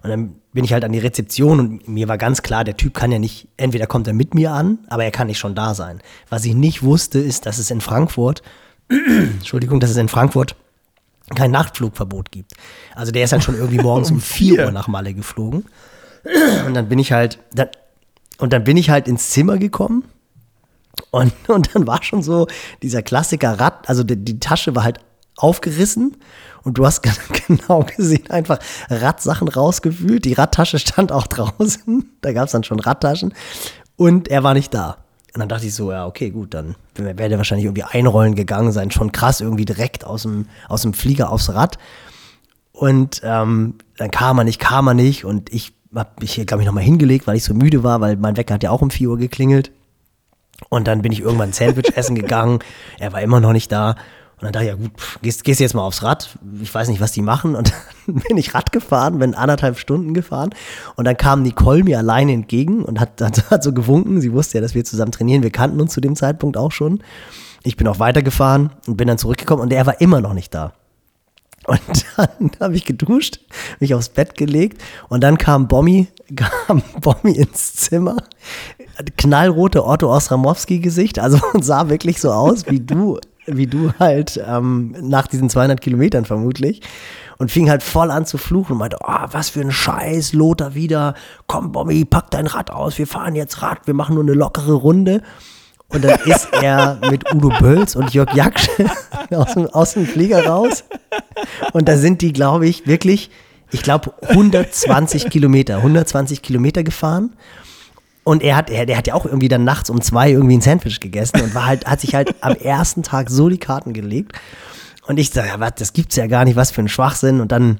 [0.05, 2.93] Und dann bin ich halt an die Rezeption und mir war ganz klar, der Typ
[2.93, 5.73] kann ja nicht, entweder kommt er mit mir an, aber er kann nicht schon da
[5.73, 5.99] sein.
[6.29, 8.43] Was ich nicht wusste, ist, dass es in Frankfurt,
[8.89, 10.55] Entschuldigung, dass es in Frankfurt
[11.33, 12.53] kein Nachtflugverbot gibt.
[12.93, 15.65] Also der ist halt schon irgendwie morgens um 4 Uhr nach Malle geflogen.
[16.67, 17.69] Und dann bin ich halt, dann,
[18.37, 20.03] und dann bin ich halt ins Zimmer gekommen.
[21.09, 22.45] Und, und dann war schon so
[22.83, 24.99] dieser Klassiker Rad, also die, die Tasche war halt
[25.37, 26.17] aufgerissen
[26.63, 27.03] und du hast
[27.47, 28.59] genau gesehen, einfach
[28.89, 30.25] Radsachen rausgewühlt.
[30.25, 33.33] Die Radtasche stand auch draußen, da gab es dann schon Radtaschen
[33.95, 34.97] und er war nicht da.
[35.33, 38.71] Und dann dachte ich so, ja, okay, gut, dann wäre der wahrscheinlich irgendwie einrollen gegangen
[38.71, 41.77] sein, schon krass, irgendwie direkt aus dem, aus dem Flieger aufs Rad.
[42.71, 46.63] Und ähm, dann kam er nicht, kam er nicht und ich habe mich hier, glaube
[46.63, 48.91] ich, nochmal hingelegt, weil ich so müde war, weil mein Wecker hat ja auch um
[48.91, 49.71] 4 Uhr geklingelt.
[50.69, 52.59] Und dann bin ich irgendwann ein Sandwich essen gegangen.
[52.97, 53.95] Er war immer noch nicht da.
[54.37, 56.37] Und dann dachte ich, ja gut, pff, gehst, gehst jetzt mal aufs Rad.
[56.61, 57.55] Ich weiß nicht, was die machen.
[57.55, 57.71] Und
[58.05, 60.49] dann bin ich Rad gefahren, bin anderthalb Stunden gefahren.
[60.95, 64.19] Und dann kam Nicole mir alleine entgegen und hat, hat, hat so gewunken.
[64.19, 65.43] Sie wusste ja, dass wir zusammen trainieren.
[65.43, 67.01] Wir kannten uns zu dem Zeitpunkt auch schon.
[67.63, 70.73] Ich bin auch weitergefahren und bin dann zurückgekommen und er war immer noch nicht da.
[71.65, 71.79] Und
[72.17, 73.39] dann habe ich geduscht,
[73.79, 78.17] mich aufs Bett gelegt und dann kam Bommi, kam Bommi ins Zimmer.
[79.17, 85.27] Knallrote Otto Osramowski-Gesicht, also sah wirklich so aus wie du, wie du halt ähm, nach
[85.27, 86.81] diesen 200 Kilometern vermutlich.
[87.37, 90.73] Und fing halt voll an zu fluchen und meinte, oh, was für ein Scheiß, Lothar
[90.73, 91.15] wieder,
[91.47, 94.73] komm Bommi, pack dein Rad aus, wir fahren jetzt Rad, wir machen nur eine lockere
[94.73, 95.21] Runde.
[95.89, 98.69] Und dann ist er mit Udo Bölz und Jörg Jaksch
[99.31, 100.85] aus, dem, aus dem Flieger raus.
[101.73, 103.29] Und da sind die, glaube ich, wirklich,
[103.71, 107.35] ich glaube, 120 Kilometer, 120 Kilometer gefahren.
[108.25, 110.61] Und er hat, er, der hat ja auch irgendwie dann nachts um zwei irgendwie ein
[110.61, 114.33] Sandwich gegessen und war halt, hat sich halt am ersten Tag so die Karten gelegt.
[115.05, 117.39] Und ich sage, ja, was, das gibt's ja gar nicht, was für ein Schwachsinn.
[117.39, 117.79] Und dann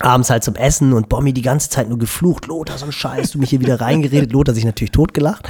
[0.00, 3.30] abends halt zum Essen und Bommi die ganze Zeit nur geflucht, Lothar, so ein Scheiß,
[3.30, 4.32] du mich hier wieder reingeredet.
[4.32, 5.48] Lothar sich natürlich totgelacht.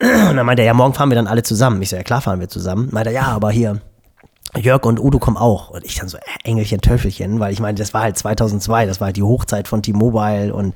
[0.00, 1.80] Und dann meinte er, ja, morgen fahren wir dann alle zusammen.
[1.82, 2.88] Ich so, ja klar fahren wir zusammen.
[2.90, 3.82] Meinte er, ja, aber hier,
[4.56, 5.68] Jörg und Udo kommen auch.
[5.68, 8.98] Und ich dann so, äh, Engelchen, Töffelchen, weil ich meine, das war halt 2002, das
[9.00, 10.74] war halt die Hochzeit von T-Mobile und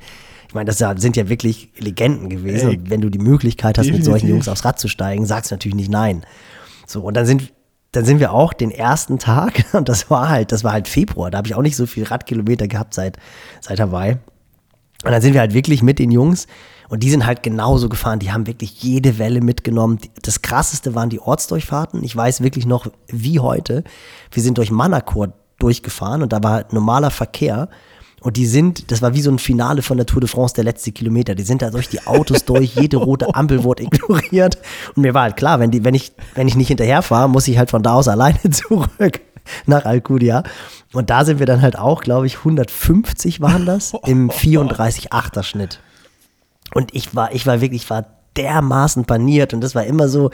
[0.51, 2.71] ich meine, das sind ja wirklich Legenden gewesen.
[2.71, 3.99] Ey, und wenn du die Möglichkeit hast, definitiv.
[3.99, 6.25] mit solchen Jungs aufs Rad zu steigen, sagst du natürlich nicht nein.
[6.85, 7.53] So, und dann sind,
[7.93, 11.31] dann sind wir auch den ersten Tag, und das war halt, das war halt Februar,
[11.31, 13.15] da habe ich auch nicht so viel Radkilometer gehabt seit,
[13.61, 14.17] seit Hawaii.
[15.05, 16.47] Und dann sind wir halt wirklich mit den Jungs
[16.89, 18.19] und die sind halt genauso gefahren.
[18.19, 19.99] Die haben wirklich jede Welle mitgenommen.
[20.21, 22.03] Das krasseste waren die Ortsdurchfahrten.
[22.03, 23.85] Ich weiß wirklich noch wie heute.
[24.33, 27.69] Wir sind durch Manakor durchgefahren und da war normaler Verkehr.
[28.21, 30.63] Und die sind, das war wie so ein Finale von der Tour de France, der
[30.63, 31.33] letzte Kilometer.
[31.33, 34.59] Die sind da durch die Autos durch, jede rote Ampel wurde ignoriert.
[34.95, 37.57] Und mir war halt klar, wenn, die, wenn, ich, wenn ich nicht hinterherfahre, muss ich
[37.57, 39.21] halt von da aus alleine zurück
[39.65, 40.43] nach Alcudia.
[40.93, 45.79] Und da sind wir dann halt auch, glaube ich, 150 waren das im 34-8er Schnitt.
[46.75, 48.05] Und ich war, ich war wirklich, ich war
[48.37, 50.31] dermaßen paniert und das war immer so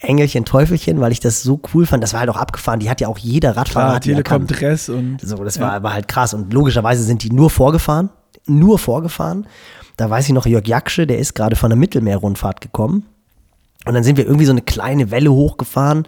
[0.00, 2.02] Engelchen, Teufelchen, weil ich das so cool fand.
[2.02, 2.80] Das war halt auch abgefahren.
[2.80, 3.88] Die hat ja auch jeder Radfahrer.
[3.88, 5.20] Klar, Telekom Dress und.
[5.20, 5.62] So, das ja.
[5.62, 6.34] war aber halt krass.
[6.34, 8.10] Und logischerweise sind die nur vorgefahren.
[8.46, 9.46] Nur vorgefahren.
[9.96, 13.06] Da weiß ich noch, Jörg Jaksche, der ist gerade von der Mittelmeerrundfahrt gekommen.
[13.84, 16.06] Und dann sind wir irgendwie so eine kleine Welle hochgefahren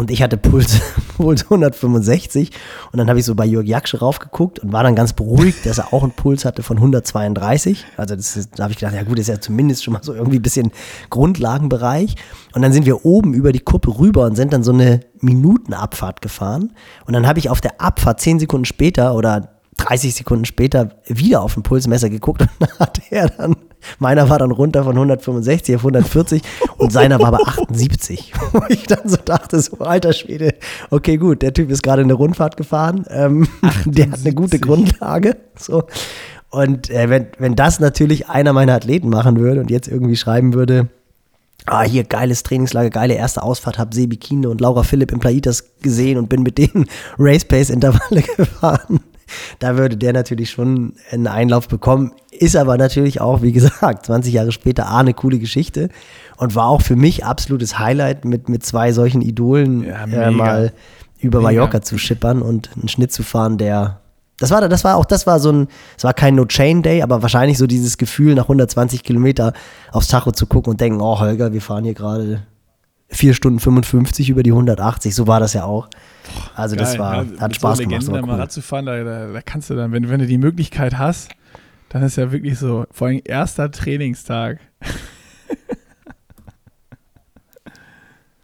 [0.00, 0.80] und ich hatte Puls,
[1.18, 2.52] Puls 165
[2.90, 5.76] und dann habe ich so bei Jörg Jaksch raufgeguckt und war dann ganz beruhigt, dass
[5.76, 7.84] er auch einen Puls hatte von 132.
[7.98, 10.38] Also das da habe ich gedacht, ja gut, ist ja zumindest schon mal so irgendwie
[10.38, 10.72] ein bisschen
[11.10, 12.14] Grundlagenbereich.
[12.54, 16.22] Und dann sind wir oben über die Kuppe rüber und sind dann so eine Minutenabfahrt
[16.22, 16.72] gefahren.
[17.04, 21.42] Und dann habe ich auf der Abfahrt zehn Sekunden später oder 30 Sekunden später wieder
[21.42, 23.56] auf den Pulsmesser geguckt und hat er dann,
[23.98, 26.42] meiner war dann runter von 165 auf 140
[26.76, 28.32] und seiner war bei 78.
[28.52, 30.54] Wo ich dann so dachte, so alter Schwede,
[30.90, 33.48] okay gut, der Typ ist gerade eine Rundfahrt gefahren, ähm,
[33.84, 35.36] der hat eine gute Grundlage.
[35.58, 35.84] So.
[36.50, 40.52] Und äh, wenn, wenn das natürlich einer meiner Athleten machen würde und jetzt irgendwie schreiben
[40.52, 40.88] würde,
[41.66, 45.64] ah, hier geiles Trainingslager, geile erste Ausfahrt, hab Sebi Kine und Laura Philipp im Plaitas
[45.80, 46.86] gesehen und bin mit denen
[47.18, 49.00] Race Pace Intervalle gefahren
[49.58, 52.12] da würde der natürlich schon einen Einlauf bekommen.
[52.30, 55.88] Ist aber natürlich auch, wie gesagt, 20 Jahre später A, eine coole Geschichte
[56.36, 60.72] und war auch für mich absolutes Highlight, mit, mit zwei solchen Idolen ja, äh, mal
[61.18, 61.50] über mega.
[61.50, 64.00] Mallorca zu schippern und einen Schnitt zu fahren, der
[64.40, 67.58] das war, das war auch, das war so ein, es war kein No-Chain-Day, aber wahrscheinlich
[67.58, 69.52] so dieses Gefühl, nach 120 Kilometer
[69.92, 72.42] aufs Tacho zu gucken und denken, oh Holger, wir fahren hier gerade
[73.10, 75.88] 4 Stunden 55 über die 180, so war das ja auch.
[76.54, 78.02] Also Geil, das war, ja, hat Spaß so gemacht.
[78.02, 78.26] Legenden, cool.
[78.26, 80.98] mal Rad zu fahren, da, da, da, kannst du dann, wenn, wenn du die Möglichkeit
[80.98, 81.30] hast,
[81.88, 84.60] dann ist ja wirklich so, vor allem erster Trainingstag.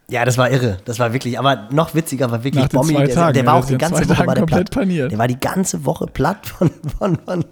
[0.08, 0.78] Ja, das war irre.
[0.84, 2.94] Das war wirklich, aber noch witziger war wirklich Bommi.
[2.94, 4.70] Der, Tagen, der, war auch die ganze Woche war der platt.
[4.70, 5.10] Paniert.
[5.10, 7.44] Der war die ganze Woche platt von, von, von.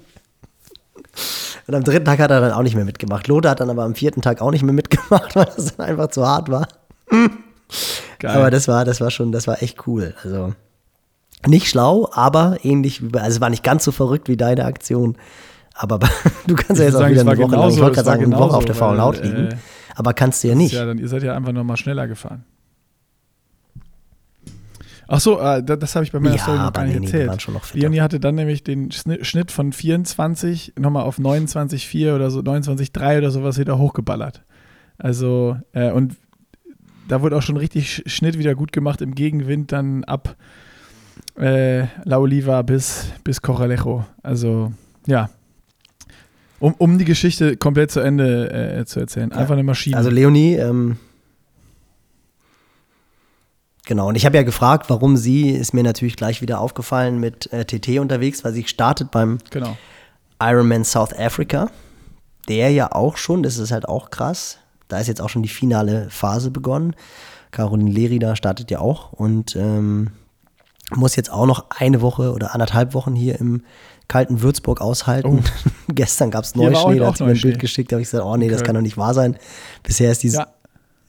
[1.66, 3.27] Und am dritten Tag hat er dann auch nicht mehr mitgemacht.
[3.27, 6.09] Lothar hat dann aber am vierten Tag auch nicht mehr mitgemacht, weil das dann einfach
[6.09, 6.69] zu hart war.
[7.11, 8.37] Geil.
[8.37, 10.15] Aber das war, das war schon, das war echt cool.
[10.23, 10.55] Also
[11.47, 14.65] nicht schlau, aber ähnlich wie bei, also es war nicht ganz so verrückt wie deine
[14.65, 15.17] Aktion.
[15.75, 15.99] Aber
[16.47, 18.57] du kannst ja jetzt auch wieder eine Woche lang, ich wollte gerade sagen, eine Woche
[18.57, 19.49] auf der faulen Haut liegen.
[19.49, 19.57] Äh,
[19.95, 20.73] aber kannst du ja nicht.
[20.73, 22.45] Ja, dann ihr seid ja einfach nochmal schneller gefahren.
[25.07, 27.75] Ach so, äh, das, habe ich bei meiner ja, Story noch gar nicht nee, erzählt.
[27.75, 33.31] Leonie hatte dann nämlich den Schnitt von 24 nochmal auf 29,4 oder so, 29,3 oder
[33.31, 34.43] sowas wieder hochgeballert.
[34.97, 36.17] Also, äh, und
[37.09, 40.37] da wurde auch schon richtig Schnitt wieder gut gemacht im Gegenwind, dann ab
[41.39, 44.05] äh, La Oliva bis, bis Corralejo.
[44.23, 44.73] Also,
[45.07, 45.31] ja.
[46.61, 49.33] Um, um die Geschichte komplett zu Ende äh, zu erzählen.
[49.33, 49.97] Einfach eine Maschine.
[49.97, 50.97] Also, Leonie, ähm,
[53.87, 57.53] Genau, und ich habe ja gefragt, warum sie, ist mir natürlich gleich wieder aufgefallen, mit
[57.53, 59.77] äh, TT unterwegs, weil sie startet beim genau.
[60.41, 61.71] Ironman South Africa.
[62.49, 64.59] Der ja auch schon, das ist halt auch krass,
[64.95, 66.95] da ist jetzt auch schon die finale Phase begonnen.
[67.51, 70.11] Caroline Lerida startet ja auch und ähm,
[70.95, 73.62] Muss jetzt auch noch eine Woche oder anderthalb Wochen hier im
[74.07, 75.43] kalten Würzburg aushalten.
[75.43, 75.73] Oh.
[75.93, 77.41] Gestern gab es Neuschnee, da hat sie mir ein.
[77.41, 78.66] Bild geschickt, da habe ich gesagt, oh nee, das Okay.
[78.66, 79.37] kann doch nicht wahr sein.
[79.83, 80.47] Bisher ist die Ja,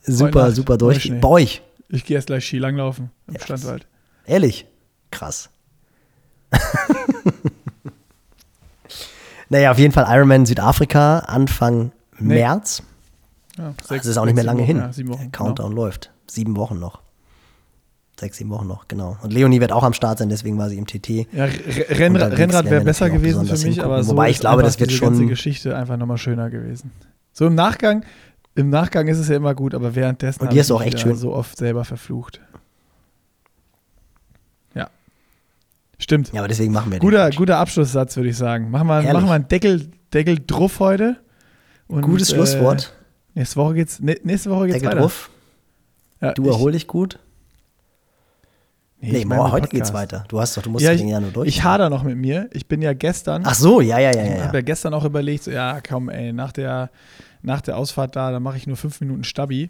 [0.03, 1.12] super, super durch.
[1.22, 3.86] Bei euch, ich gehe erst gleich Skilanglaufen im Ja, Standwald.
[4.26, 4.66] ehrlich,
[5.12, 5.49] krass.
[9.49, 12.36] naja, auf jeden Fall Ironman Südafrika Anfang Nee.
[12.36, 12.82] März.
[13.57, 14.77] Ja, Das ist auch nicht mehr sechs, lange sieben hin.
[14.77, 15.22] Wochen, Ja, sieben Wochen.
[15.22, 16.11] Der Countdown läuft.
[16.27, 17.02] Sieben Wochen noch.
[18.19, 19.18] Sechs, sieben Wochen noch, genau.
[19.23, 21.07] Und Leonie wird auch am Start sein, deswegen war sie im TT.
[21.07, 21.26] Genau.
[21.34, 21.45] Ja,
[21.90, 23.84] Rennrad, Rennrad wäre besser gewesen für mich, hingucken.
[23.84, 26.91] aber so Wobei ich glaube, das wird diese ganze schon- Geschichte einfach nochmal schöner gewesen.
[27.34, 28.06] So im Nachgang,
[28.56, 31.15] im Nachgang ist es ja immer gut, aber währenddessen Und die ist auch echt schön.
[31.15, 32.40] so oft selber verflucht.
[34.73, 34.88] Ja.
[35.99, 36.32] Stimmt.
[36.32, 37.36] Ja, aber deswegen machen wir den Guter, Quatsch.
[37.38, 38.72] guter Abschlusssatz, würde ich sagen.
[38.72, 39.14] Machen wir, Herrlich.
[39.14, 41.18] machen wir einen Deckel, Deckel drauf heute.
[41.88, 42.94] Und, Gutes Schlusswort.
[43.02, 43.05] Äh,
[43.36, 45.12] nächste Woche geht's, nächste Woche geht's Deckel weiter.
[46.22, 47.20] Ja, Du erhol dich gut.
[49.02, 49.94] Nee, Nee, morgen, heute geht's Podcast.
[50.14, 50.24] weiter.
[50.30, 51.48] Du hast doch, du musst Ja, ich, den ja nur durch.
[51.48, 52.49] ich hader noch mit mir.
[52.53, 54.45] Ich bin ja gestern, Ach so, ja, ja, ja, ich ja.
[54.45, 54.62] habe ja.
[54.62, 56.90] gestern auch überlegt, so, ja, komm, ey, nach der,
[57.41, 59.70] nach der Ausfahrt da, da mache ich nur fünf Minuten Stabi.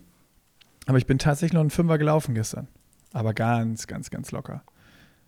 [0.85, 2.67] Aber ich bin tatsächlich noch einen Fünfer gelaufen gestern.
[3.11, 4.61] Aber ganz, ganz, ganz locker.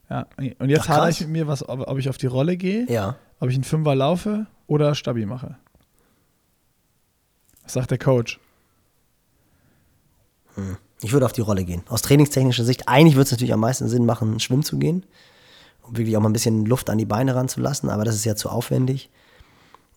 [0.10, 0.28] Ja,
[0.60, 2.86] und jetzt Ach, hader ich mit mir, was, ob, ob ich auf die Rolle gehe,
[2.90, 3.16] Ja.
[3.40, 5.56] ob ich einen Fünfer laufe oder Stabi mache.
[7.68, 8.40] Was sagt der Coach?
[11.02, 11.84] Ich würde auf die Rolle gehen.
[11.90, 15.04] Aus trainingstechnischer Sicht, eigentlich würde es natürlich am meisten Sinn machen, schwimmen zu gehen.
[15.84, 18.36] Um wirklich auch mal ein bisschen Luft an die Beine ranzulassen, aber das ist ja
[18.38, 19.10] zu aufwendig.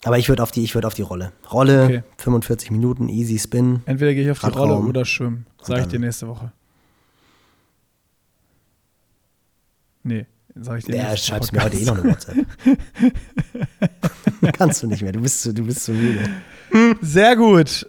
[0.04, 1.30] Aber ich würde auf die, ich würde auf die Rolle.
[1.52, 2.02] Rolle, Okay.
[2.18, 3.82] 45 Minuten, easy spin.
[3.86, 4.46] Entweder gehe ich auf die.
[4.58, 5.46] Rolle oder schwimmen.
[5.62, 6.52] Sage ich dir nächste Woche.
[10.02, 12.46] Nee, sage ich dir Ja, schreibst mir heute eh noch eine WhatsApp.
[14.54, 16.28] Kannst du nicht mehr, du bist zu, du bist zu müde.
[17.00, 17.88] Sehr gut.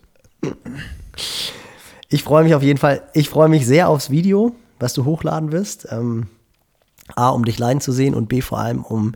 [2.09, 5.51] Ich freue mich auf jeden Fall, ich freue mich sehr aufs Video, was du hochladen
[5.51, 5.87] wirst.
[5.91, 6.27] Ähm,
[7.15, 9.13] A, um dich leiden zu sehen und B, vor allem um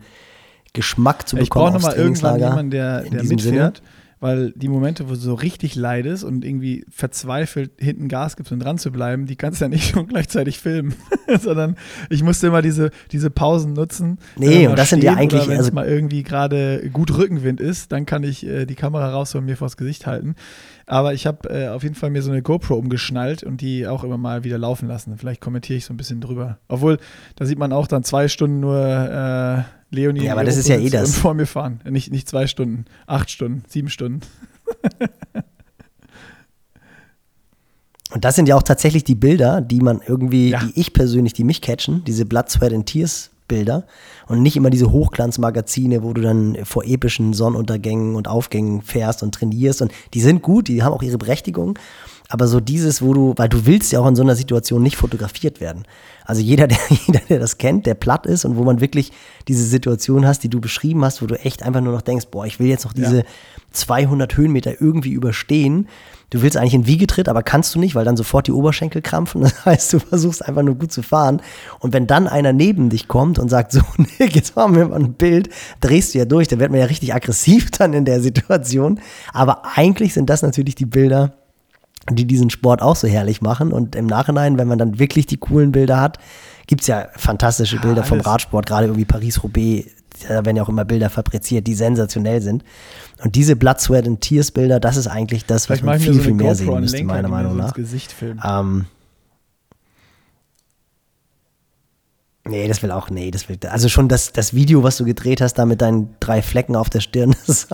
[0.74, 3.82] Geschmack zu Ich bekommen brauche aufs nochmal irgendwann jemanden, der, der mitfährt,
[4.20, 8.60] weil die Momente, wo du so richtig leidest und irgendwie verzweifelt hinten Gas gibst, um
[8.60, 10.96] dran zu bleiben, die kannst du ja nicht und gleichzeitig filmen,
[11.42, 11.76] sondern
[12.10, 14.18] ich musste immer diese, diese Pausen nutzen.
[14.38, 17.92] Nee, und das sind ja eigentlich- wenn also- es mal irgendwie gerade gut Rückenwind ist,
[17.92, 20.36] dann kann ich äh, die Kamera raus und mir vors Gesicht halten.
[20.88, 24.04] Aber ich habe äh, auf jeden Fall mir so eine GoPro umgeschnallt und die auch
[24.04, 25.18] immer mal wieder laufen lassen.
[25.18, 26.60] Vielleicht kommentiere ich so ein bisschen drüber.
[26.68, 27.00] Obwohl,
[27.36, 29.64] da sieht man auch dann zwei Stunden nur äh,
[29.96, 31.18] Leonie Ja, aber das ist ja eh das.
[31.18, 31.82] vor mir fahren.
[31.90, 34.20] Nicht, nicht zwei Stunden, acht Stunden, sieben Stunden.
[38.14, 40.60] Und das sind ja auch tatsächlich die Bilder, die man irgendwie, Ja.
[40.64, 43.86] die ich persönlich, die mich catchen, diese Blood, Sweat and Tears Bilder
[44.28, 49.36] und nicht immer diese Hochglanzmagazine, wo du dann vor epischen Sonnenuntergängen und Aufgängen fährst und
[49.36, 51.78] trainierst und die sind gut, die haben auch ihre Berechtigung,
[52.30, 54.98] aber so dieses, wo du, weil du willst ja auch in so einer Situation nicht
[54.98, 55.84] fotografiert werden.
[56.26, 59.12] Also jeder, der, jeder, der das kennt, der platt ist und wo man wirklich
[59.48, 62.46] diese Situation hast, die du beschrieben hast, wo du echt einfach nur noch denkst, boah,
[62.46, 63.24] ich will jetzt noch diese Ja.
[63.72, 65.88] 200 Höhenmeter irgendwie überstehen.
[66.36, 69.42] Du willst eigentlich in Wiegetritt, aber kannst du nicht, weil dann sofort die Oberschenkel krampfen.
[69.46, 71.42] Das heißt, du versuchst einfach nur gut zu fahren.
[71.80, 73.80] Und wenn dann einer neben dich kommt und sagt, so,
[74.20, 75.48] Nick, jetzt machen wir mal ein Bild,
[75.80, 79.00] drehst du ja durch, dann wird man ja richtig aggressiv dann in der Situation.
[79.32, 81.32] Aber eigentlich sind das natürlich die Bilder,
[82.12, 83.72] die diesen Sport auch so herrlich machen.
[83.72, 86.20] Und im Nachhinein, wenn man dann wirklich die coolen Bilder hat,
[86.68, 88.28] gibt es ja fantastische Bilder vom alles.
[88.28, 89.90] Radsport, gerade irgendwie Paris-Roubaix.
[90.28, 92.64] Da werden ja auch immer Bilder fabriziert, die sensationell sind.
[93.24, 96.04] Und diese Blood, Sweat and Tears Bilder, das ist eigentlich das, was Vielleicht man ich
[96.04, 97.74] viel, so viel mehr GoPro sehen müsste, meiner Meinung nach.
[98.44, 98.86] Ähm,
[102.46, 105.42] nee, das will auch, nee, das will, also schon das, das Video, was du gedreht
[105.42, 107.68] hast, da mit deinen drei Flecken auf der Stirn, das,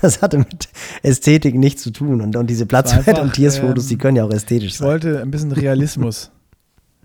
[0.00, 0.68] das hatte mit
[1.02, 2.20] Ästhetik nichts zu tun.
[2.20, 4.32] Und, und diese Blood, war Sweat einfach, and Tears Fotos, ähm, die können ja auch
[4.32, 4.88] ästhetisch Ich sein.
[4.88, 6.30] wollte ein bisschen Realismus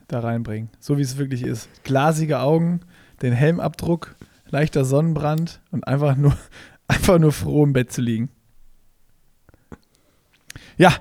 [0.08, 1.68] da reinbringen, so wie es wirklich ist.
[1.84, 2.82] Glasige Augen,
[3.22, 4.16] den Helmabdruck,
[4.50, 6.36] leichter Sonnenbrand und einfach nur,
[6.90, 8.30] einfach nur froh im Bett zu liegen.
[10.78, 10.94] Ja,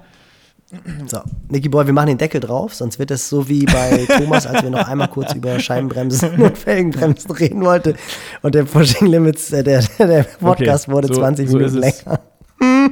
[1.07, 4.47] So, Nicky Boy, wir machen den Deckel drauf, sonst wird es so wie bei Thomas,
[4.47, 7.95] als wir noch einmal kurz über Scheibenbremsen und Felgenbremsen reden wollten.
[8.43, 12.21] Und der Pushing Limits, äh, der, der Podcast Okay, wurde so- 20 so Minuten länger.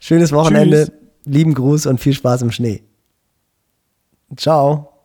[0.00, 0.92] Schönes Wochenende, Tschüss.
[1.24, 2.82] lieben Gruß und viel Spaß im Schnee.
[4.36, 4.97] Ciao.